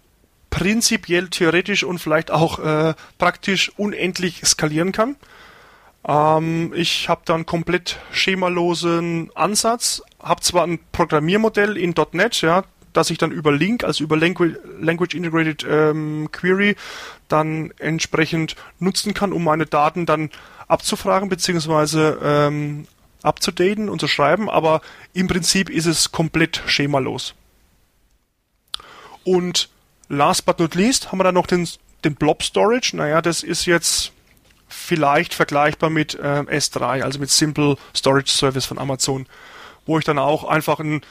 prinzipiell, 0.50 1.28
theoretisch 1.28 1.84
und 1.84 1.98
vielleicht 1.98 2.30
auch 2.30 2.58
äh, 2.58 2.94
praktisch 3.18 3.72
unendlich 3.76 4.42
skalieren 4.44 4.92
kann. 4.92 5.16
Ähm, 6.06 6.72
ich 6.74 7.08
habe 7.08 7.22
da 7.24 7.34
einen 7.34 7.46
komplett 7.46 7.98
schemalosen 8.10 9.30
Ansatz, 9.34 10.02
habe 10.20 10.40
zwar 10.40 10.64
ein 10.64 10.80
Programmiermodell 10.92 11.76
in 11.76 11.94
.NET, 12.12 12.40
ja, 12.42 12.64
das 12.92 13.10
ich 13.10 13.18
dann 13.18 13.30
über 13.30 13.52
Link, 13.52 13.84
also 13.84 14.04
über 14.04 14.16
Language, 14.16 14.56
Language 14.80 15.14
Integrated 15.14 15.66
ähm, 15.68 16.28
Query, 16.32 16.76
dann 17.28 17.72
entsprechend 17.78 18.56
nutzen 18.78 19.14
kann, 19.14 19.32
um 19.32 19.44
meine 19.44 19.66
Daten 19.66 20.06
dann 20.06 20.30
abzufragen 20.68 21.28
beziehungsweise 21.28 22.18
ähm, 22.22 22.86
abzudaten 23.22 23.88
und 23.88 24.00
zu 24.00 24.08
schreiben, 24.08 24.50
aber 24.50 24.80
im 25.12 25.28
Prinzip 25.28 25.70
ist 25.70 25.86
es 25.86 26.12
komplett 26.12 26.62
schemalos. 26.66 27.34
Und 29.24 29.68
last 30.08 30.44
but 30.44 30.58
not 30.58 30.74
least 30.74 31.12
haben 31.12 31.18
wir 31.18 31.24
dann 31.24 31.34
noch 31.34 31.46
den, 31.46 31.68
den 32.04 32.16
Blob 32.16 32.42
Storage. 32.42 32.96
Naja, 32.96 33.22
das 33.22 33.42
ist 33.42 33.66
jetzt 33.66 34.12
vielleicht 34.72 35.34
vergleichbar 35.34 35.90
mit 35.90 36.14
äh, 36.14 36.18
S3, 36.18 37.02
also 37.02 37.18
mit 37.18 37.30
Simple 37.30 37.76
Storage 37.94 38.32
Service 38.32 38.66
von 38.66 38.78
Amazon, 38.78 39.26
wo 39.86 39.98
ich 39.98 40.04
dann 40.04 40.18
auch 40.18 40.44
einfach 40.44 40.80
ein 40.80 41.02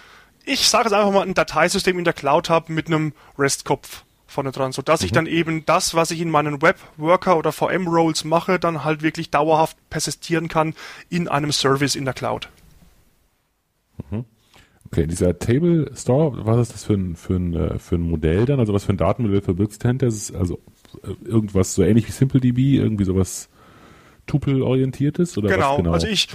ich 0.46 0.68
sage 0.68 0.88
es 0.88 0.94
einfach 0.94 1.12
mal, 1.12 1.22
ein 1.22 1.34
Dateisystem 1.34 1.98
in 2.00 2.04
der 2.04 2.14
Cloud 2.14 2.50
habe 2.50 2.74
mit 2.74 2.88
einem 2.88 3.14
REST-Kopf 3.38 4.04
vorne 4.28 4.52
dran, 4.52 4.72
sodass 4.72 5.02
mhm. 5.02 5.06
ich 5.06 5.12
dann 5.12 5.26
eben 5.28 5.66
das, 5.66 5.94
was 5.94 6.12
ich 6.12 6.22
in 6.22 6.32
meinen 6.32 6.62
Web-Worker 6.62 7.38
oder 7.38 7.52
VM-Roles 7.52 8.24
mache, 8.24 8.60
dann 8.60 8.84
halt 8.84 9.02
wirklich 9.02 9.30
dauerhaft 9.30 9.78
persistieren 9.90 10.48
kann 10.48 10.74
in 11.10 11.28
einem 11.28 11.52
Service 11.52 11.96
in 11.96 12.06
der 12.06 12.14
Cloud. 12.14 12.50
Okay, 14.86 15.08
dieser 15.08 15.38
Table 15.40 15.92
Store, 15.96 16.46
was 16.46 16.68
ist 16.68 16.74
das 16.74 16.84
für 16.84 16.94
ein, 16.94 17.16
für 17.16 17.36
ein, 17.36 17.54
äh, 17.54 17.80
für 17.80 17.96
ein 17.96 18.02
Modell 18.02 18.46
dann? 18.46 18.60
Also 18.60 18.74
was 18.74 18.84
für 18.84 18.92
ein 18.92 18.98
Datenmodell 18.98 19.42
verbirgt 19.42 19.82
dahinter? 19.84 20.08
Das 20.08 20.16
ist 20.16 20.36
also 20.36 20.60
äh, 21.04 21.14
irgendwas 21.26 21.76
so 21.76 21.84
ähnlich 21.84 22.08
wie 22.08 22.12
SimpleDB, 22.12 22.76
irgendwie 22.76 23.06
sowas 23.06 23.50
Tuple-orientiertes? 24.32 25.38
Oder 25.38 25.50
genau, 25.50 25.78
genau, 25.78 25.92
also 25.92 26.08
ich, 26.08 26.28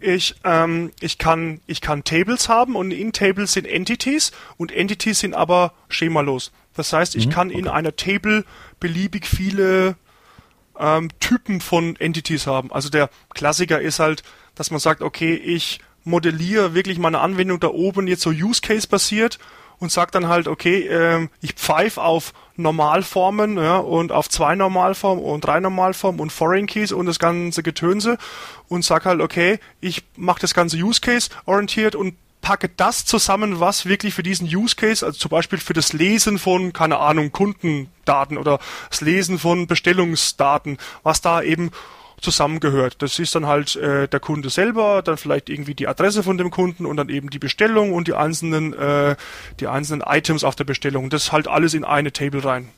ich, 0.00 0.34
ähm, 0.44 0.90
ich, 1.00 1.18
kann, 1.18 1.60
ich 1.66 1.80
kann 1.80 2.04
Tables 2.04 2.48
haben 2.48 2.76
und 2.76 2.90
in 2.90 3.12
Tables 3.12 3.52
sind 3.52 3.66
Entities 3.66 4.32
und 4.56 4.70
Entities 4.70 5.20
sind 5.20 5.34
aber 5.34 5.72
schemalos. 5.88 6.52
Das 6.74 6.92
heißt, 6.92 7.16
ich 7.16 7.30
kann 7.30 7.50
in 7.50 7.66
einer 7.66 7.96
Table 7.96 8.44
beliebig 8.78 9.26
viele 9.26 9.96
ähm, 10.78 11.10
Typen 11.18 11.60
von 11.60 11.96
Entities 11.96 12.46
haben. 12.46 12.70
Also 12.70 12.88
der 12.88 13.10
Klassiker 13.34 13.80
ist 13.80 13.98
halt, 13.98 14.22
dass 14.54 14.70
man 14.70 14.78
sagt, 14.78 15.02
okay, 15.02 15.34
ich 15.34 15.80
modelliere 16.04 16.74
wirklich 16.74 16.98
meine 16.98 17.20
Anwendung 17.20 17.60
da 17.60 17.68
oben 17.68 18.06
jetzt 18.06 18.22
so 18.22 18.30
Use 18.30 18.60
Case 18.60 18.86
basiert 18.86 19.38
und 19.78 19.90
sag 19.90 20.12
dann 20.12 20.28
halt, 20.28 20.48
okay, 20.48 20.86
ähm, 20.86 21.30
ich 21.40 21.54
pfeife 21.54 22.02
auf 22.02 22.32
Normalformen 22.58 23.56
ja, 23.56 23.76
und 23.78 24.10
auf 24.10 24.28
zwei 24.28 24.56
Normalformen 24.56 25.24
und 25.24 25.44
drei 25.44 25.60
Normalformen 25.60 26.20
und 26.20 26.32
Foreign 26.32 26.66
Keys 26.66 26.90
und 26.92 27.06
das 27.06 27.18
ganze 27.20 27.62
Getönse 27.62 28.18
und 28.68 28.84
sag 28.84 29.06
halt, 29.06 29.20
okay, 29.20 29.60
ich 29.80 30.02
mache 30.16 30.40
das 30.40 30.54
ganze 30.54 30.76
Use 30.76 31.00
Case 31.00 31.30
orientiert 31.46 31.94
und 31.94 32.16
packe 32.40 32.68
das 32.68 33.04
zusammen, 33.04 33.60
was 33.60 33.86
wirklich 33.86 34.14
für 34.14 34.22
diesen 34.22 34.46
Use 34.48 34.74
Case, 34.74 35.06
also 35.06 35.18
zum 35.18 35.30
Beispiel 35.30 35.58
für 35.58 35.72
das 35.72 35.92
Lesen 35.92 36.38
von, 36.38 36.72
keine 36.72 36.98
Ahnung, 36.98 37.30
Kundendaten 37.30 38.36
oder 38.38 38.58
das 38.90 39.00
Lesen 39.00 39.38
von 39.38 39.66
Bestellungsdaten, 39.66 40.78
was 41.02 41.20
da 41.20 41.42
eben 41.42 41.70
zusammengehört. 42.20 42.96
Das 43.02 43.18
ist 43.18 43.34
dann 43.34 43.46
halt 43.46 43.76
äh, 43.76 44.08
der 44.08 44.20
Kunde 44.20 44.50
selber, 44.50 45.02
dann 45.02 45.16
vielleicht 45.16 45.48
irgendwie 45.48 45.74
die 45.74 45.88
Adresse 45.88 46.22
von 46.22 46.38
dem 46.38 46.50
Kunden 46.50 46.86
und 46.86 46.96
dann 46.96 47.08
eben 47.08 47.30
die 47.30 47.38
Bestellung 47.38 47.92
und 47.92 48.08
die 48.08 48.14
einzelnen, 48.14 48.72
äh, 48.72 49.16
die 49.60 49.66
einzelnen 49.66 50.02
Items 50.02 50.44
auf 50.44 50.56
der 50.56 50.64
Bestellung. 50.64 51.10
Das 51.10 51.32
halt 51.32 51.48
alles 51.48 51.74
in 51.74 51.84
eine 51.84 52.12
Table 52.12 52.44
rein. 52.44 52.68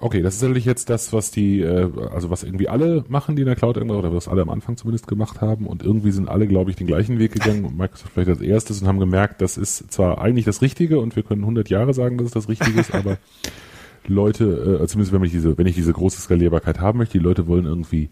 Okay, 0.00 0.22
das 0.22 0.36
ist 0.36 0.42
natürlich 0.42 0.64
jetzt 0.64 0.90
das, 0.90 1.12
was 1.12 1.32
die, 1.32 1.60
äh, 1.60 1.90
also 2.12 2.30
was 2.30 2.44
irgendwie 2.44 2.68
alle 2.68 3.04
machen, 3.08 3.34
die 3.34 3.42
in 3.42 3.46
der 3.46 3.56
Cloud 3.56 3.76
irgendwas, 3.76 3.98
oder 3.98 4.14
was 4.14 4.28
alle 4.28 4.42
am 4.42 4.50
Anfang 4.50 4.76
zumindest 4.76 5.08
gemacht 5.08 5.40
haben. 5.40 5.66
Und 5.66 5.82
irgendwie 5.82 6.12
sind 6.12 6.28
alle, 6.28 6.46
glaube 6.46 6.70
ich, 6.70 6.76
den 6.76 6.86
gleichen 6.86 7.18
Weg 7.18 7.32
gegangen 7.32 7.64
und 7.64 7.76
Microsoft 7.76 8.12
vielleicht 8.12 8.30
als 8.30 8.40
erstes 8.40 8.80
und 8.80 8.86
haben 8.86 9.00
gemerkt, 9.00 9.42
das 9.42 9.56
ist 9.56 9.90
zwar 9.92 10.20
eigentlich 10.20 10.44
das 10.44 10.62
Richtige 10.62 11.00
und 11.00 11.16
wir 11.16 11.24
können 11.24 11.42
100 11.42 11.68
Jahre 11.68 11.94
sagen, 11.94 12.16
dass 12.16 12.28
es 12.28 12.32
das 12.32 12.48
Richtige 12.48 12.78
ist, 12.78 12.94
aber 12.94 13.18
Leute, 14.08 14.80
äh, 14.82 14.86
zumindest 14.86 15.12
wenn 15.12 15.22
ich 15.24 15.32
diese, 15.32 15.56
wenn 15.58 15.66
ich 15.66 15.74
diese 15.74 15.92
große 15.92 16.20
Skalierbarkeit 16.20 16.80
haben 16.80 16.98
möchte, 16.98 17.18
die 17.18 17.24
Leute 17.24 17.46
wollen 17.46 17.64
irgendwie 17.66 18.10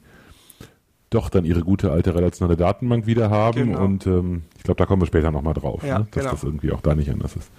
doch 1.10 1.28
dann 1.28 1.44
ihre 1.44 1.60
gute 1.60 1.92
alte 1.92 2.14
relationale 2.14 2.56
Datenbank 2.56 3.06
wieder 3.06 3.30
haben 3.30 3.68
Genau. 3.68 3.84
und 3.84 4.06
ähm, 4.06 4.42
ich 4.56 4.64
glaube, 4.64 4.78
da 4.78 4.86
kommen 4.86 5.02
wir 5.02 5.06
später 5.06 5.30
nochmal 5.30 5.54
drauf, 5.54 5.82
Ja, 5.84 6.00
ne? 6.00 6.06
dass 6.10 6.22
genau. 6.22 6.30
das 6.32 6.44
irgendwie 6.44 6.72
auch 6.72 6.80
da 6.80 6.94
nicht 6.94 7.10
anders 7.10 7.36
ist. 7.36 7.50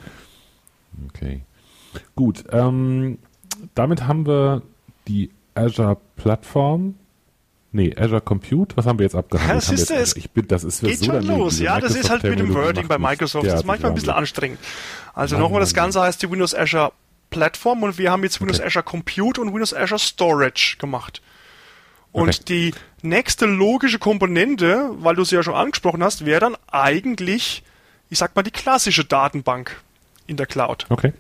Okay. 1.10 1.42
Gut, 2.16 2.44
ähm, 2.52 3.18
damit 3.76 4.06
haben 4.08 4.26
wir 4.28 4.62
die 5.08 5.32
Azure 5.56 5.98
Plattform. 6.16 6.96
Nee, 7.72 7.96
Azure 7.98 8.22
Compute, 8.22 8.76
was 8.78 8.86
haben 8.86 9.00
wir 9.00 9.04
jetzt 9.06 9.16
abgehandelt? 9.16 9.50
Ja, 9.50 9.56
das 9.56 9.70
ist 9.82 9.90
jetzt, 9.90 10.00
es. 10.12 10.16
ich 10.18 10.32
bin, 10.32 10.48
das 10.48 10.64
ist 10.64 10.82
Geht 10.82 11.00
so 11.00 11.06
schon 11.06 11.24
los, 11.26 11.60
ja, 11.60 11.80
das 11.80 11.96
ist 11.96 12.10
halt 12.10 12.24
mit 12.24 12.40
dem 12.40 12.54
Wording 12.54 12.88
bei 12.88 12.98
Microsoft, 12.98 13.46
das 13.46 13.62
ist 13.62 13.66
manchmal 13.66 13.92
ein 13.92 13.96
bisschen 13.96 14.08
wahnsinnig. 14.10 14.20
anstrengend. 14.30 14.60
Also 15.14 15.38
nochmal, 15.38 15.60
das 15.62 15.74
Ganze 15.74 16.02
heißt 16.02 16.22
die 16.22 16.30
Windows 16.32 16.56
Azure 16.56 16.92
Plattform 17.30 17.84
und 17.84 17.98
wir 17.98 18.12
haben 18.12 18.24
jetzt 18.24 18.40
Windows 18.42 18.58
Okay. 18.60 18.68
Azure 18.68 18.84
Compute 18.84 19.42
und 19.42 19.54
Windows 19.54 19.74
Azure 19.74 20.00
Storage 20.00 20.78
gemacht. 20.80 21.22
Und 22.12 22.30
Okay. 22.30 22.44
die 22.48 22.74
nächste 23.02 23.46
logische 23.46 24.00
Komponente, 24.00 24.90
weil 25.00 25.16
du 25.16 25.24
sie 25.26 25.36
ja 25.36 25.44
schon 25.44 25.54
angesprochen 25.56 26.04
hast, 26.04 26.26
wäre 26.26 26.40
dann 26.40 26.58
eigentlich, 26.72 27.64
ich 28.10 28.18
sag 28.18 28.36
mal, 28.36 28.44
die 28.44 28.52
klassische 28.52 29.06
Datenbank 29.06 29.80
in 30.26 30.38
der 30.38 30.46
Cloud. 30.46 30.86
Okay, 30.90 31.14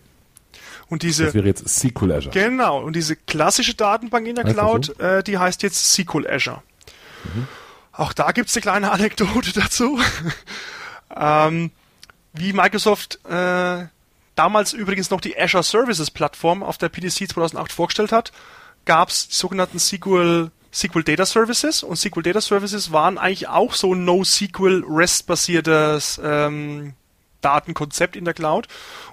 Und 0.89 1.03
diese 1.03 1.25
das 1.25 1.33
wäre 1.33 1.45
jetzt 1.47 1.67
SQL 1.67 2.11
Azure. 2.13 2.31
Genau, 2.33 2.81
und 2.81 2.95
diese 2.95 3.15
klassische 3.15 3.73
Datenbank 3.75 4.25
in 4.27 4.35
der 4.35 4.45
Heißt 4.45 4.55
Cloud, 4.55 4.99
äh, 4.99 5.23
die 5.23 5.37
heißt 5.37 5.61
jetzt 5.63 5.93
SQL 5.93 6.25
Azure. 6.27 6.63
Auch 7.91 8.13
da 8.13 8.31
gibt's 8.31 8.55
eine 8.55 8.61
kleine 8.61 8.91
Anekdote 8.93 9.51
dazu. 9.53 9.99
ähm, 11.15 11.71
wie 12.33 12.53
Microsoft 12.53 13.19
äh, 13.29 13.85
damals 14.37 14.71
übrigens 14.71 15.09
noch 15.09 15.19
die 15.19 15.37
Azure 15.37 15.63
Services 15.63 16.11
Plattform 16.11 16.63
auf 16.63 16.77
der 16.77 16.89
PDC 16.89 17.29
2008 17.29 17.71
vorgestellt 17.71 18.11
hat, 18.11 18.31
gab's 18.85 19.27
die 19.27 19.35
sogenannten 19.35 19.79
SQL 19.79 20.51
SQL 20.73 21.03
Data 21.03 21.25
Services 21.25 21.81
und 21.81 21.95
SQL 21.97 22.21
Data 22.21 22.41
Services 22.41 22.91
waren 22.91 23.17
eigentlich 23.17 23.47
auch 23.47 23.73
so 23.73 23.93
ein 23.93 24.05
NoSQL 24.05 24.83
REST-basiertes 24.87 26.21
ähm, 26.23 26.93
Datenkonzept 27.41 28.15
in 28.15 28.25
der 28.25 28.33
Cloud. 28.33 28.67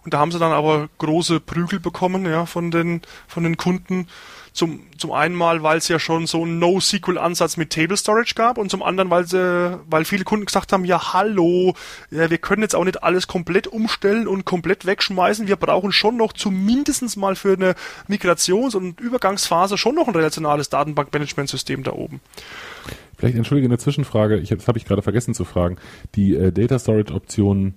Und 0.04 0.12
da 0.12 0.18
haben 0.18 0.32
sie 0.32 0.38
dann 0.38 0.52
aber 0.52 0.88
große 0.98 1.40
Prügel 1.40 1.80
bekommen, 1.80 2.26
ja, 2.26 2.44
von 2.46 2.70
den, 2.70 3.02
von 3.28 3.44
den 3.44 3.56
Kunden. 3.56 4.08
Zum, 4.54 4.84
zum 4.98 5.10
einen 5.10 5.34
mal, 5.34 5.64
weil 5.64 5.78
es 5.78 5.88
ja 5.88 5.98
schon 5.98 6.28
so 6.28 6.44
einen 6.44 6.60
NoSQL-Ansatz 6.60 7.56
mit 7.56 7.70
Table 7.70 7.96
Storage 7.96 8.34
gab 8.36 8.56
und 8.56 8.70
zum 8.70 8.84
anderen, 8.84 9.10
weil 9.10 9.26
sie, 9.26 9.80
weil 9.90 10.04
viele 10.04 10.22
Kunden 10.22 10.46
gesagt 10.46 10.72
haben, 10.72 10.84
ja, 10.84 11.12
hallo, 11.12 11.74
ja, 12.12 12.30
wir 12.30 12.38
können 12.38 12.62
jetzt 12.62 12.76
auch 12.76 12.84
nicht 12.84 13.02
alles 13.02 13.26
komplett 13.26 13.66
umstellen 13.66 14.28
und 14.28 14.44
komplett 14.44 14.86
wegschmeißen. 14.86 15.48
Wir 15.48 15.56
brauchen 15.56 15.90
schon 15.90 16.16
noch 16.16 16.32
zumindestens 16.32 17.16
mal 17.16 17.34
für 17.34 17.54
eine 17.54 17.74
Migrations- 18.08 18.76
und 18.76 19.00
Übergangsphase 19.00 19.76
schon 19.76 19.96
noch 19.96 20.06
ein 20.06 20.14
relationales 20.14 20.70
Datenbankmanagementsystem 20.70 21.82
da 21.82 21.92
oben. 21.92 22.20
Vielleicht 23.18 23.36
entschuldige 23.36 23.66
eine 23.66 23.78
Zwischenfrage, 23.78 24.38
ich, 24.38 24.50
das 24.50 24.68
habe 24.68 24.78
ich 24.78 24.84
gerade 24.84 25.02
vergessen 25.02 25.34
zu 25.34 25.44
fragen. 25.44 25.78
Die 26.14 26.34
äh, 26.36 26.52
Data 26.52 26.78
Storage 26.78 27.12
Optionen, 27.12 27.74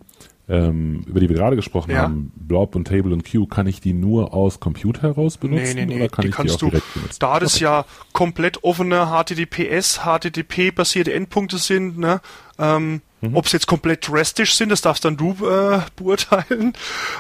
ähm, 0.49 1.03
über 1.05 1.19
die 1.19 1.27
wir 1.29 1.35
gerade 1.35 1.55
gesprochen 1.55 1.91
Ja. 1.91 2.03
haben, 2.03 2.31
Blob 2.35 2.75
und 2.75 2.87
Table 2.87 3.11
und 3.13 3.23
Queue, 3.25 3.47
kann 3.47 3.67
ich 3.67 3.81
die 3.81 3.93
nur 3.93 4.33
aus 4.33 4.59
Computer 4.59 5.01
heraus 5.01 5.37
benutzen 5.37 5.91
oder 5.91 6.07
kann 6.09 6.23
die 6.23 6.29
ich 6.29 6.35
kannst 6.35 6.55
die 6.55 6.59
du, 6.59 6.65
auch 6.67 6.69
direkt 6.71 6.93
benutzen? 6.93 7.17
da 7.19 7.39
das 7.39 7.59
ja 7.59 7.85
komplett 8.13 8.63
offene 8.63 9.07
HTTPS, 9.11 9.99
HTTP-basierte 10.05 11.13
Endpunkte 11.13 11.57
sind, 11.57 11.97
ne, 11.97 12.21
ähm, 12.59 13.01
Mhm. 13.19 13.35
ob 13.35 13.47
sie 13.49 13.57
jetzt 13.57 13.65
komplett 13.65 14.11
restisch 14.13 14.53
sind, 14.55 14.69
das 14.69 14.81
darfst 14.81 15.03
dann 15.03 15.17
du 15.17 15.31
äh, 15.43 15.79
beurteilen, 15.95 16.73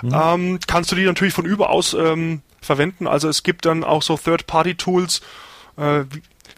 Mhm. 0.03 0.11
ähm, 0.13 0.59
kannst 0.67 0.91
du 0.91 0.95
die 0.95 1.03
natürlich 1.05 1.33
von 1.33 1.45
überaus 1.45 1.95
ähm, 1.99 2.41
verwenden. 2.61 3.07
Also 3.07 3.27
es 3.29 3.41
gibt 3.43 3.65
dann 3.65 3.83
auch 3.83 4.03
so 4.03 4.15
Third-Party-Tools, 4.15 5.21
äh, 5.77 6.03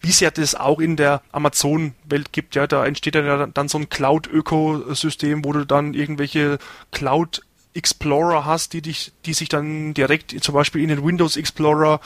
wie, 0.02 0.10
es 0.10 0.20
ja 0.20 0.32
das 0.32 0.56
auch 0.56 0.80
in 0.80 0.96
der 0.96 1.22
Amazon-Welt 1.32 2.32
gibt, 2.32 2.56
ja, 2.56 2.68
da 2.68 2.86
entsteht 2.86 3.16
ja 3.16 3.48
dann 3.48 3.68
so 3.68 3.78
ein 3.78 3.90
Cloud-Ökosystem, 3.90 5.46
wo 5.46 5.54
du 5.54 5.66
dann 5.66 5.94
irgendwelche 5.94 6.60
Cloud 6.92 7.42
Explorer 7.76 8.46
hast, 8.46 8.74
die 8.74 8.82
dich, 8.82 9.14
die 9.26 9.34
sich 9.34 9.48
dann 9.48 9.94
direkt 9.94 10.36
zum 10.44 10.56
Beispiel 10.56 10.82
in 10.82 10.90
den 10.90 11.06
Windows 11.06 11.38
Explorer 11.38 12.02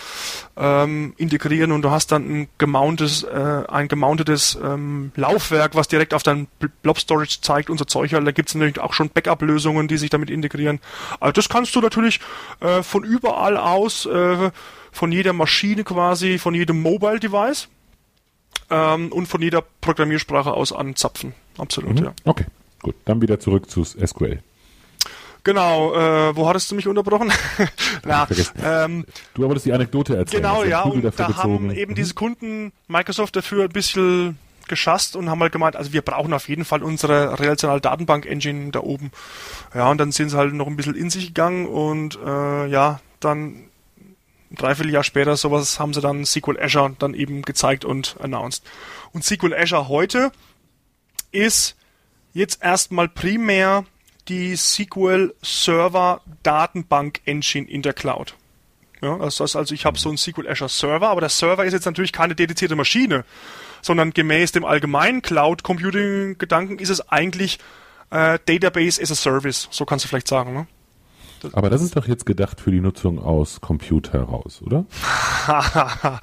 ähm, 0.57 1.13
integrieren 1.17 1.71
und 1.71 1.83
du 1.83 1.89
hast 1.89 2.11
dann 2.11 2.23
ein 2.29 2.47
gemountetes, 2.57 3.23
äh, 3.23 3.63
ein 3.69 3.87
gemountetes 3.87 4.59
ähm, 4.61 5.13
Laufwerk, 5.15 5.73
was 5.73 5.87
direkt 5.87 6.13
auf 6.13 6.21
dein 6.21 6.47
Bl- 6.61 6.69
Blob 6.81 6.99
Storage 6.99 7.39
zeigt 7.41 7.69
und 7.69 7.77
so 7.77 7.85
Zeug. 7.85 8.11
Da 8.11 8.19
gibt 8.31 8.49
es 8.49 8.55
natürlich 8.55 8.79
auch 8.79 8.93
schon 8.93 9.09
Backup-Lösungen, 9.09 9.87
die 9.87 9.97
sich 9.97 10.09
damit 10.09 10.29
integrieren. 10.29 10.81
Also 11.21 11.31
das 11.31 11.47
kannst 11.47 11.73
du 11.77 11.79
natürlich 11.81 12.19
äh, 12.59 12.83
von 12.83 13.05
überall 13.05 13.55
aus, 13.55 14.05
äh, 14.05 14.51
von 14.91 15.11
jeder 15.13 15.31
Maschine 15.31 15.85
quasi, 15.85 16.39
von 16.39 16.53
jedem 16.53 16.81
Mobile 16.81 17.21
Device 17.21 17.69
ähm, 18.73 19.11
und 19.11 19.27
von 19.27 19.41
jeder 19.41 19.63
Programmiersprache 19.81 20.51
aus 20.51 20.71
anzapfen. 20.73 21.33
Absolut, 21.57 21.99
Mhm. 21.99 22.05
ja. 22.05 22.13
Okay, 22.25 22.45
gut. 22.81 22.95
Dann 23.05 23.21
wieder 23.21 23.39
zurück 23.39 23.69
zu 23.69 23.83
SQL. 23.83 24.39
Genau, 25.45 25.93
äh, 25.93 26.35
wo 26.35 26.47
hattest 26.47 26.71
du 26.71 26.75
mich 26.75 26.87
unterbrochen? 26.87 27.31
Na, 28.05 28.25
ähm, 28.63 29.05
Du 29.33 29.43
wolltest 29.43 29.65
die 29.65 29.73
Anekdote 29.73 30.15
erzählen. 30.15 30.41
genau, 30.41 30.63
du 30.63 30.69
ja, 30.69 30.83
und 30.83 31.03
dafür 31.03 31.27
da 31.27 31.35
haben 31.37 31.51
gezogen. 31.67 31.71
eben 31.75 31.91
Mhm. 31.91 31.95
diese 31.95 32.13
Kunden 32.13 32.71
Microsoft 32.87 33.35
dafür 33.35 33.63
ein 33.65 33.69
bisschen 33.69 34.37
geschasst 34.69 35.17
und 35.17 35.29
haben 35.29 35.41
halt 35.41 35.51
gemeint, 35.51 35.75
also 35.75 35.91
wir 35.91 36.01
brauchen 36.01 36.31
auf 36.31 36.47
jeden 36.47 36.63
Fall 36.63 36.81
unsere 36.81 37.37
relationale 37.37 37.81
Datenbank-Engine 37.81 38.71
da 38.71 38.79
oben. 38.79 39.11
Ja, 39.75 39.91
und 39.91 39.97
dann 39.97 40.13
sind 40.13 40.29
sie 40.29 40.37
halt 40.37 40.53
noch 40.53 40.67
ein 40.67 40.77
bisschen 40.77 40.95
in 40.95 41.09
sich 41.09 41.27
gegangen 41.27 41.67
und 41.67 42.17
äh, 42.25 42.67
ja, 42.67 43.01
dann 43.19 43.65
ein 44.53 44.57
Dreivierteljahr 44.57 45.03
später 45.03 45.35
sowas 45.35 45.79
haben 45.79 45.93
sie 45.93 46.01
dann 46.01 46.25
SQL 46.25 46.59
Azure 46.59 46.95
dann 46.99 47.13
eben 47.13 47.41
gezeigt 47.41 47.85
und 47.85 48.15
announced. 48.19 48.63
Und 49.11 49.25
SQL 49.25 49.53
Azure 49.53 49.87
heute 49.87 50.31
ist 51.31 51.75
jetzt 52.33 52.63
erstmal 52.63 53.09
primär 53.09 53.85
die 54.27 54.55
SQL 54.55 55.33
Server 55.41 56.21
Datenbank 56.43 57.21
Engine 57.25 57.67
in 57.67 57.81
der 57.81 57.93
Cloud. 57.93 58.35
Ja, 59.01 59.17
das 59.17 59.39
heißt 59.39 59.55
also, 59.55 59.73
ich 59.73 59.85
habe 59.85 59.97
so 59.97 60.09
einen 60.09 60.17
SQL 60.17 60.47
Azure 60.47 60.69
Server, 60.69 61.09
aber 61.09 61.19
der 61.19 61.29
Server 61.29 61.65
ist 61.65 61.73
jetzt 61.73 61.85
natürlich 61.85 62.13
keine 62.13 62.35
dedizierte 62.35 62.75
Maschine, 62.75 63.25
sondern 63.81 64.11
gemäß 64.11 64.53
dem 64.53 64.63
allgemeinen 64.63 65.21
Cloud 65.21 65.63
Computing 65.63 66.37
Gedanken 66.37 66.79
ist 66.79 66.89
es 66.89 67.09
eigentlich 67.09 67.59
äh, 68.11 68.39
Database 68.45 69.01
as 69.01 69.11
a 69.11 69.15
Service, 69.15 69.67
so 69.71 69.83
kannst 69.85 70.05
du 70.05 70.09
vielleicht 70.09 70.27
sagen, 70.27 70.53
ne? 70.53 70.67
Aber 71.51 71.69
das 71.69 71.81
ist 71.81 71.95
doch 71.95 72.07
jetzt 72.07 72.25
gedacht 72.25 72.61
für 72.61 72.71
die 72.71 72.79
Nutzung 72.81 73.19
aus 73.19 73.59
Computer 73.61 74.13
heraus, 74.13 74.61
oder? 74.61 74.85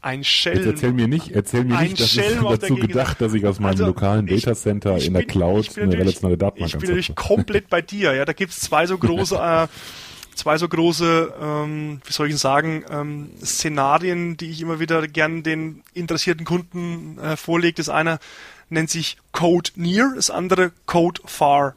Ein 0.00 0.22
Schelm. 0.24 0.56
Jetzt 0.58 0.66
erzähl 0.66 0.92
mir 0.92 1.08
nicht, 1.08 1.32
erzähl 1.32 1.64
mir 1.64 1.80
nicht, 1.80 2.00
das 2.00 2.10
Schelm 2.10 2.46
der 2.46 2.58
dazu 2.58 2.76
gedacht, 2.76 3.20
dass 3.20 3.34
ich 3.34 3.44
aus 3.46 3.58
meinem 3.58 3.70
Also, 3.72 3.86
lokalen 3.86 4.28
ich- 4.28 4.42
Datacenter 4.44 4.96
ich 4.96 5.06
in 5.08 5.14
der 5.14 5.24
Cloud 5.24 5.66
ich 5.66 5.80
eine 5.80 5.92
relationale 5.92 6.38
Datenbank 6.38 6.68
Ich 6.74 6.78
bin 6.78 6.88
natürlich 6.90 7.14
komplett 7.14 7.68
bei 7.68 7.82
dir, 7.82 8.14
ja. 8.14 8.24
Da 8.24 8.32
gibt's 8.32 8.60
zwei 8.60 8.86
so 8.86 8.96
große, 8.98 9.34
äh, 9.40 9.66
zwei 10.36 10.58
so 10.58 10.68
große, 10.68 11.34
ähm, 11.42 12.00
wie 12.04 12.12
soll 12.12 12.28
ich 12.28 12.34
denn 12.34 12.38
sagen, 12.38 12.84
ähm, 12.88 13.30
Szenarien, 13.42 14.36
die 14.36 14.50
ich 14.50 14.60
immer 14.60 14.78
wieder 14.78 15.06
gern 15.08 15.42
den 15.42 15.82
interessierten 15.92 16.44
Kunden 16.44 17.18
äh, 17.18 17.36
vorlege. 17.36 17.74
Das 17.74 17.88
eine 17.88 18.18
nennt 18.68 18.90
sich 18.90 19.16
Code 19.32 19.70
Near, 19.74 20.12
das 20.14 20.30
andere 20.30 20.70
Code 20.86 21.20
Far. 21.24 21.74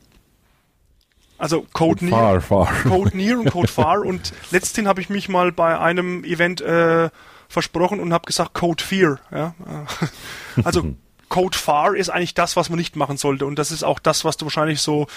Also 1.40 1.66
Code 1.74 2.06
Near. 2.06 2.42
Far, 2.42 2.66
far. 2.68 2.84
Code 2.84 3.18
Near 3.18 3.40
und 3.40 3.50
Code 3.50 3.68
Far 3.72 4.02
und 4.06 4.34
letzthin 4.52 4.88
habe 4.88 5.02
ich 5.02 5.10
mich 5.10 5.30
mal 5.30 5.52
bei 5.52 5.80
einem 5.80 6.24
Event 6.24 6.62
äh, 6.62 7.10
versprochen 7.48 8.00
und 8.00 8.14
habe 8.14 8.26
gesagt 8.26 8.54
Code 8.54 8.84
Fear. 8.84 9.20
Ja? 9.32 9.56
äh, 9.66 10.62
Also 10.64 10.94
Code 11.30 11.58
Far 11.58 11.96
ist 11.96 12.10
eigentlich 12.10 12.34
das, 12.34 12.56
was 12.56 12.70
man 12.70 12.78
nicht 12.78 12.96
machen 12.96 13.18
sollte 13.18 13.46
und 13.46 13.58
das 13.58 13.72
ist 13.72 13.84
auch 13.84 14.00
das, 14.00 14.26
was 14.26 14.38
du 14.38 14.46
wahrscheinlich 14.46 14.82
so 14.82 15.08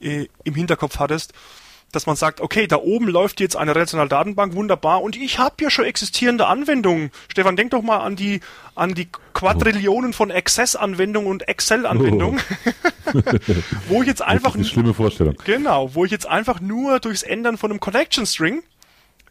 äh, 0.00 0.28
im 0.44 0.54
Hinterkopf 0.54 0.98
hattest, 0.98 1.32
dass 1.92 2.06
man 2.06 2.16
sagt, 2.16 2.40
okay, 2.40 2.66
da 2.66 2.76
oben 2.76 3.06
läuft 3.06 3.38
jetzt 3.40 3.54
eine 3.54 3.74
relationale 3.74 4.08
Datenbank, 4.08 4.54
wunderbar 4.54 5.02
und 5.02 5.14
ich 5.16 5.38
habe 5.38 5.56
ja 5.60 5.70
schon 5.70 5.84
existierende 5.84 6.46
Anwendungen. 6.46 7.10
Stefan, 7.28 7.56
denk 7.56 7.70
doch 7.70 7.82
mal 7.82 7.98
an 7.98 8.16
die 8.16 8.40
an 8.74 8.94
die 8.94 9.08
Quadrillionen 9.34 10.14
von 10.14 10.30
Access-Anwendungen 10.30 11.30
und 11.30 11.46
Excel-Anwendungen, 11.46 12.40
wo 13.88 14.00
ich 14.00 14.08
jetzt 14.08 14.22
einfach 14.22 14.52
Das 14.52 14.62
ist 14.62 14.70
schlimme 14.70 14.94
Vorstellung. 14.94 15.36
Genau, 15.44 15.94
wo 15.94 16.04
ich 16.04 16.10
jetzt 16.10 16.26
einfach 16.26 16.60
nur 16.60 16.98
durchs 16.98 17.22
Ändern 17.22 17.58
von 17.58 17.70
einem 17.70 17.80
Connection 17.80 18.26
String, 18.26 18.62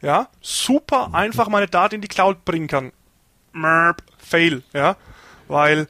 ja, 0.00 0.28
super 0.40 1.10
einfach 1.12 1.48
meine 1.48 1.66
Daten 1.66 1.96
in 1.96 2.00
die 2.00 2.08
Cloud 2.08 2.44
bringen 2.44 2.68
kann. 2.68 2.92
Merp, 3.52 4.02
fail, 4.18 4.62
ja, 4.72 4.96
weil 5.48 5.88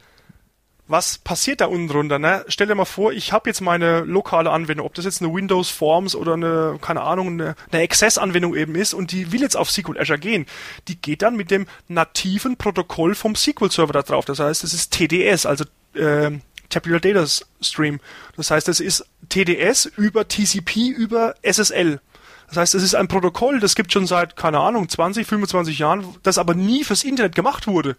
was 0.87 1.17
passiert 1.17 1.61
da 1.61 1.65
unten 1.67 1.87
drunter? 1.87 2.19
Ne? 2.19 2.43
Stell 2.47 2.67
dir 2.67 2.75
mal 2.75 2.85
vor, 2.85 3.13
ich 3.13 3.31
habe 3.31 3.49
jetzt 3.49 3.61
meine 3.61 4.01
lokale 4.01 4.51
Anwendung, 4.51 4.85
ob 4.85 4.93
das 4.93 5.05
jetzt 5.05 5.21
eine 5.21 5.33
Windows 5.33 5.69
Forms 5.69 6.15
oder 6.15 6.33
eine, 6.33 6.77
keine 6.81 7.01
Ahnung, 7.01 7.27
eine, 7.29 7.55
eine 7.71 7.83
Access-Anwendung 7.83 8.55
eben 8.55 8.75
ist 8.75 8.93
und 8.93 9.11
die 9.11 9.31
will 9.31 9.41
jetzt 9.41 9.55
auf 9.55 9.71
SQL 9.71 9.97
Azure 9.97 10.19
gehen. 10.19 10.45
Die 10.87 10.97
geht 10.97 11.21
dann 11.21 11.35
mit 11.35 11.51
dem 11.51 11.67
nativen 11.87 12.57
Protokoll 12.57 13.15
vom 13.15 13.35
SQL-Server 13.35 13.93
da 13.93 14.01
drauf. 14.01 14.25
Das 14.25 14.39
heißt, 14.39 14.63
es 14.63 14.73
ist 14.73 14.91
TDS, 14.91 15.45
also 15.45 15.63
äh, 15.93 16.31
Tabular 16.69 16.99
Data 16.99 17.25
Stream. 17.61 17.99
Das 18.35 18.51
heißt, 18.51 18.67
es 18.67 18.79
ist 18.79 19.05
TDS 19.29 19.85
über 19.85 20.27
TCP 20.27 20.89
über 20.89 21.35
SSL. 21.43 22.01
Das 22.49 22.57
heißt, 22.57 22.75
es 22.75 22.83
ist 22.83 22.95
ein 22.95 23.07
Protokoll, 23.07 23.59
das 23.59 23.75
gibt 23.75 23.93
schon 23.93 24.05
seit, 24.05 24.35
keine 24.35 24.59
Ahnung, 24.59 24.89
20, 24.89 25.25
25 25.25 25.79
Jahren, 25.79 26.05
das 26.23 26.37
aber 26.37 26.53
nie 26.53 26.83
fürs 26.83 27.03
Internet 27.03 27.35
gemacht 27.35 27.67
wurde. 27.67 27.95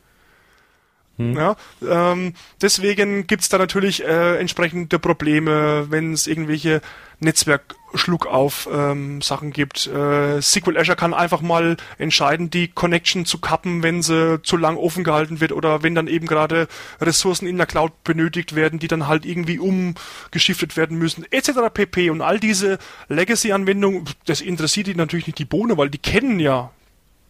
Ja, 1.16 1.56
ähm, 1.88 2.34
deswegen 2.60 3.26
gibt's 3.26 3.48
da 3.48 3.58
natürlich 3.58 4.04
äh, 4.04 4.36
entsprechende 4.38 4.98
Probleme, 4.98 5.86
wenn 5.88 6.12
es 6.12 6.26
irgendwelche 6.26 6.80
Netzwerk-Schluckauf 7.20 8.68
ähm, 8.72 9.22
Sachen 9.22 9.52
gibt. 9.52 9.86
Äh, 9.86 10.42
SQL 10.42 10.76
Azure 10.76 10.96
kann 10.96 11.14
einfach 11.14 11.40
mal 11.40 11.76
entscheiden, 11.98 12.50
die 12.50 12.66
Connection 12.66 13.26
zu 13.26 13.38
kappen, 13.38 13.84
wenn 13.84 14.02
sie 14.02 14.42
zu 14.42 14.56
lang 14.56 14.76
offen 14.76 15.04
gehalten 15.04 15.40
wird 15.40 15.52
oder 15.52 15.84
wenn 15.84 15.94
dann 15.94 16.08
eben 16.08 16.26
gerade 16.26 16.66
Ressourcen 17.00 17.46
in 17.46 17.58
der 17.58 17.66
Cloud 17.66 17.92
benötigt 18.02 18.56
werden, 18.56 18.80
die 18.80 18.88
dann 18.88 19.06
halt 19.06 19.24
irgendwie 19.24 19.60
umgeschiftet 19.60 20.76
werden 20.76 20.98
müssen, 20.98 21.24
etc. 21.30 21.50
pp. 21.72 22.10
Und 22.10 22.22
all 22.22 22.40
diese 22.40 22.78
Legacy-Anwendungen, 23.08 24.04
das 24.26 24.40
interessiert 24.40 24.88
die 24.88 24.96
natürlich 24.96 25.28
nicht 25.28 25.38
die 25.38 25.44
Bohne, 25.44 25.78
weil 25.78 25.90
die 25.90 25.98
kennen 25.98 26.40
ja 26.40 26.70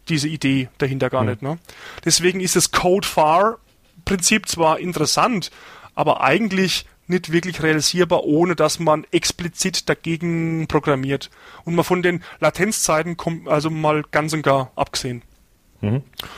diese 0.08 0.28
Idee 0.28 0.68
dahinter 0.78 1.10
gar 1.10 1.24
nicht. 1.24 1.42
Ne? 1.42 1.58
Deswegen 2.04 2.40
ist 2.40 2.56
das 2.56 2.70
Code 2.70 3.06
Far 3.06 3.58
Prinzip 4.04 4.48
zwar 4.48 4.78
interessant, 4.78 5.50
aber 5.94 6.22
eigentlich 6.22 6.86
nicht 7.06 7.32
wirklich 7.32 7.62
realisierbar, 7.62 8.24
ohne 8.24 8.56
dass 8.56 8.78
man 8.78 9.06
explizit 9.10 9.88
dagegen 9.88 10.66
programmiert. 10.68 11.30
Und 11.64 11.74
mal 11.74 11.82
von 11.82 12.02
den 12.02 12.22
Latenzzeiten 12.40 13.16
kommt 13.16 13.48
also 13.48 13.70
mal 13.70 14.04
ganz 14.10 14.32
und 14.32 14.42
gar 14.42 14.72
abgesehen. 14.76 15.22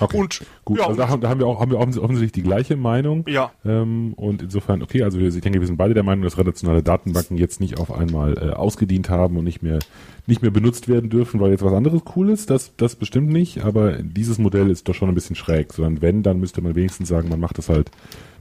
Okay. 0.01 0.17
Und 0.19 0.47
Gut, 0.65 0.79
ja, 0.79 0.87
also 0.87 0.97
da, 0.99 1.09
haben, 1.09 1.21
da 1.21 1.29
haben 1.29 1.41
wir 1.41 1.47
auch 1.47 1.61
haben 1.61 1.71
wir 1.71 1.79
offens- 1.79 1.99
offensichtlich 1.99 2.33
die 2.33 2.43
gleiche 2.43 2.77
Meinung. 2.77 3.25
Ja. 3.29 3.53
Ähm, 3.65 4.15
und 4.15 4.43
insofern, 4.43 4.83
okay, 4.83 5.03
also 5.03 5.19
ich 5.19 5.41
denke, 5.41 5.61
wir 5.61 5.67
sind 5.67 5.77
beide 5.77 5.95
der 5.95 6.03
Meinung, 6.03 6.25
dass 6.25 6.39
relationale 6.39 6.83
Datenbanken 6.83 7.37
jetzt 7.37 7.61
nicht 7.61 7.79
auf 7.79 7.93
einmal 7.93 8.37
äh, 8.37 8.51
ausgedient 8.53 9.11
haben 9.11 9.37
und 9.37 9.45
nicht 9.45 9.63
mehr 9.63 9.79
nicht 10.27 10.43
mehr 10.43 10.51
benutzt 10.51 10.89
werden 10.89 11.09
dürfen, 11.09 11.39
weil 11.41 11.53
jetzt 11.53 11.63
was 11.63 11.73
anderes 11.73 12.03
cool 12.17 12.31
ist. 12.31 12.51
Das, 12.51 12.73
das 12.77 12.97
bestimmt 12.97 13.29
nicht, 13.29 13.65
aber 13.65 13.93
dieses 14.03 14.39
Modell 14.39 14.71
ist 14.71 14.89
doch 14.89 14.95
schon 14.95 15.09
ein 15.09 15.15
bisschen 15.15 15.37
schräg. 15.37 15.73
Sondern 15.73 16.03
wenn, 16.03 16.23
dann 16.25 16.41
müsste 16.41 16.61
man 16.63 16.75
wenigstens 16.75 17.09
sagen, 17.09 17.29
man 17.29 17.39
macht 17.39 17.59
das 17.59 17.69
halt 17.69 17.91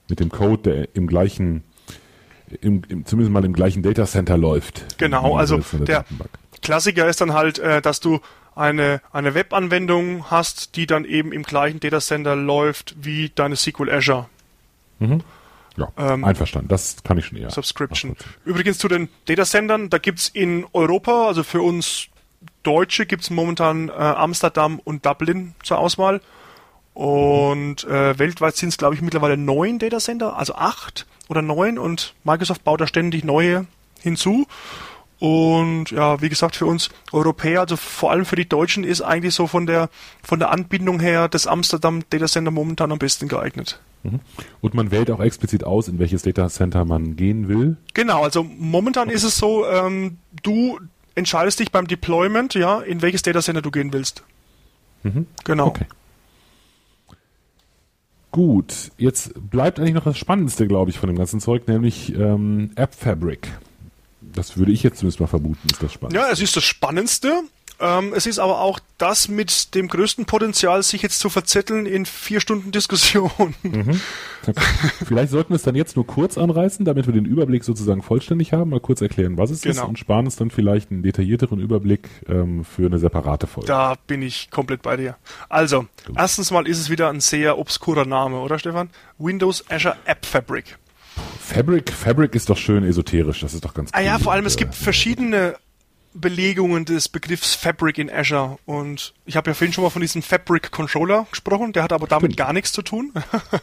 mit 0.09 0.19
dem 0.19 0.29
Code, 0.29 0.63
der 0.63 0.95
im 0.95 1.05
gleichen, 1.05 1.63
im, 2.61 2.81
im, 2.89 3.05
zumindest 3.05 3.33
mal 3.33 3.45
im 3.45 3.53
gleichen 3.53 3.83
Datacenter 3.83 4.37
läuft. 4.37 4.97
Genau, 4.97 5.35
also 5.35 5.59
der 5.73 5.99
Datenbank. 5.99 6.31
Klassiker 6.61 7.07
ist 7.07 7.21
dann 7.21 7.33
halt, 7.33 7.59
äh, 7.59 7.81
dass 7.81 7.99
du 7.99 8.19
eine, 8.55 9.01
eine 9.11 9.35
Webanwendung 9.35 10.31
hast, 10.31 10.75
die 10.75 10.87
dann 10.87 11.05
eben 11.05 11.31
im 11.31 11.43
gleichen 11.43 11.79
Datacenter 11.79 12.35
läuft 12.35 12.95
wie 12.99 13.31
deine 13.33 13.55
SQL 13.55 13.89
Azure 13.91 14.27
Ja, 15.77 15.89
ähm, 15.97 16.23
einverstanden. 16.23 16.69
Das 16.69 17.03
kann 17.03 17.17
ich 17.17 17.25
schon 17.25 17.37
eher. 17.37 17.49
Subscription. 17.49 18.15
Übrigens 18.45 18.77
zu 18.77 18.87
den 18.87 19.09
Datacentern, 19.25 19.89
da 19.89 19.97
gibt's 19.97 20.29
in 20.29 20.65
Europa, 20.71 21.27
also 21.27 21.43
für 21.43 21.61
uns 21.61 22.07
Deutsche 22.63 23.05
gibt's 23.05 23.29
momentan 23.29 23.89
äh, 23.89 23.91
Amsterdam 23.91 24.79
und 24.83 25.05
Dublin 25.05 25.53
zur 25.63 25.77
Auswahl. 25.77 26.21
Und 26.93 27.83
äh, 27.83 28.17
weltweit 28.17 28.55
sind 28.55 28.69
es, 28.69 28.77
glaube 28.77 28.95
ich, 28.95 29.01
mittlerweile 29.01 29.35
neun 29.35 29.79
Datacenter, 29.79 30.37
also 30.37 30.55
acht 30.55 31.05
oder 31.27 31.41
neun 31.41 31.77
und 31.77 32.13
Microsoft 32.23 32.63
baut 32.63 32.79
da 32.79 32.87
ständig 32.87 33.25
neue 33.25 33.67
hinzu. 34.01 34.47
Und 35.19 35.91
ja, 35.91 36.21
wie 36.21 36.29
gesagt, 36.29 36.55
für 36.55 36.65
uns 36.65 36.89
Europäer, 37.11 37.61
also 37.61 37.77
vor 37.77 38.11
allem 38.11 38.25
für 38.25 38.35
die 38.35 38.47
Deutschen, 38.47 38.83
ist 38.83 39.01
eigentlich 39.01 39.33
so 39.33 39.47
von 39.47 39.65
der 39.65 39.89
von 40.21 40.39
der 40.39 40.51
Anbindung 40.51 40.99
her 40.99 41.29
das 41.29 41.47
Amsterdam 41.47 42.03
Datacenter 42.09 42.51
momentan 42.51 42.91
am 42.91 42.99
besten 42.99 43.27
geeignet. 43.27 43.79
Und 44.61 44.73
man 44.75 44.91
wählt 44.91 45.09
auch 45.09 45.19
explizit 45.19 45.63
aus, 45.63 45.87
in 45.87 45.97
welches 45.97 46.21
Datacenter 46.21 46.85
man 46.85 47.15
gehen 47.15 47.47
will. 47.47 47.77
Genau, 47.95 48.23
also 48.23 48.43
momentan 48.43 49.09
ist 49.09 49.23
es 49.23 49.37
so, 49.37 49.65
ähm, 49.65 50.17
du 50.43 50.79
entscheidest 51.15 51.59
dich 51.59 51.71
beim 51.71 51.87
Deployment, 51.87 52.53
ja, 52.53 52.81
in 52.81 53.01
welches 53.01 53.23
Datacenter 53.23 53.63
du 53.63 53.71
gehen 53.71 53.91
willst. 53.93 54.23
Genau. 55.43 55.67
Okay. 55.67 55.85
Gut, 58.31 58.91
jetzt 58.97 59.33
bleibt 59.49 59.79
eigentlich 59.79 59.93
noch 59.93 60.03
das 60.03 60.17
Spannendste, 60.17 60.67
glaube 60.67 60.91
ich, 60.91 60.99
von 60.99 61.07
dem 61.07 61.17
ganzen 61.17 61.39
Zeug, 61.39 61.67
nämlich 61.67 62.13
ähm, 62.15 62.71
App 62.75 62.93
Fabric. 62.93 63.47
Das 64.35 64.57
würde 64.57 64.71
ich 64.71 64.83
jetzt 64.83 64.99
zumindest 64.99 65.19
mal 65.19 65.27
vermuten, 65.27 65.67
ist 65.71 65.81
das 65.81 65.93
spannend. 65.93 66.15
Ja, 66.15 66.29
es 66.31 66.41
ist 66.41 66.55
das 66.55 66.63
Spannendste. 66.63 67.41
Ähm, 67.77 68.13
es 68.15 68.25
ist 68.25 68.39
aber 68.39 68.61
auch 68.61 68.79
das 68.97 69.27
mit 69.27 69.75
dem 69.75 69.89
größten 69.89 70.23
Potenzial, 70.25 70.81
sich 70.81 71.01
jetzt 71.01 71.19
zu 71.19 71.29
verzetteln 71.29 71.85
in 71.85 72.05
vier 72.05 72.39
Stunden 72.39 72.71
Diskussion. 72.71 73.53
Vielleicht 75.05 75.31
sollten 75.31 75.49
wir 75.49 75.55
es 75.57 75.63
dann 75.63 75.75
jetzt 75.75 75.95
nur 75.97 76.07
kurz 76.07 76.37
anreißen, 76.37 76.85
damit 76.85 77.05
wir 77.07 77.13
den 77.13 77.25
Überblick 77.25 77.65
sozusagen 77.65 78.01
vollständig 78.01 78.53
haben, 78.53 78.69
mal 78.69 78.79
kurz 78.79 79.01
erklären, 79.01 79.37
was 79.37 79.49
es 79.49 79.65
ist 79.65 79.75
Genau. 79.75 79.89
und 79.89 79.99
sparen 79.99 80.23
uns 80.25 80.37
dann 80.37 80.51
vielleicht 80.51 80.91
einen 80.91 81.03
detaillierteren 81.03 81.59
Überblick 81.59 82.07
ähm, 82.29 82.63
für 82.63 82.85
eine 82.85 82.99
separate 82.99 83.47
Folge. 83.47 83.67
Da 83.67 83.95
bin 84.07 84.21
ich 84.21 84.49
komplett 84.51 84.81
bei 84.81 84.95
dir. 84.95 85.17
Also, 85.49 85.85
erstens 86.15 86.51
mal 86.51 86.67
ist 86.67 86.79
es 86.79 86.89
wieder 86.89 87.09
ein 87.09 87.19
sehr 87.19 87.57
obskurer 87.57 88.05
Name, 88.05 88.39
oder 88.39 88.57
Stefan? 88.57 88.89
Windows 89.17 89.65
Azure 89.69 89.97
App 90.05 90.25
Fabric. 90.25 90.77
Fabric, 91.39 91.91
Fabric 91.91 92.35
ist 92.35 92.49
doch 92.49 92.57
schön 92.57 92.83
esoterisch, 92.83 93.41
das 93.41 93.53
ist 93.53 93.63
doch 93.63 93.73
ganz 93.73 93.91
Ah 93.93 94.01
ja, 94.01 94.15
cool. 94.15 94.23
vor 94.23 94.33
allem 94.33 94.45
es 94.45 94.57
gibt 94.57 94.75
verschiedene 94.75 95.55
Belegungen 96.13 96.85
des 96.85 97.09
Begriffs 97.09 97.55
Fabric 97.55 97.97
in 97.97 98.09
Azure 98.09 98.57
und 98.65 99.13
ich 99.25 99.35
habe 99.35 99.49
ja 99.49 99.53
vorhin 99.53 99.73
schon 99.73 99.83
mal 99.83 99.89
von 99.89 100.01
diesem 100.01 100.21
Fabric 100.21 100.71
Controller 100.71 101.27
gesprochen, 101.29 101.73
der 101.73 101.83
hat 101.83 101.91
aber 101.93 102.07
damit 102.07 102.31
Stimmt. 102.33 102.37
gar 102.37 102.53
nichts 102.53 102.71
zu 102.71 102.81
tun. 102.81 103.13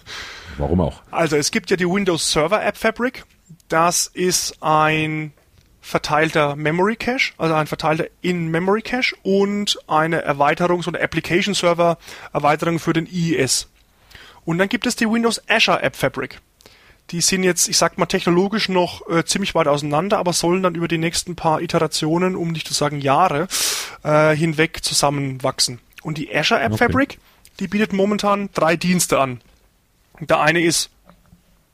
Warum 0.58 0.80
auch? 0.82 1.02
Also 1.10 1.36
es 1.36 1.50
gibt 1.50 1.70
ja 1.70 1.76
die 1.76 1.88
Windows 1.88 2.30
Server 2.30 2.62
App 2.64 2.76
Fabric. 2.76 3.24
Das 3.68 4.06
ist 4.06 4.62
ein 4.62 5.32
verteilter 5.80 6.54
Memory 6.54 6.96
Cache, 6.96 7.32
also 7.38 7.54
ein 7.54 7.66
verteilter 7.66 8.06
In-Memory 8.20 8.82
Cache 8.82 9.14
und 9.22 9.78
eine 9.88 10.22
Erweiterung, 10.22 10.82
so 10.82 10.90
eine 10.90 11.00
Application 11.02 11.54
Server 11.54 11.98
Erweiterung 12.32 12.78
für 12.78 12.92
den 12.92 13.06
IIS. 13.06 13.68
Und 14.44 14.58
dann 14.58 14.68
gibt 14.68 14.86
es 14.86 14.94
die 14.94 15.08
Windows 15.10 15.40
Azure 15.48 15.82
App 15.82 15.96
Fabric. 15.96 16.40
Die 17.10 17.20
sind 17.20 17.42
jetzt, 17.42 17.68
ich 17.68 17.76
sag 17.76 17.98
mal, 17.98 18.06
technologisch 18.06 18.68
noch 18.68 19.06
äh, 19.08 19.24
ziemlich 19.24 19.54
weit 19.54 19.66
auseinander, 19.66 20.18
aber 20.18 20.32
sollen 20.32 20.62
dann 20.62 20.74
über 20.74 20.88
die 20.88 20.98
nächsten 20.98 21.36
paar 21.36 21.60
Iterationen, 21.60 22.36
um 22.36 22.52
nicht 22.52 22.66
zu 22.66 22.74
sagen 22.74 23.00
Jahre, 23.00 23.48
äh, 24.02 24.34
hinweg 24.34 24.82
zusammenwachsen. 24.82 25.80
Und 26.02 26.18
die 26.18 26.34
Azure 26.34 26.60
App 26.60 26.72
Okay. 26.72 26.84
Fabric, 26.86 27.18
die 27.60 27.68
bietet 27.68 27.92
momentan 27.92 28.48
drei 28.54 28.76
Dienste 28.76 29.20
an. 29.20 29.40
Der 30.20 30.40
eine 30.40 30.62
ist 30.62 30.90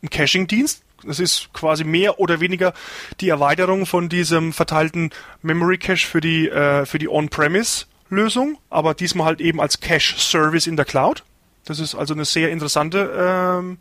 ein 0.03 0.11
Caching-Dienst. 0.11 0.83
Das 1.05 1.21
ist 1.21 1.53
quasi 1.53 1.85
mehr 1.85 2.19
oder 2.19 2.41
weniger 2.41 2.75
die 3.21 3.29
Erweiterung 3.29 3.87
von 3.87 4.09
diesem 4.09 4.53
verteilten 4.53 5.11
Memory 5.43 5.79
Cache 5.79 6.07
für 6.07 6.21
die, 6.21 6.49
äh, 6.49 6.87
für 6.87 6.99
die 6.99 7.09
On-Premise-Lösung, 7.09 8.59
aber 8.69 8.95
diesmal 8.95 9.27
halt 9.29 9.41
eben 9.41 9.61
als 9.61 9.81
Cache-Service 9.81 10.67
in 10.67 10.77
der 10.77 10.85
Cloud. 10.85 11.23
Das 11.65 11.79
ist 11.79 11.95
also 11.95 12.15
eine 12.15 12.25
sehr 12.25 12.51
interessante 12.51 13.13
ähm, 13.17 13.79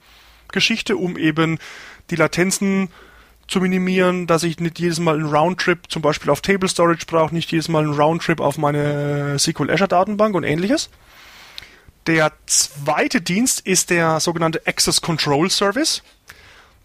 Geschichte, 0.51 0.97
um 0.97 1.17
eben 1.17 1.59
die 2.09 2.15
Latenzen 2.15 2.89
zu 3.47 3.61
minimieren, 3.61 4.27
dass 4.27 4.43
ich 4.43 4.59
nicht 4.59 4.79
jedes 4.79 4.99
Mal 4.99 5.15
einen 5.15 5.33
Roundtrip 5.33 5.89
zum 5.89 6.01
Beispiel 6.01 6.29
auf 6.29 6.41
Table 6.41 6.67
Storage 6.67 7.05
brauche, 7.05 7.33
nicht 7.33 7.51
jedes 7.51 7.69
Mal 7.69 7.83
einen 7.83 7.93
Roundtrip 7.93 8.41
auf 8.41 8.57
meine 8.57 9.39
SQL 9.39 9.71
Azure 9.71 9.87
Datenbank 9.87 10.35
und 10.35 10.43
ähnliches. 10.43 10.89
Der 12.07 12.31
zweite 12.45 13.21
Dienst 13.21 13.61
ist 13.61 13.89
der 13.89 14.19
sogenannte 14.19 14.61
Access 14.65 15.01
Control 15.01 15.49
Service. 15.49 16.03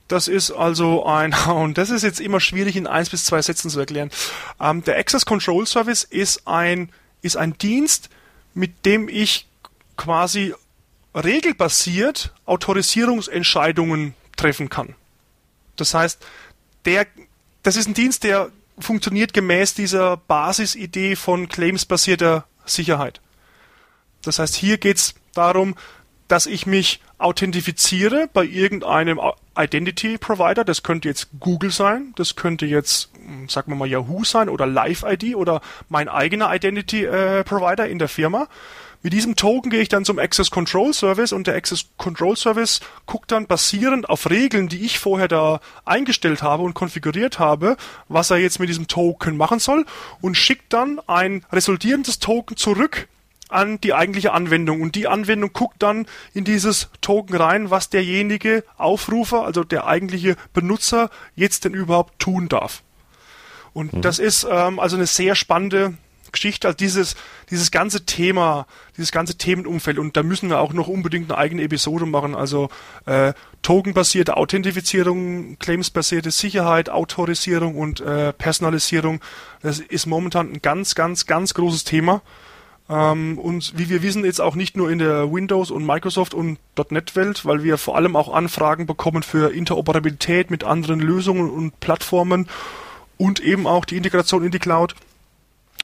Das 0.09 0.29
ist 0.29 0.51
also 0.51 1.05
ein, 1.07 1.35
und 1.49 1.79
das 1.79 1.91
ist 1.91 2.03
jetzt 2.03 2.21
immer 2.21 2.41
schwierig 2.41 2.77
in 2.77 2.87
eins 2.87 3.11
bis 3.11 3.25
zwei 3.25 3.43
Sätzen 3.43 3.71
zu 3.71 3.81
erklären. 3.81 4.11
Ähm, 4.61 4.85
der 4.85 4.99
Access 4.99 5.25
Control 5.25 5.67
Service 5.67 6.05
ist 6.05 6.47
ein, 6.47 6.91
ist 7.23 7.37
ein 7.37 7.57
Dienst, 7.59 8.09
mit 8.55 8.85
dem 8.85 9.09
ich 9.09 9.47
quasi 9.97 10.55
regelbasiert 11.15 12.33
Autorisierungsentscheidungen 12.47 14.15
treffen 14.37 14.69
kann. 14.69 14.95
Das 15.77 15.95
heißt, 15.95 16.25
der, 16.85 17.07
das 17.63 17.77
ist 17.77 17.89
ein 17.89 17.95
Dienst, 17.95 18.25
der 18.25 18.51
funktioniert 18.79 19.33
gemäß 19.33 19.75
dieser 19.75 20.17
Basisidee 20.17 21.17
von 21.17 21.49
claimsbasierter 21.49 22.47
Sicherheit. 22.65 23.21
Das 24.23 24.39
heißt, 24.39 24.55
hier 24.55 24.79
geht 24.79 24.97
es 24.97 25.15
darum, 25.35 25.75
dass 26.29 26.47
ich 26.47 26.67
mich 26.67 27.01
authentifiziere 27.19 28.29
bei 28.33 28.45
irgendeinem 28.45 29.21
Identity 29.57 30.19
Provider. 30.19 30.65
Das 30.65 30.83
könnte 30.83 31.09
jetzt 31.09 31.29
Google 31.39 31.71
sein, 31.71 32.13
das 32.17 32.37
könnte 32.37 32.67
jetzt, 32.67 33.11
hm, 33.15 33.49
sagen 33.49 33.71
wir 33.71 33.77
mal, 33.77 33.89
Yahoo 33.89 34.25
sein 34.25 34.49
oder 34.49 34.67
Live 34.67 35.05
ID 35.07 35.35
oder 35.37 35.61
mein 35.89 36.09
eigener 36.09 36.55
Identity 36.55 37.05
äh, 37.05 37.45
Provider 37.45 37.87
in 37.87 37.99
der 37.99 38.09
Firma. 38.09 38.49
Mit 39.03 39.13
diesem 39.13 39.35
Token 39.35 39.71
gehe 39.71 39.81
ich 39.81 39.89
dann 39.89 40.05
zum 40.05 40.21
Access 40.21 40.51
Control 40.51 40.93
Service 40.93 41.33
und 41.33 41.49
der 41.49 41.57
Access 41.57 41.87
Control 41.97 42.37
Service 42.37 42.81
guckt 43.07 43.33
dann 43.33 43.47
basierend 43.49 44.09
auf 44.09 44.31
Regeln, 44.31 44.69
die 44.69 44.85
ich 44.85 45.01
vorher 45.01 45.27
da 45.27 45.61
eingestellt 45.85 46.43
habe 46.43 46.63
und 46.63 46.75
konfiguriert 46.75 47.41
habe, 47.41 47.77
was 48.09 48.31
er 48.31 48.37
jetzt 48.37 48.61
mit 48.61 48.69
diesem 48.69 48.87
Token 48.87 49.37
machen 49.37 49.59
soll 49.59 49.87
und 50.21 50.37
schickt 50.37 50.73
dann 50.73 51.01
ein 51.09 51.45
resultierendes 51.51 52.21
Token 52.21 52.57
zurück 52.57 53.09
an 53.49 53.81
die 53.81 53.93
eigentliche 53.93 54.33
Anwendung 54.33 54.81
und 54.81 54.95
die 54.95 55.09
Anwendung 55.09 55.53
guckt 55.53 55.83
dann 55.83 56.07
in 56.33 56.45
dieses 56.45 56.89
Token 57.01 57.37
rein, 57.37 57.71
was 57.71 57.91
derjenige 57.91 58.65
Aufrufer, 58.79 59.45
also 59.45 59.65
der 59.65 59.87
eigentliche 59.87 60.37
Benutzer 60.55 61.11
jetzt 61.35 61.65
denn 61.65 61.75
überhaupt 61.75 62.19
tun 62.19 62.49
darf. 62.49 62.83
Und 63.75 63.93
mhm. 63.93 64.01
das 64.01 64.19
ist 64.19 64.47
ähm, 64.49 64.79
also 64.79 64.97
eine 64.97 65.07
sehr 65.07 65.35
spannende 65.35 65.95
Geschichte, 66.33 66.69
also 66.69 66.77
dieses, 66.77 67.15
dieses 67.51 67.71
ganze 67.71 68.05
Thema, 68.05 68.67
dieses 68.97 69.13
ganze 69.13 69.37
Themenumfeld 69.37 69.99
und 69.99 70.17
da 70.17 70.23
müssen 70.23 70.49
wir 70.49 70.59
auch 70.59 70.73
noch 70.73 70.89
unbedingt 70.89 71.31
eine 71.31 71.39
eigene 71.39 71.63
Episode 71.63 72.07
machen, 72.07 72.35
also 72.35 72.71
äh, 73.07 73.33
tokenbasierte 73.63 74.37
Authentifizierung, 74.37 75.59
claimsbasierte 75.59 76.31
Sicherheit, 76.31 76.91
Autorisierung 76.91 77.77
und 77.77 78.01
äh, 78.01 78.33
Personalisierung, 78.33 79.21
das 79.63 79.79
ist 79.79 80.07
momentan 80.07 80.53
ein 80.53 80.63
ganz, 80.63 80.95
ganz, 80.95 81.27
ganz 81.27 81.55
großes 81.55 81.85
Thema. 81.85 82.23
Ähm, 82.89 83.39
und 83.39 83.79
wie 83.79 83.89
wir 83.89 84.03
wissen, 84.03 84.25
jetzt 84.25 84.41
auch 84.41 84.55
nicht 84.55 84.77
nur 84.77 84.91
in 84.91 84.99
der 84.99 85.33
Windows 85.33 85.71
und 85.71 85.87
Microsoft 85.87 86.35
und 86.35 86.59
.NET-Welt, 86.91 87.45
weil 87.45 87.63
wir 87.63 87.79
vor 87.79 87.97
allem 87.97 88.17
auch 88.17 88.33
Anfragen 88.35 88.87
bekommen 88.87 89.23
für 89.23 89.53
Interoperabilität 89.53 90.51
mit 90.51 90.65
anderen 90.65 91.01
Lösungen 91.01 91.51
und 91.51 91.79
Plattformen 91.81 92.49
und 93.19 93.41
eben 93.41 93.67
auch 93.67 93.85
die 93.85 93.97
Integration 93.97 94.45
in 94.45 94.51
die 94.51 94.59
Cloud. 94.59 94.95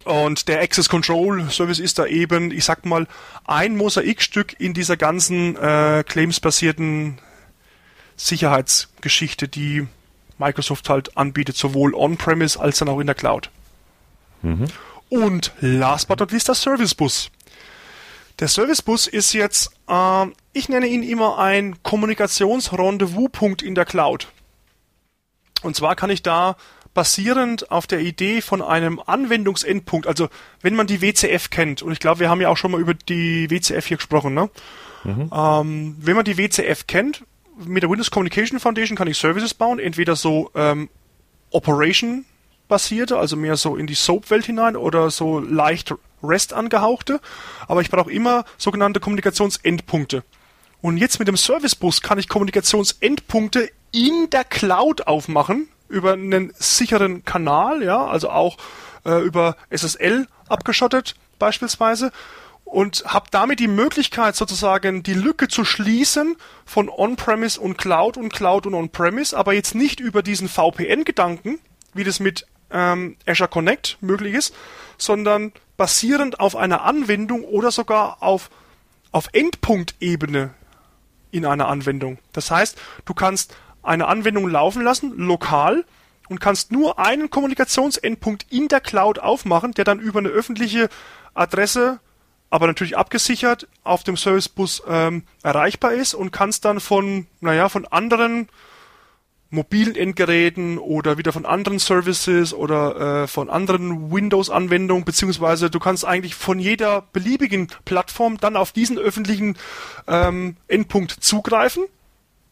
Und 0.09 0.48
der 0.48 0.62
Access 0.62 0.88
Control 0.88 1.50
Service 1.50 1.78
ist 1.78 1.98
da 1.98 2.06
eben, 2.06 2.50
ich 2.50 2.64
sag 2.64 2.86
mal, 2.86 3.06
ein 3.44 3.76
Mosaikstück 3.76 4.59
in 4.59 4.72
dieser 4.72 4.96
ganzen 4.96 5.54
äh, 5.56 6.02
claims-basierten 6.02 7.18
Sicherheitsgeschichte, 8.16 9.48
die 9.48 9.86
Microsoft 10.38 10.88
halt 10.88 11.14
anbietet, 11.18 11.59
sowohl 11.59 11.92
on-premise 11.92 12.59
als 12.59 12.78
dann 12.78 12.88
auch 12.88 13.00
in 13.00 13.06
der 13.06 13.16
Cloud. 13.16 13.50
Mhm. 14.40 14.68
Und 15.11 15.52
last 15.61 16.09
but 16.09 16.20
not 16.20 16.32
least 16.32 16.48
der 16.48 16.54
Service 16.54 16.94
Bus. 16.94 17.30
Der 18.38 18.48
Service 18.48 18.80
Bus 18.80 19.09
ist 19.09 19.34
jetzt, 19.34 19.72
äh, 19.90 20.24
ich 20.54 20.70
nenne 20.70 20.86
ihn 20.86 21.02
immer 21.02 21.36
ein 21.36 21.82
Kommunikationsrendezvous-Punkt 21.82 23.61
in 23.61 23.74
der 23.74 23.84
Cloud. 23.84 24.28
Und 25.61 25.76
zwar 25.76 25.96
kann 25.96 26.09
ich 26.09 26.22
da 26.22 26.56
basierend 26.99 27.70
auf 27.70 27.86
der 27.86 28.01
Idee 28.01 28.40
von 28.40 28.61
einem 28.61 29.01
Anwendungsendpunkt, 29.07 30.09
also 30.09 30.28
wenn 30.62 30.74
man 30.74 30.88
die 30.88 31.01
WCF 31.01 31.49
kennt, 31.49 31.80
und 31.80 31.92
ich 31.92 32.01
glaube, 32.01 32.18
wir 32.18 32.28
haben 32.28 32.40
ja 32.40 32.49
auch 32.49 32.57
schon 32.57 32.72
mal 32.72 32.80
über 32.80 32.92
die 32.92 33.49
WCF 33.49 33.86
hier 33.86 33.99
gesprochen, 33.99 34.34
ne? 34.34 34.51
Mhm. 35.05 35.30
Ähm, 35.32 35.96
wenn 36.01 36.16
man 36.16 36.24
die 36.24 36.36
WCF 36.36 36.88
kennt, 36.88 37.22
mit 37.57 37.84
der 37.84 37.90
Windows 37.90 38.11
Communication 38.11 38.59
Foundation 38.59 38.99
kann 38.99 39.07
ich 39.07 39.16
Services 39.16 39.55
bauen, 39.55 39.78
entweder 39.78 40.16
so 40.16 40.51
ähm, 40.57 40.88
Operation 41.51 42.24
basierte, 42.66 43.16
also 43.16 43.36
mehr 43.36 43.57
so 43.57 43.76
in 43.76 43.86
die 43.86 43.94
Soap-Welt 43.94 44.46
hinein 44.46 44.74
oder 44.74 45.12
so 45.12 45.38
leicht 45.38 45.94
REST 46.24 46.53
angehauchte, 46.53 47.20
aber 47.68 47.80
ich 47.80 47.90
brauche 47.90 48.11
immer 48.11 48.44
sogenannte 48.57 48.99
Kommunikationsendpunkte. 48.99 50.24
Und 50.82 50.96
jetzt 50.96 51.20
mit 51.20 51.28
dem 51.28 51.36
Service 51.36 51.76
Bus 51.76 52.03
kann 52.03 52.18
ich 52.18 52.28
Kommunikationsendpunkte 52.28 53.70
in 53.92 54.30
der 54.30 54.42
Cloud 54.42 55.07
aufmachen, 55.07 55.68
über 55.89 56.12
einen 56.12 56.53
sicheren 56.59 57.24
Kanal, 57.24 57.82
ja, 57.82 58.07
also 58.07 58.30
auch 58.30 58.57
äh, 59.05 59.22
über 59.22 59.57
SSL 59.70 60.26
abgeschottet 60.49 61.14
beispielsweise 61.39 62.12
und 62.64 63.05
habe 63.07 63.26
damit 63.30 63.61
die 63.61 63.68
Möglichkeit 63.68 64.36
sozusagen 64.36 65.03
die 65.03 65.14
Lücke 65.14 65.49
zu 65.49 65.64
schließen 65.64 66.36
von 66.66 66.89
On-Premise 66.91 67.61
und 67.61 67.78
Cloud 67.78 68.16
und 68.16 68.32
Cloud 68.32 68.66
und 68.66 68.74
On-Premise, 68.74 69.36
aber 69.36 69.55
jetzt 69.55 69.74
nicht 69.74 70.01
über 70.01 70.22
diesen 70.22 70.49
VPN-Gedanken, 70.49 71.59
wie 71.95 72.05
das 72.05 72.20
mit 72.20 72.47
ähm, 72.70 73.16
Azure 73.26 73.49
Connect 73.49 73.97
möglich 74.01 74.34
ist, 74.34 74.55
sondern 74.99 75.53
basierend 75.76 76.41
auf 76.41 76.57
einer 76.57 76.82
Anwendung 76.82 77.45
oder 77.45 77.70
sogar 77.70 78.22
auf, 78.22 78.51
auf 79.12 79.28
Endpunktebene 79.32 80.51
in 81.30 81.47
einer 81.47 81.68
Anwendung. 81.68 82.18
Das 82.32 82.51
heißt, 82.51 82.78
du 83.05 83.14
kannst 83.14 83.55
eine 83.89 84.07
Anwendung 84.07 84.49
laufen 84.49 84.82
lassen, 84.82 85.16
lokal, 85.16 85.84
und 86.28 86.41
kannst 86.41 86.72
nur 86.72 86.99
einen 86.99 87.30
Kommunikationsendpunkt 87.30 88.47
in 88.51 88.68
der 88.68 88.80
Cloud 88.80 89.18
aufmachen, 89.18 89.72
der 89.72 89.84
dann 89.84 89.99
über 89.99 90.18
eine 90.18 90.28
öffentliche 90.28 90.89
Adresse, 91.34 92.01
aber 92.51 92.66
natürlich 92.66 92.97
abgesichert, 92.97 93.66
auf 93.82 94.05
dem 94.05 94.16
Servicebus 94.16 94.82
ähm, 94.86 95.24
erreichbar 95.43 95.93
ist 95.93 96.14
und 96.14 96.30
kannst 96.30 96.64
dann 96.64 96.80
von, 96.80 97.26
naja, 97.41 97.68
von 97.68 97.86
anderen 97.86 98.49
mobilen 99.51 99.97
Endgeräten 99.97 100.76
oder 100.76 101.16
wieder 101.16 101.32
von 101.32 101.47
anderen 101.47 101.78
Services 101.78 102.53
oder 102.53 103.22
äh, 103.22 103.26
von 103.26 103.49
anderen 103.49 104.12
Windows-Anwendungen, 104.12 105.07
beziehungsweise 105.07 105.70
du 105.70 105.78
kannst 105.78 106.05
eigentlich 106.05 106.34
von 106.34 106.59
jeder 106.59 107.05
beliebigen 107.14 107.68
Plattform 107.86 108.36
dann 108.39 108.57
auf 108.57 108.72
diesen 108.72 108.99
öffentlichen 108.99 109.57
ähm, 110.07 110.59
Endpunkt 110.68 111.12
zugreifen 111.12 111.84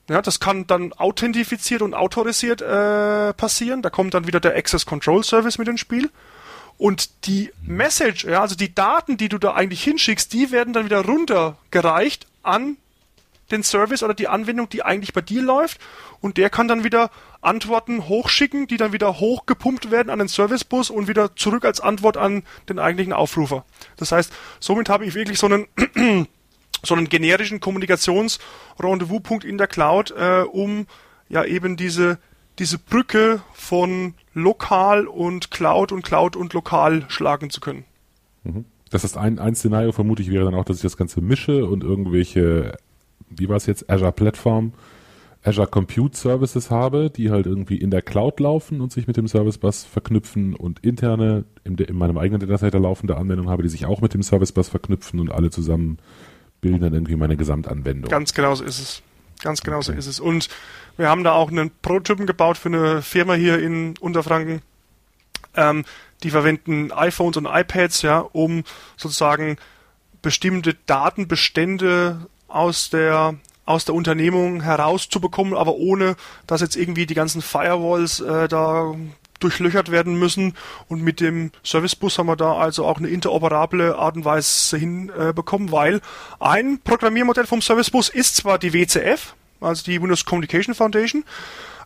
ja, 0.08 0.22
das 0.22 0.38
kann 0.38 0.66
dann 0.66 0.92
authentifiziert 0.92 1.82
und 1.82 1.94
autorisiert 1.94 2.62
äh, 2.62 3.32
passieren. 3.34 3.82
Da 3.82 3.90
kommt 3.90 4.14
dann 4.14 4.26
wieder 4.26 4.40
der 4.40 4.56
Access 4.56 4.86
Control 4.86 5.24
Service 5.24 5.58
mit 5.58 5.68
ins 5.68 5.80
Spiel. 5.80 6.10
Und 6.78 7.26
die 7.26 7.50
Message, 7.62 8.24
ja, 8.24 8.42
also 8.42 8.54
die 8.54 8.74
Daten, 8.74 9.16
die 9.16 9.28
du 9.28 9.38
da 9.38 9.54
eigentlich 9.54 9.82
hinschickst, 9.82 10.32
die 10.32 10.52
werden 10.52 10.72
dann 10.72 10.84
wieder 10.84 11.04
runtergereicht 11.04 12.26
an 12.42 12.76
den 13.50 13.62
Service 13.62 14.02
oder 14.02 14.14
die 14.14 14.28
Anwendung, 14.28 14.68
die 14.68 14.82
eigentlich 14.82 15.12
bei 15.12 15.20
dir 15.20 15.42
läuft. 15.42 15.80
Und 16.20 16.36
der 16.36 16.50
kann 16.50 16.68
dann 16.68 16.84
wieder 16.84 17.10
Antworten 17.40 18.08
hochschicken, 18.08 18.66
die 18.66 18.76
dann 18.76 18.92
wieder 18.92 19.20
hochgepumpt 19.20 19.90
werden 19.90 20.10
an 20.10 20.18
den 20.18 20.28
Servicebus 20.28 20.90
und 20.90 21.08
wieder 21.08 21.34
zurück 21.36 21.64
als 21.64 21.80
Antwort 21.80 22.16
an 22.16 22.42
den 22.68 22.78
eigentlichen 22.78 23.12
Aufrufer. 23.12 23.64
Das 23.96 24.12
heißt, 24.12 24.32
somit 24.60 24.88
habe 24.88 25.04
ich 25.06 25.14
wirklich 25.14 25.38
so 25.38 25.46
einen 25.46 26.28
so 26.84 26.94
einen 26.94 27.08
generischen 27.08 27.60
Kommunikationsrendezvous-Punkt 27.60 29.44
in 29.44 29.58
der 29.58 29.66
Cloud, 29.66 30.12
äh, 30.16 30.42
um 30.42 30.86
ja 31.28 31.44
eben 31.44 31.76
diese, 31.76 32.18
diese 32.58 32.78
Brücke 32.78 33.40
von 33.52 34.14
lokal 34.34 35.06
und 35.06 35.50
Cloud 35.50 35.92
und 35.92 36.02
Cloud 36.02 36.36
und 36.36 36.52
lokal 36.52 37.04
schlagen 37.08 37.50
zu 37.50 37.60
können. 37.60 37.84
Mhm. 38.44 38.64
Das 38.90 39.02
ist 39.02 39.16
ein, 39.16 39.38
ein 39.38 39.54
Szenario, 39.54 39.92
vermute 39.92 40.22
ich, 40.22 40.30
wäre 40.30 40.44
dann 40.44 40.54
auch, 40.54 40.64
dass 40.64 40.76
ich 40.76 40.82
das 40.82 40.96
Ganze 40.96 41.20
mische 41.20 41.66
und 41.66 41.82
irgendwelche, 41.82 42.76
wie 43.28 43.48
war 43.48 43.56
es 43.56 43.66
jetzt, 43.66 43.90
Azure 43.90 44.12
Plattform, 44.12 44.72
Azure 45.42 45.66
Compute 45.66 46.16
Services 46.16 46.70
habe, 46.70 47.10
die 47.10 47.30
halt 47.30 47.46
irgendwie 47.46 47.76
in 47.76 47.90
der 47.90 48.02
Cloud 48.02 48.40
laufen 48.40 48.80
und 48.80 48.92
sich 48.92 49.06
mit 49.06 49.16
dem 49.16 49.28
Service 49.28 49.58
Bus 49.58 49.84
verknüpfen 49.84 50.54
und 50.54 50.80
interne, 50.84 51.44
in, 51.64 51.76
in 51.76 51.96
meinem 51.96 52.18
eigenen 52.18 52.40
Datacenter 52.40 52.80
laufende 52.80 53.16
Anwendungen 53.16 53.50
habe, 53.50 53.62
die 53.62 53.68
sich 53.68 53.86
auch 53.86 54.00
mit 54.00 54.14
dem 54.14 54.22
Service 54.22 54.52
Bus 54.52 54.68
verknüpfen 54.68 55.20
und 55.20 55.30
alle 55.30 55.50
zusammen 55.50 55.98
bilden 56.60 56.80
dann 56.80 56.94
irgendwie 56.94 57.16
meine 57.16 57.36
Gesamtanwendung. 57.36 58.10
Ganz 58.10 58.34
genau 58.34 58.54
so 58.54 58.64
ist 58.64 58.78
es. 58.78 59.02
Ganz 59.42 59.62
genau 59.62 59.78
okay. 59.78 59.86
so 59.86 59.92
ist 59.92 60.06
es. 60.06 60.20
Und 60.20 60.48
wir 60.96 61.08
haben 61.08 61.24
da 61.24 61.32
auch 61.32 61.50
einen 61.50 61.70
Prototypen 61.82 62.26
gebaut 62.26 62.56
für 62.56 62.68
eine 62.68 63.02
Firma 63.02 63.34
hier 63.34 63.58
in 63.58 63.96
Unterfranken. 63.98 64.62
Ähm, 65.54 65.84
die 66.22 66.30
verwenden 66.30 66.92
iPhones 66.92 67.36
und 67.36 67.46
iPads, 67.46 68.02
ja, 68.02 68.18
um 68.18 68.64
sozusagen 68.96 69.56
bestimmte 70.22 70.74
Datenbestände 70.86 72.26
aus 72.48 72.90
der 72.90 73.34
aus 73.66 73.84
der 73.84 73.96
Unternehmung 73.96 74.62
herauszubekommen, 74.62 75.52
aber 75.52 75.74
ohne 75.74 76.14
dass 76.46 76.60
jetzt 76.60 76.76
irgendwie 76.76 77.04
die 77.04 77.14
ganzen 77.14 77.42
Firewalls 77.42 78.20
äh, 78.20 78.46
da 78.46 78.94
durchlöchert 79.40 79.90
werden 79.90 80.18
müssen. 80.18 80.54
Und 80.88 81.02
mit 81.02 81.20
dem 81.20 81.50
Servicebus 81.62 82.18
haben 82.18 82.26
wir 82.26 82.36
da 82.36 82.54
also 82.54 82.84
auch 82.86 82.98
eine 82.98 83.08
interoperable 83.08 83.96
Art 83.96 84.16
und 84.16 84.24
Weise 84.24 84.76
hinbekommen, 84.76 85.68
äh, 85.68 85.72
weil 85.72 86.00
ein 86.40 86.80
Programmiermodell 86.82 87.46
vom 87.46 87.60
Servicebus 87.60 88.08
ist 88.08 88.36
zwar 88.36 88.58
die 88.58 88.72
WCF, 88.72 89.34
also 89.60 89.84
die 89.84 90.00
Windows 90.00 90.24
Communication 90.24 90.74
Foundation, 90.74 91.24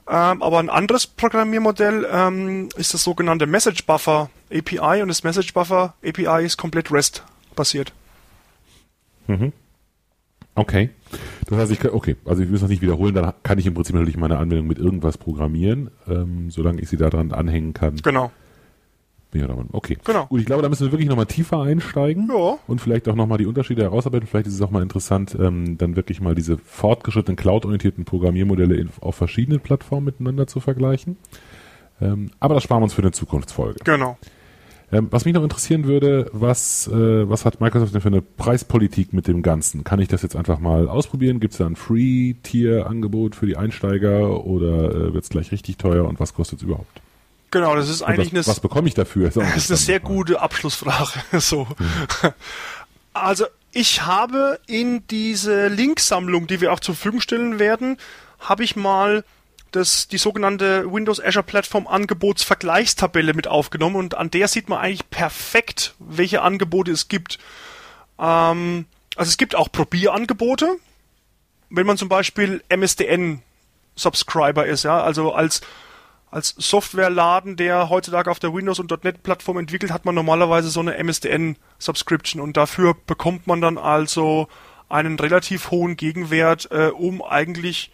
ähm, 0.09 0.43
aber 0.43 0.59
ein 0.59 0.71
anderes 0.71 1.07
Programmiermodell 1.07 2.07
ähm, 2.11 2.69
ist 2.77 2.95
das 2.95 3.05
sogenannte 3.05 3.47
Message 3.47 3.85
Buffer 3.87 4.31
API 4.51 5.03
und 5.03 5.09
das 5.09 5.23
Message 5.23 5.53
Buffer 5.55 5.95
API 6.05 6.45
ist 6.45 6.57
komplett 6.57 6.91
REST 6.91 7.23
basiert. 7.55 7.93
Mhm. 9.29 9.53
Okay. 10.55 10.91
Das 11.49 11.59
heißt, 11.59 11.73
ich 11.73 11.81
kann, 11.81 11.91
okay, 11.93 12.17
also 12.25 12.43
ich 12.43 12.49
will 12.49 12.57
es 12.57 12.63
noch 12.63 12.69
nicht 12.69 12.83
wiederholen, 12.83 13.15
dann 13.15 13.33
kann 13.43 13.59
ich 13.59 13.67
im 13.67 13.75
Prinzip 13.75 13.95
natürlich 13.95 14.17
meine 14.17 14.39
Anwendung 14.39 14.67
mit 14.67 14.79
irgendwas 14.79 15.19
programmieren, 15.19 15.91
ähm, 16.09 16.51
solange 16.51 16.81
ich 16.81 16.89
sie 16.89 16.97
daran 16.97 17.33
anhängen 17.33 17.73
kann. 17.73 17.97
Genau. 17.97 18.31
Ja, 19.33 19.47
okay. 19.73 19.97
Genau. 20.05 20.27
Gut, 20.27 20.41
ich 20.41 20.47
glaube, 20.47 20.63
da 20.63 20.69
müssen 20.69 20.87
wir 20.87 20.93
wirklich 20.93 21.09
nochmal 21.09 21.27
tiefer 21.27 21.61
einsteigen 21.61 22.29
Ja. 22.29 22.59
und 22.67 22.81
vielleicht 22.81 23.09
auch 23.09 23.15
nochmal 23.15 23.39
die 23.39 23.47
Unterschiede 23.47 23.83
herausarbeiten. 23.83 24.27
Vielleicht 24.27 24.49
ist 24.49 24.55
es 24.55 24.63
auch 24.63 24.73
mal 24.73 24.83
interessant, 24.83 25.37
ähm, 25.41 25.79
dann 25.79 25.95
wirklich 25.95 26.21
mal 26.21 26.35
diese 26.35 26.59
fortgeschrittenen 26.59 27.37
cloud-orientierten 27.37 28.05
Programmiermodelle 28.05 28.75
in, 28.75 28.91
auf 29.01 29.15
verschiedenen 29.15 29.61
Plattformen 29.61 30.07
miteinander 30.07 30.49
zu 30.49 30.59
vergleichen. 30.59 31.17
Ähm, 32.01 32.31
aber 32.41 32.55
das 32.55 32.65
sparen 32.65 32.81
wir 32.81 32.85
uns 32.85 32.95
für 32.95 33.03
eine 33.03 33.13
Zukunftsfolge. 33.13 33.79
Genau. 33.85 34.19
Ähm, 34.93 35.09
was 35.11 35.25
mich 35.25 35.35
noch 35.35 35.43
interessieren 35.43 35.85
würde, 35.85 36.29
was, 36.33 36.89
äh, 36.89 37.29
was 37.29 37.45
hat 37.45 37.61
Microsoft 37.61 37.95
denn 37.95 38.01
für 38.01 38.09
eine 38.09 38.23
Preispolitik 38.23 39.13
mit 39.13 39.29
dem 39.29 39.43
Ganzen? 39.43 39.85
Kann 39.85 40.01
ich 40.01 40.09
das 40.09 40.23
jetzt 40.23 40.35
einfach 40.35 40.59
mal 40.59 40.89
ausprobieren? 40.89 41.39
Gibt 41.39 41.53
es 41.53 41.59
da 41.59 41.67
ein 41.67 41.77
Free-Tier-Angebot 41.77 43.37
für 43.37 43.47
die 43.47 43.57
Einsteiger 43.57 44.45
oder 44.45 44.91
äh, 44.91 45.15
wird 45.15 45.25
es 45.25 45.31
gleich 45.31 45.53
richtig 45.53 45.77
teuer 45.77 46.09
und 46.09 46.19
was 46.19 46.35
kostet 46.35 46.59
es 46.59 46.65
überhaupt? 46.65 47.01
Genau, 47.53 47.75
das 47.75 47.89
ist 47.89 48.03
eigentlich 48.03 48.29
was, 48.29 48.35
eine, 48.35 48.47
was 48.47 48.61
bekomme 48.61 48.89
ich 48.89 48.95
dafür? 48.95 49.29
Ist 49.29 49.37
das 49.37 49.57
ist 49.57 49.71
eine 49.71 49.77
sehr 49.77 50.01
gute 50.01 50.41
Abschlussfrage. 50.41 51.21
so. 51.41 51.67
Also 53.13 53.47
ich 53.73 54.03
habe 54.03 54.59
in 54.67 55.07
diese 55.09 55.69
Linksammlung, 55.69 56.47
die 56.47 56.61
wir 56.61 56.73
auch 56.73 56.81
zur 56.81 56.95
Verfügung 56.95 57.21
stellen 57.21 57.59
werden, 57.59 57.97
habe 58.41 58.65
ich 58.65 58.77
mal 58.77 59.25
das, 59.73 60.09
die 60.09 60.19
sogenannte 60.19 60.93
Windows 60.93 61.23
Azure 61.23 61.45
Plattform 61.45 61.87
Angebotsvergleichstabelle 61.87 63.35
mit 63.35 63.47
aufgenommen 63.47 63.97
und 63.97 64.17
an 64.17 64.31
der 64.31 64.49
sieht 64.49 64.69
man 64.69 64.79
eigentlich 64.79 65.09
perfekt, 65.11 65.95
welche 65.99 66.43
Angebote 66.43 66.91
es 66.93 67.09
gibt. 67.09 67.39
Ähm, 68.19 68.87
also 69.17 69.29
es 69.29 69.37
gibt 69.37 69.55
auch 69.55 69.71
Probierangebote, 69.71 70.77
wenn 71.71 71.87
man 71.87 71.97
zum 71.97 72.09
Beispiel 72.09 72.63
MSDN 72.69 73.43
Subscriber 73.95 74.67
ist, 74.67 74.83
ja, 74.85 75.01
also 75.01 75.33
als 75.33 75.61
als 76.31 76.55
Softwareladen, 76.57 77.57
der 77.57 77.91
heutzutage 77.91 78.31
auf 78.31 78.39
der 78.39 78.55
Windows 78.55 78.79
und 78.79 78.91
.NET 79.03 79.23
Plattform 79.23 79.59
entwickelt, 79.59 79.93
hat 79.93 80.05
man 80.05 80.15
normalerweise 80.15 80.71
so 80.71 80.79
eine 80.79 80.97
MSDN 80.97 81.57
Subscription 81.79 82.41
und 82.41 82.57
dafür 82.57 82.95
bekommt 83.07 83.49
man 83.49 83.61
dann 83.61 83.79
also 83.79 84.47
einen 84.89 85.19
relativ 85.19 85.71
hohen 85.71 85.97
Gegenwert, 85.97 86.69
äh, 86.71 86.91
um 86.91 87.23
eigentlich 87.23 87.91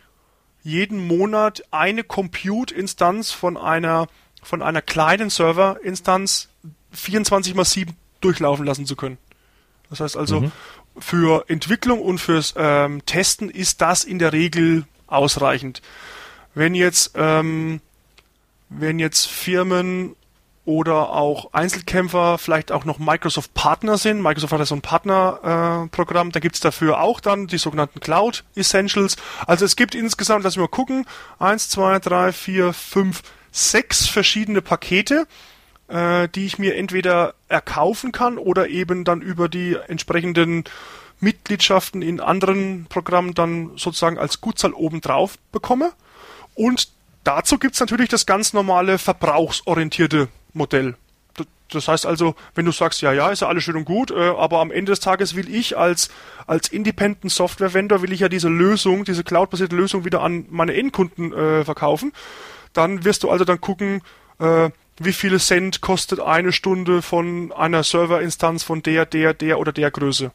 jeden 0.66 1.06
Monat 1.06 1.62
eine 1.70 2.02
Compute-Instanz 2.02 3.30
von 3.30 3.56
einer 3.56 4.08
von 4.42 4.62
einer 4.62 4.82
kleinen 4.82 5.30
Server-Instanz 5.30 6.48
24 6.90 7.54
mal 7.54 7.64
7 7.64 7.96
durchlaufen 8.20 8.66
lassen 8.66 8.84
zu 8.84 8.96
können. 8.96 9.16
Das 9.90 10.00
heißt 10.00 10.16
also, 10.16 10.50
für 10.98 11.44
Entwicklung 11.48 12.00
und 12.00 12.18
fürs 12.18 12.54
ähm, 12.56 13.06
Testen 13.06 13.48
ist 13.48 13.80
das 13.80 14.02
in 14.02 14.18
der 14.18 14.32
Regel 14.32 14.86
ausreichend. 15.06 15.82
Wenn 16.54 16.74
jetzt 16.74 17.12
ähm, 17.14 17.80
wenn 18.68 18.98
jetzt 18.98 19.28
Firmen 19.28 20.16
oder 20.66 21.10
auch 21.10 21.52
Einzelkämpfer 21.52 22.38
vielleicht 22.38 22.72
auch 22.72 22.84
noch 22.84 22.98
Microsoft 22.98 23.54
Partner 23.54 23.96
sind. 23.96 24.20
Microsoft 24.20 24.52
hat 24.52 24.58
ja 24.58 24.66
so 24.66 24.74
ein 24.74 24.82
Partnerprogramm, 24.82 26.28
äh, 26.28 26.32
da 26.32 26.40
gibt's 26.40 26.60
dafür 26.60 27.00
auch 27.00 27.20
dann 27.20 27.46
die 27.46 27.56
sogenannten 27.56 28.00
Cloud 28.00 28.44
Essentials. 28.56 29.16
Also 29.46 29.64
es 29.64 29.76
gibt 29.76 29.94
insgesamt, 29.94 30.44
lass 30.44 30.56
mich 30.56 30.62
mal 30.62 30.68
gucken, 30.68 31.06
eins, 31.38 31.70
zwei, 31.70 32.00
drei, 32.00 32.32
vier, 32.32 32.72
fünf, 32.72 33.22
sechs 33.52 34.08
verschiedene 34.08 34.60
Pakete, 34.60 35.28
äh, 35.86 36.28
die 36.28 36.46
ich 36.46 36.58
mir 36.58 36.74
entweder 36.74 37.34
erkaufen 37.48 38.10
kann 38.10 38.36
oder 38.36 38.68
eben 38.68 39.04
dann 39.04 39.22
über 39.22 39.48
die 39.48 39.76
entsprechenden 39.86 40.64
Mitgliedschaften 41.20 42.02
in 42.02 42.20
anderen 42.20 42.86
Programmen 42.88 43.34
dann 43.34 43.70
sozusagen 43.76 44.18
als 44.18 44.40
Gutzahl 44.40 44.72
obendrauf 44.72 45.38
bekomme. 45.52 45.92
Und 46.56 46.88
dazu 47.22 47.56
gibt's 47.58 47.78
natürlich 47.78 48.08
das 48.08 48.26
ganz 48.26 48.52
normale 48.52 48.98
verbrauchsorientierte 48.98 50.28
Modell. 50.56 50.96
Das 51.70 51.88
heißt 51.88 52.06
also, 52.06 52.36
wenn 52.54 52.64
du 52.64 52.72
sagst, 52.72 53.02
ja, 53.02 53.12
ja, 53.12 53.30
ist 53.30 53.42
ja 53.42 53.48
alles 53.48 53.64
schön 53.64 53.76
und 53.76 53.84
gut, 53.84 54.10
äh, 54.10 54.14
aber 54.14 54.60
am 54.60 54.70
Ende 54.70 54.92
des 54.92 55.00
Tages 55.00 55.34
will 55.34 55.52
ich 55.52 55.76
als, 55.76 56.10
als 56.46 56.68
Independent 56.68 57.32
Software 57.32 57.74
Vendor, 57.74 58.02
will 58.02 58.12
ich 58.12 58.20
ja 58.20 58.28
diese 58.28 58.48
Lösung, 58.48 59.04
diese 59.04 59.24
cloud-basierte 59.24 59.74
Lösung 59.74 60.04
wieder 60.04 60.22
an 60.22 60.46
meine 60.48 60.74
Endkunden 60.74 61.32
äh, 61.32 61.64
verkaufen, 61.64 62.12
dann 62.72 63.04
wirst 63.04 63.24
du 63.24 63.30
also 63.30 63.44
dann 63.44 63.60
gucken, 63.60 64.02
äh, 64.38 64.70
wie 64.98 65.12
viele 65.12 65.38
Cent 65.38 65.80
kostet 65.80 66.20
eine 66.20 66.52
Stunde 66.52 67.02
von 67.02 67.52
einer 67.52 67.82
Serverinstanz 67.82 68.62
von 68.62 68.82
der, 68.82 69.04
der, 69.04 69.34
der 69.34 69.58
oder 69.58 69.72
der 69.72 69.90
Größe. 69.90 70.30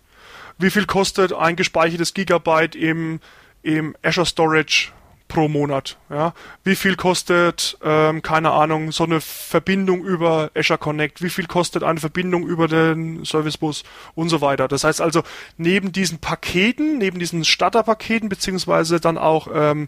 Wie 0.57 0.69
viel 0.69 0.85
kostet 0.85 1.33
ein 1.33 1.55
gespeichertes 1.55 2.13
Gigabyte 2.13 2.75
im, 2.75 3.19
im 3.63 3.95
Azure 4.03 4.25
Storage 4.25 4.91
pro 5.31 5.47
Monat. 5.47 5.97
Ja? 6.09 6.33
Wie 6.63 6.75
viel 6.75 6.95
kostet, 6.95 7.77
ähm, 7.83 8.21
keine 8.21 8.51
Ahnung, 8.51 8.91
so 8.91 9.05
eine 9.05 9.21
Verbindung 9.21 10.03
über 10.03 10.51
Azure 10.55 10.77
Connect? 10.77 11.21
Wie 11.21 11.29
viel 11.29 11.47
kostet 11.47 11.83
eine 11.83 11.99
Verbindung 11.99 12.45
über 12.45 12.67
den 12.67 13.23
Servicebus 13.23 13.83
und 14.13 14.27
so 14.27 14.41
weiter? 14.41 14.67
Das 14.67 14.83
heißt 14.83 14.99
also, 14.99 15.23
neben 15.57 15.93
diesen 15.93 16.19
Paketen, 16.19 16.97
neben 16.97 17.17
diesen 17.17 17.45
Starterpaketen, 17.45 18.27
beziehungsweise 18.27 18.99
dann 18.99 19.17
auch 19.17 19.47
ähm, 19.53 19.87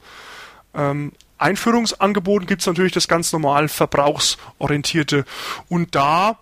ähm, 0.74 1.12
Einführungsangeboten 1.38 2.48
gibt 2.48 2.62
es 2.62 2.68
natürlich 2.68 2.94
das 2.94 3.10
ganz 3.10 3.34
normal 3.34 3.68
verbrauchsorientierte. 3.68 5.26
Und 5.68 5.94
da 5.94 6.38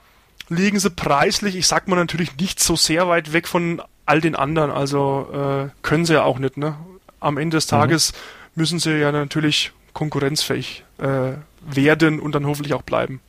liegen 0.48 0.80
sie 0.80 0.92
preislich, 0.92 1.56
ich 1.56 1.66
sag 1.66 1.88
mal 1.88 1.96
natürlich 1.96 2.38
nicht 2.38 2.60
so 2.60 2.76
sehr 2.76 3.08
weit 3.08 3.34
weg 3.34 3.48
von 3.48 3.82
all 4.06 4.22
den 4.22 4.36
anderen. 4.36 4.70
Also 4.70 5.28
äh, 5.34 5.70
können 5.82 6.06
sie 6.06 6.14
ja 6.14 6.24
auch 6.24 6.38
nicht. 6.38 6.58
Ne? 6.58 6.76
Am 7.20 7.38
Ende 7.38 7.58
des 7.58 7.66
Tages 7.66 8.14
müssen 8.56 8.80
sie 8.80 8.98
ja 8.98 9.12
natürlich 9.12 9.72
konkurrenzfähig 9.94 10.84
äh, 10.98 11.34
werden 11.62 12.20
und 12.20 12.34
dann 12.34 12.46
hoffentlich 12.46 12.74
auch 12.74 12.82
bleiben. 12.82 13.22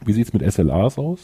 Wie 0.00 0.12
sieht's 0.12 0.32
mit 0.32 0.50
SLAs 0.50 0.98
aus? 0.98 1.18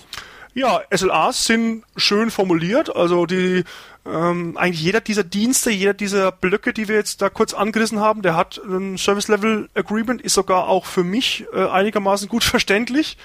Ja, 0.55 0.81
SLAs 0.91 1.45
sind 1.45 1.85
schön 1.97 2.31
formuliert. 2.31 2.95
Also 2.95 3.27
die 3.27 3.64
ähm, 4.07 4.57
eigentlich 4.57 4.83
jeder 4.83 5.01
dieser 5.01 5.25
Dienste, 5.25 5.71
jeder 5.71 5.95
dieser 5.95 6.33
Blöcke, 6.33 6.73
die 6.73 6.89
wir 6.89 6.97
jetzt 6.97 7.21
da 7.21 7.29
kurz 7.29 7.53
angerissen 7.53 8.01
haben, 8.01 8.23
der 8.23 8.37
hat 8.37 8.59
ein 8.59 8.97
Service 8.97 9.29
Level 9.29 9.69
Agreement, 9.75 10.23
ist 10.23 10.35
sogar 10.35 10.69
auch 10.69 10.87
für 10.87 11.05
mich 11.05 11.45
äh, 11.53 11.67
einigermaßen 11.67 12.29
gut 12.29 12.45
verständlich. 12.45 13.19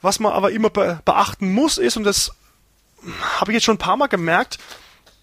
Was 0.00 0.20
man 0.20 0.32
aber 0.32 0.52
immer 0.52 0.70
be 0.70 1.00
beachten 1.04 1.52
muss, 1.52 1.78
ist, 1.78 1.96
und 1.96 2.04
das 2.04 2.32
habe 3.38 3.50
ich 3.50 3.54
jetzt 3.54 3.64
schon 3.64 3.76
ein 3.76 3.78
paar 3.78 3.96
Mal 3.96 4.06
gemerkt, 4.06 4.58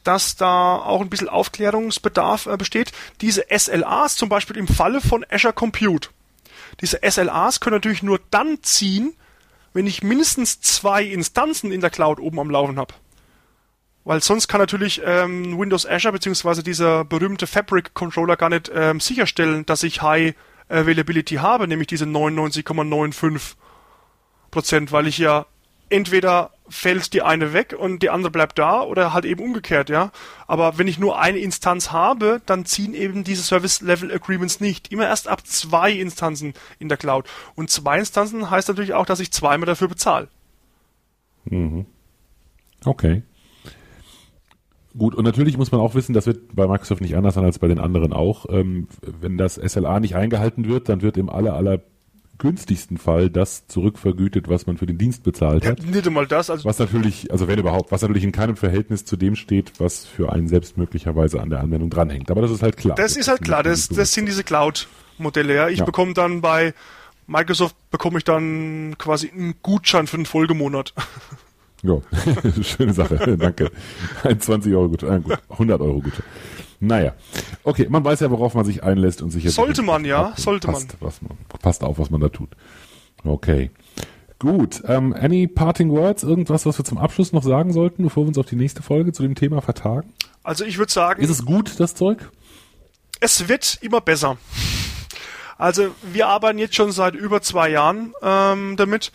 dass 0.06 0.36
da 0.36 0.78
auch 0.78 1.02
ein 1.02 1.10
bisschen 1.10 1.30
Aufklärungsbedarf 1.30 2.46
äh, 2.46 2.58
besteht. 2.58 2.92
Diese 3.22 3.46
SLAs 3.56 4.16
zum 4.16 4.30
Beispiel 4.30 4.58
im 4.58 4.68
Falle 4.68 5.02
von 5.02 5.26
Azure 5.30 5.54
Compute. 5.54 6.10
Diese 6.82 7.00
SLAs 7.04 7.60
können 7.60 7.76
natürlich 7.76 8.04
nur 8.04 8.20
dann 8.32 8.60
ziehen, 8.62 9.16
wenn 9.74 9.88
ich 9.88 10.04
mindestens 10.04 10.62
zwei 10.62 11.04
Instanzen 11.04 11.72
in 11.72 11.82
der 11.82 11.90
Cloud 11.90 12.20
oben 12.20 12.40
am 12.40 12.50
Laufen 12.50 12.78
habe. 12.78 12.94
Weil 14.06 14.22
sonst 14.22 14.48
kann 14.48 14.62
natürlich 14.62 15.02
ähm, 15.04 15.58
Windows 15.60 15.86
Azure 15.86 16.14
beziehungsweise 16.14 16.62
dieser 16.62 17.04
berühmte 17.04 17.48
Fabric 17.48 17.94
Controller 17.96 18.38
gar 18.38 18.50
nicht 18.50 18.72
ähm, 18.74 19.00
sicherstellen, 19.00 19.66
dass 19.66 19.84
ich 19.84 20.02
High 20.02 20.36
Availability 20.70 21.36
habe, 21.36 21.68
nämlich 21.68 21.88
diese 21.88 22.06
99,95 22.06 23.56
Prozent, 24.52 24.92
weil 24.92 25.08
ich 25.08 25.18
ja 25.18 25.46
entweder 25.90 26.52
fällt 26.68 27.14
die 27.14 27.22
eine 27.22 27.54
weg 27.54 27.76
und 27.78 28.02
die 28.02 28.10
andere 28.10 28.32
bleibt 28.32 28.58
da 28.58 28.82
oder 28.82 29.14
halt 29.14 29.26
eben 29.26 29.44
umgekehrt, 29.44 29.90
ja. 29.90 30.12
Aber 30.48 30.78
wenn 30.78 30.88
ich 30.88 30.98
nur 30.98 31.20
eine 31.20 31.38
Instanz 31.38 31.92
habe, 31.92 32.42
dann 32.46 32.66
ziehen 32.66 32.94
eben 32.94 33.24
diese 33.24 33.44
Service 33.44 33.82
Level 33.82 34.12
Agreements 34.12 34.60
nicht. 34.60 34.92
Immer 34.92 35.08
erst 35.08 35.28
ab 35.28 35.46
zwei 35.46 35.92
Instanzen 35.92 36.54
in 36.80 36.90
der 36.90 36.98
Cloud. 36.98 37.28
Und 37.56 37.70
zwei 37.70 38.00
Instanzen 38.00 38.50
heißt 38.50 38.68
natürlich 38.68 38.94
auch, 38.94 39.06
dass 39.06 39.20
ich 39.20 39.32
zweimal 39.32 39.68
dafür 39.68 39.88
bezahle. 39.88 40.28
Okay. 42.84 43.24
Gut, 44.98 45.14
und 45.14 45.26
natürlich 45.26 45.58
muss 45.58 45.72
man 45.72 45.82
auch 45.82 45.94
wissen, 45.94 46.14
das 46.14 46.26
wird 46.26 46.56
bei 46.56 46.68
Microsoft 46.68 47.02
nicht 47.02 47.18
anders 47.18 47.36
sein 47.36 47.44
als 47.44 47.60
bei 47.60 47.68
den 47.68 47.80
anderen 47.80 48.14
auch. 48.14 48.46
Ähm, 48.50 48.88
wenn 49.02 49.38
das 49.38 49.56
SLA 49.56 50.00
nicht 50.00 50.16
eingehalten 50.16 50.68
wird, 50.70 50.88
dann 50.88 51.02
wird 51.02 51.18
im 51.18 51.30
aller, 51.30 51.54
aller 51.54 51.82
günstigsten 52.38 52.98
Fall 52.98 53.30
das 53.30 53.68
zurückvergütet, 53.68 54.50
was 54.50 54.68
man 54.68 54.78
für 54.78 54.86
den 54.86 54.98
Dienst 54.98 55.24
bezahlt 55.24 55.64
Ja, 55.64 55.72
hat. 55.72 55.84
nicht 55.84 56.06
einmal 56.06 56.28
das. 56.28 56.50
Also 56.50 56.66
Was 56.66 56.80
natürlich, 56.80 57.32
also 57.32 57.48
wenn 57.48 57.60
überhaupt, 57.60 57.92
was 57.92 58.02
natürlich 58.02 58.24
in 58.24 58.32
keinem 58.32 58.56
Verhältnis 58.58 59.06
zu 59.06 59.16
dem 59.18 59.36
steht, 59.36 59.74
was 59.80 60.06
für 60.06 60.32
einen 60.34 60.48
selbst 60.48 60.78
möglicherweise 60.78 61.42
an 61.42 61.50
der 61.50 61.60
Anwendung 61.62 61.90
dranhängt. 61.90 62.30
Aber 62.32 62.42
das 62.42 62.52
ist 62.52 62.62
halt 62.62 62.78
klar. 62.78 62.96
Das 62.96 63.16
ist 63.16 63.28
halt 63.28 63.42
klar, 63.42 63.64
das, 63.64 63.88
das 63.88 64.12
sind 64.12 64.26
diese 64.28 64.44
Cloud-Modelle. 64.44 65.56
Ja. 65.56 65.70
Ich 65.70 65.80
Ja. 65.80 65.86
bekomme 65.86 66.14
dann 66.14 66.42
bei 66.42 66.74
Microsoft 67.28 67.76
bekomme 67.90 68.20
ich 68.20 68.24
dann 68.24 68.96
quasi 69.00 69.32
einen 69.32 69.56
Gutschein 69.64 70.06
für 70.08 70.18
den 70.18 70.26
Folgemonat. 70.28 70.94
Ja, 71.84 72.00
schöne 72.64 72.94
Sache, 72.94 73.38
danke. 73.40 73.72
Ein 74.24 74.40
20 74.40 74.74
Euro 74.74 74.90
gut, 74.90 75.04
äh, 75.04 75.20
gut 75.20 75.38
100 75.50 75.82
Euro 75.82 76.02
gut. 76.02 76.14
Naja, 76.80 77.14
okay, 77.64 77.88
man 77.90 78.04
weiß 78.04 78.20
ja, 78.20 78.32
worauf 78.32 78.54
man 78.54 78.66
sich 78.66 78.84
einlässt 78.84 79.22
und 79.22 79.32
sich 79.32 79.44
jetzt 79.44 79.56
Sollte 79.56 79.82
man, 79.82 80.06
ja, 80.06 80.34
sollte 80.36 80.68
passt, 80.68 80.98
Was 81.00 81.22
man. 81.22 81.38
Passt 81.62 81.84
auf, 81.84 81.98
was 82.00 82.10
man 82.10 82.22
da 82.22 82.30
tut. 82.30 82.50
Okay. 83.24 83.72
Gut, 84.38 84.84
ähm, 84.86 85.14
any 85.14 85.48
parting 85.48 85.90
words, 85.92 86.24
irgendwas, 86.24 86.66
was 86.66 86.78
wir 86.78 86.84
zum 86.86 86.98
Abschluss 86.98 87.32
noch 87.32 87.44
sagen 87.44 87.72
sollten, 87.72 88.04
bevor 88.04 88.24
wir 88.24 88.28
uns 88.28 88.38
auf 88.38 88.46
die 88.46 88.58
nächste 88.58 88.84
Folge 88.84 89.14
zu 89.14 89.24
dem 89.24 89.34
Thema 89.36 89.62
vertagen? 89.62 90.12
Also 90.44 90.66
ich 90.66 90.78
würde 90.78 90.92
sagen, 90.92 91.22
Ist 91.22 91.30
es 91.30 91.46
gut, 91.46 91.80
das 91.80 91.96
Zeug? 91.96 92.30
es 93.22 93.48
wird 93.48 93.80
immer 93.82 94.02
besser. 94.02 94.38
Also 95.58 95.96
wir 96.04 96.28
arbeiten 96.28 96.60
jetzt 96.60 96.76
schon 96.76 96.92
seit 96.92 97.16
über 97.16 97.42
zwei 97.42 97.70
Jahren 97.70 98.14
ähm, 98.22 98.76
damit, 98.76 99.12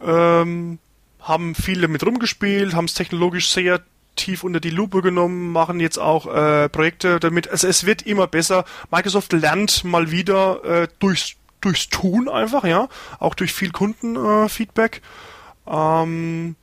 ähm, 0.00 0.78
haben 1.20 1.54
viele 1.54 1.88
mit 1.88 2.06
rumgespielt, 2.06 2.74
haben 2.74 2.84
es 2.84 2.94
technologisch 2.94 3.50
sehr 3.50 3.80
tief 4.16 4.44
unter 4.44 4.60
die 4.60 4.70
Lupe 4.70 5.02
genommen, 5.02 5.52
machen 5.52 5.80
jetzt 5.80 5.98
auch 5.98 6.26
äh, 6.26 6.68
Projekte 6.68 7.20
damit. 7.20 7.48
Also 7.48 7.68
es 7.68 7.86
wird 7.86 8.02
immer 8.02 8.26
besser. 8.26 8.64
Microsoft 8.90 9.32
lernt 9.32 9.84
mal 9.84 10.10
wieder 10.10 10.64
äh, 10.64 10.88
durchs, 10.98 11.34
durchs 11.60 11.88
Tun 11.88 12.28
einfach, 12.28 12.64
ja, 12.64 12.88
auch 13.18 13.34
durch 13.34 13.52
viel 13.52 13.70
Kundenfeedback. 13.70 15.02
Äh, 15.66 16.02
ähm, 16.02 16.56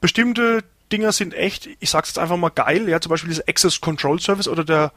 bestimmte 0.00 0.64
Dinger 0.92 1.12
sind 1.12 1.34
echt, 1.34 1.68
ich 1.80 1.90
sag's 1.90 2.10
jetzt 2.10 2.18
einfach 2.18 2.36
mal 2.36 2.50
geil, 2.50 2.88
ja, 2.88 3.00
zum 3.00 3.10
Beispiel 3.10 3.30
dieser 3.30 3.48
Access 3.48 3.80
Control 3.80 4.20
Service 4.20 4.48
oder 4.48 4.64
der 4.64 4.92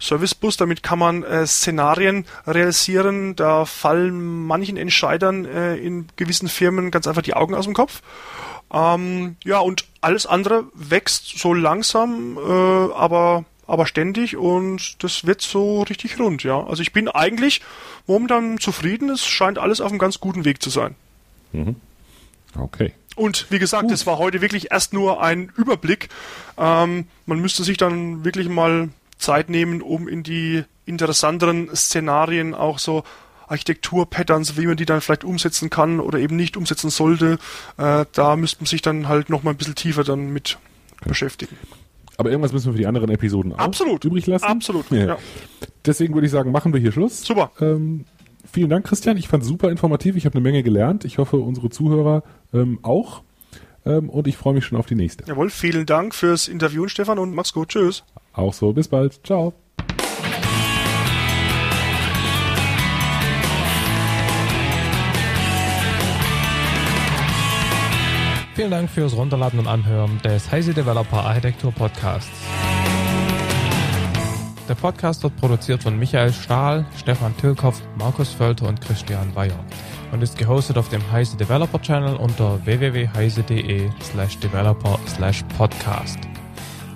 Service 0.00 0.34
Bus, 0.34 0.56
damit 0.56 0.82
kann 0.82 0.98
man 0.98 1.24
äh, 1.24 1.46
Szenarien 1.46 2.24
realisieren, 2.46 3.34
da 3.34 3.64
fallen 3.64 4.46
manchen 4.46 4.76
Entscheidern 4.76 5.44
äh, 5.44 5.76
in 5.76 6.06
gewissen 6.16 6.48
Firmen 6.48 6.90
ganz 6.90 7.06
einfach 7.06 7.22
die 7.22 7.34
Augen 7.34 7.54
aus 7.54 7.64
dem 7.64 7.74
Kopf. 7.74 8.02
Ähm, 8.72 9.36
ja, 9.44 9.58
und 9.58 9.86
alles 10.00 10.26
andere 10.26 10.64
wächst 10.74 11.38
so 11.38 11.54
langsam, 11.54 12.36
äh, 12.36 12.92
aber 12.94 13.44
aber 13.66 13.86
ständig 13.86 14.34
und 14.36 15.02
das 15.04 15.26
wird 15.26 15.42
so 15.42 15.82
richtig 15.82 16.18
rund, 16.18 16.42
ja. 16.42 16.64
Also 16.66 16.80
ich 16.80 16.94
bin 16.94 17.06
eigentlich 17.06 17.60
momentan 18.06 18.58
zufrieden, 18.58 19.10
es 19.10 19.26
scheint 19.26 19.58
alles 19.58 19.82
auf 19.82 19.90
einem 19.90 19.98
ganz 19.98 20.20
guten 20.20 20.46
Weg 20.46 20.62
zu 20.62 20.70
sein. 20.70 20.94
Okay. 22.58 22.94
Und 23.14 23.50
wie 23.50 23.58
gesagt, 23.58 23.90
es 23.90 24.06
war 24.06 24.16
heute 24.16 24.40
wirklich 24.40 24.70
erst 24.70 24.94
nur 24.94 25.22
ein 25.22 25.52
Überblick. 25.56 26.08
Ähm, 26.56 27.08
man 27.26 27.40
müsste 27.40 27.62
sich 27.62 27.76
dann 27.76 28.24
wirklich 28.24 28.48
mal 28.48 28.88
Zeit 29.18 29.50
nehmen, 29.50 29.82
um 29.82 30.08
in 30.08 30.22
die 30.22 30.64
interessanteren 30.86 31.68
Szenarien 31.74 32.54
auch 32.54 32.78
so 32.78 33.04
Architektur-Patterns, 33.48 34.56
wie 34.56 34.66
man 34.66 34.76
die 34.76 34.84
dann 34.84 35.00
vielleicht 35.00 35.24
umsetzen 35.24 35.70
kann 35.70 36.00
oder 36.00 36.18
eben 36.18 36.36
nicht 36.36 36.56
umsetzen 36.56 36.90
sollte. 36.90 37.38
Äh, 37.76 38.06
da 38.12 38.36
müsste 38.36 38.58
man 38.60 38.66
sich 38.66 38.82
dann 38.82 39.08
halt 39.08 39.30
noch 39.30 39.42
mal 39.42 39.50
ein 39.50 39.56
bisschen 39.56 39.74
tiefer 39.74 40.04
dann 40.04 40.32
mit 40.32 40.58
beschäftigen. 41.04 41.56
Aber 42.16 42.30
irgendwas 42.30 42.52
müssen 42.52 42.66
wir 42.66 42.72
für 42.72 42.78
die 42.78 42.86
anderen 42.86 43.10
Episoden 43.10 43.52
auch 43.52 43.58
Absolut. 43.58 44.04
übrig 44.04 44.26
lassen. 44.26 44.44
Absolut. 44.44 44.90
Ja. 44.90 45.06
Ja. 45.06 45.18
Deswegen 45.86 46.14
würde 46.14 46.26
ich 46.26 46.32
sagen, 46.32 46.50
machen 46.50 46.72
wir 46.72 46.80
hier 46.80 46.90
Schluss. 46.90 47.22
Super. 47.22 47.52
Ähm, 47.60 48.04
vielen 48.50 48.70
Dank, 48.70 48.86
Christian. 48.86 49.16
Ich 49.16 49.28
fand 49.28 49.44
es 49.44 49.48
super 49.48 49.70
informativ. 49.70 50.16
Ich 50.16 50.26
habe 50.26 50.34
eine 50.34 50.42
Menge 50.42 50.64
gelernt. 50.64 51.04
Ich 51.04 51.18
hoffe, 51.18 51.36
unsere 51.36 51.70
Zuhörer 51.70 52.24
ähm, 52.52 52.80
auch. 52.82 53.22
Ähm, 53.86 54.10
und 54.10 54.26
ich 54.26 54.36
freue 54.36 54.54
mich 54.54 54.64
schon 54.64 54.78
auf 54.78 54.86
die 54.86 54.96
nächste. 54.96 55.24
Jawohl, 55.26 55.48
vielen 55.50 55.86
Dank 55.86 56.12
fürs 56.14 56.48
Interview, 56.48 56.88
Stefan, 56.88 57.20
und 57.20 57.34
mach's 57.34 57.52
gut. 57.52 57.68
Tschüss. 57.68 58.02
Auch 58.32 58.52
so. 58.52 58.72
Bis 58.72 58.88
bald. 58.88 59.20
Ciao. 59.24 59.54
Vielen 68.58 68.72
Dank 68.72 68.90
fürs 68.90 69.14
Runterladen 69.14 69.60
und 69.60 69.68
Anhören 69.68 70.20
des 70.24 70.50
Heise 70.50 70.74
Developer 70.74 71.24
Architektur 71.24 71.70
Podcasts. 71.70 72.28
Der 74.68 74.74
Podcast 74.74 75.22
wird 75.22 75.36
produziert 75.36 75.84
von 75.84 75.96
Michael 75.96 76.32
Stahl, 76.32 76.84
Stefan 76.96 77.36
Tilkopf, 77.36 77.80
Markus 77.96 78.30
Völter 78.32 78.66
und 78.66 78.80
Christian 78.80 79.32
Weyer 79.36 79.64
und 80.10 80.24
ist 80.24 80.36
gehostet 80.36 80.76
auf 80.76 80.88
dem 80.88 81.00
Heise 81.12 81.36
Developer 81.36 81.80
Channel 81.80 82.16
unter 82.16 82.58
www.heise.de 82.66 83.90
slash 84.02 84.36
developer 84.38 84.98
slash 85.06 85.44
podcast. 85.56 86.18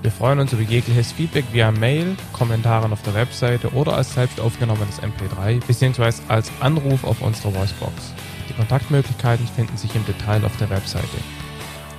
Wir 0.03 0.11
freuen 0.11 0.41
uns 0.41 0.53
über 0.53 0.63
jegliches 0.63 1.13
Feedback 1.13 1.45
via 1.53 1.71
Mail, 1.71 2.17
Kommentaren 2.33 2.93
auf 2.93 3.03
der 3.03 3.15
Webseite 3.15 3.73
oder 3.73 3.97
als 3.97 4.15
selbst 4.15 4.41
aufgenommenes 4.41 5.01
MP3 5.01 5.65
bzw. 5.65 6.23
als 6.27 6.51
Anruf 6.59 7.05
auf 7.05 7.23
unserer 7.23 7.55
Voicebox. 7.55 8.15
Die 8.49 8.55
Kontaktmöglichkeiten 8.55 9.47
finden 9.47 9.77
sich 9.77 9.95
im 9.95 10.05
Detail 10.05 10.45
auf 10.45 10.57
der 10.57 10.69
Webseite. 10.69 11.19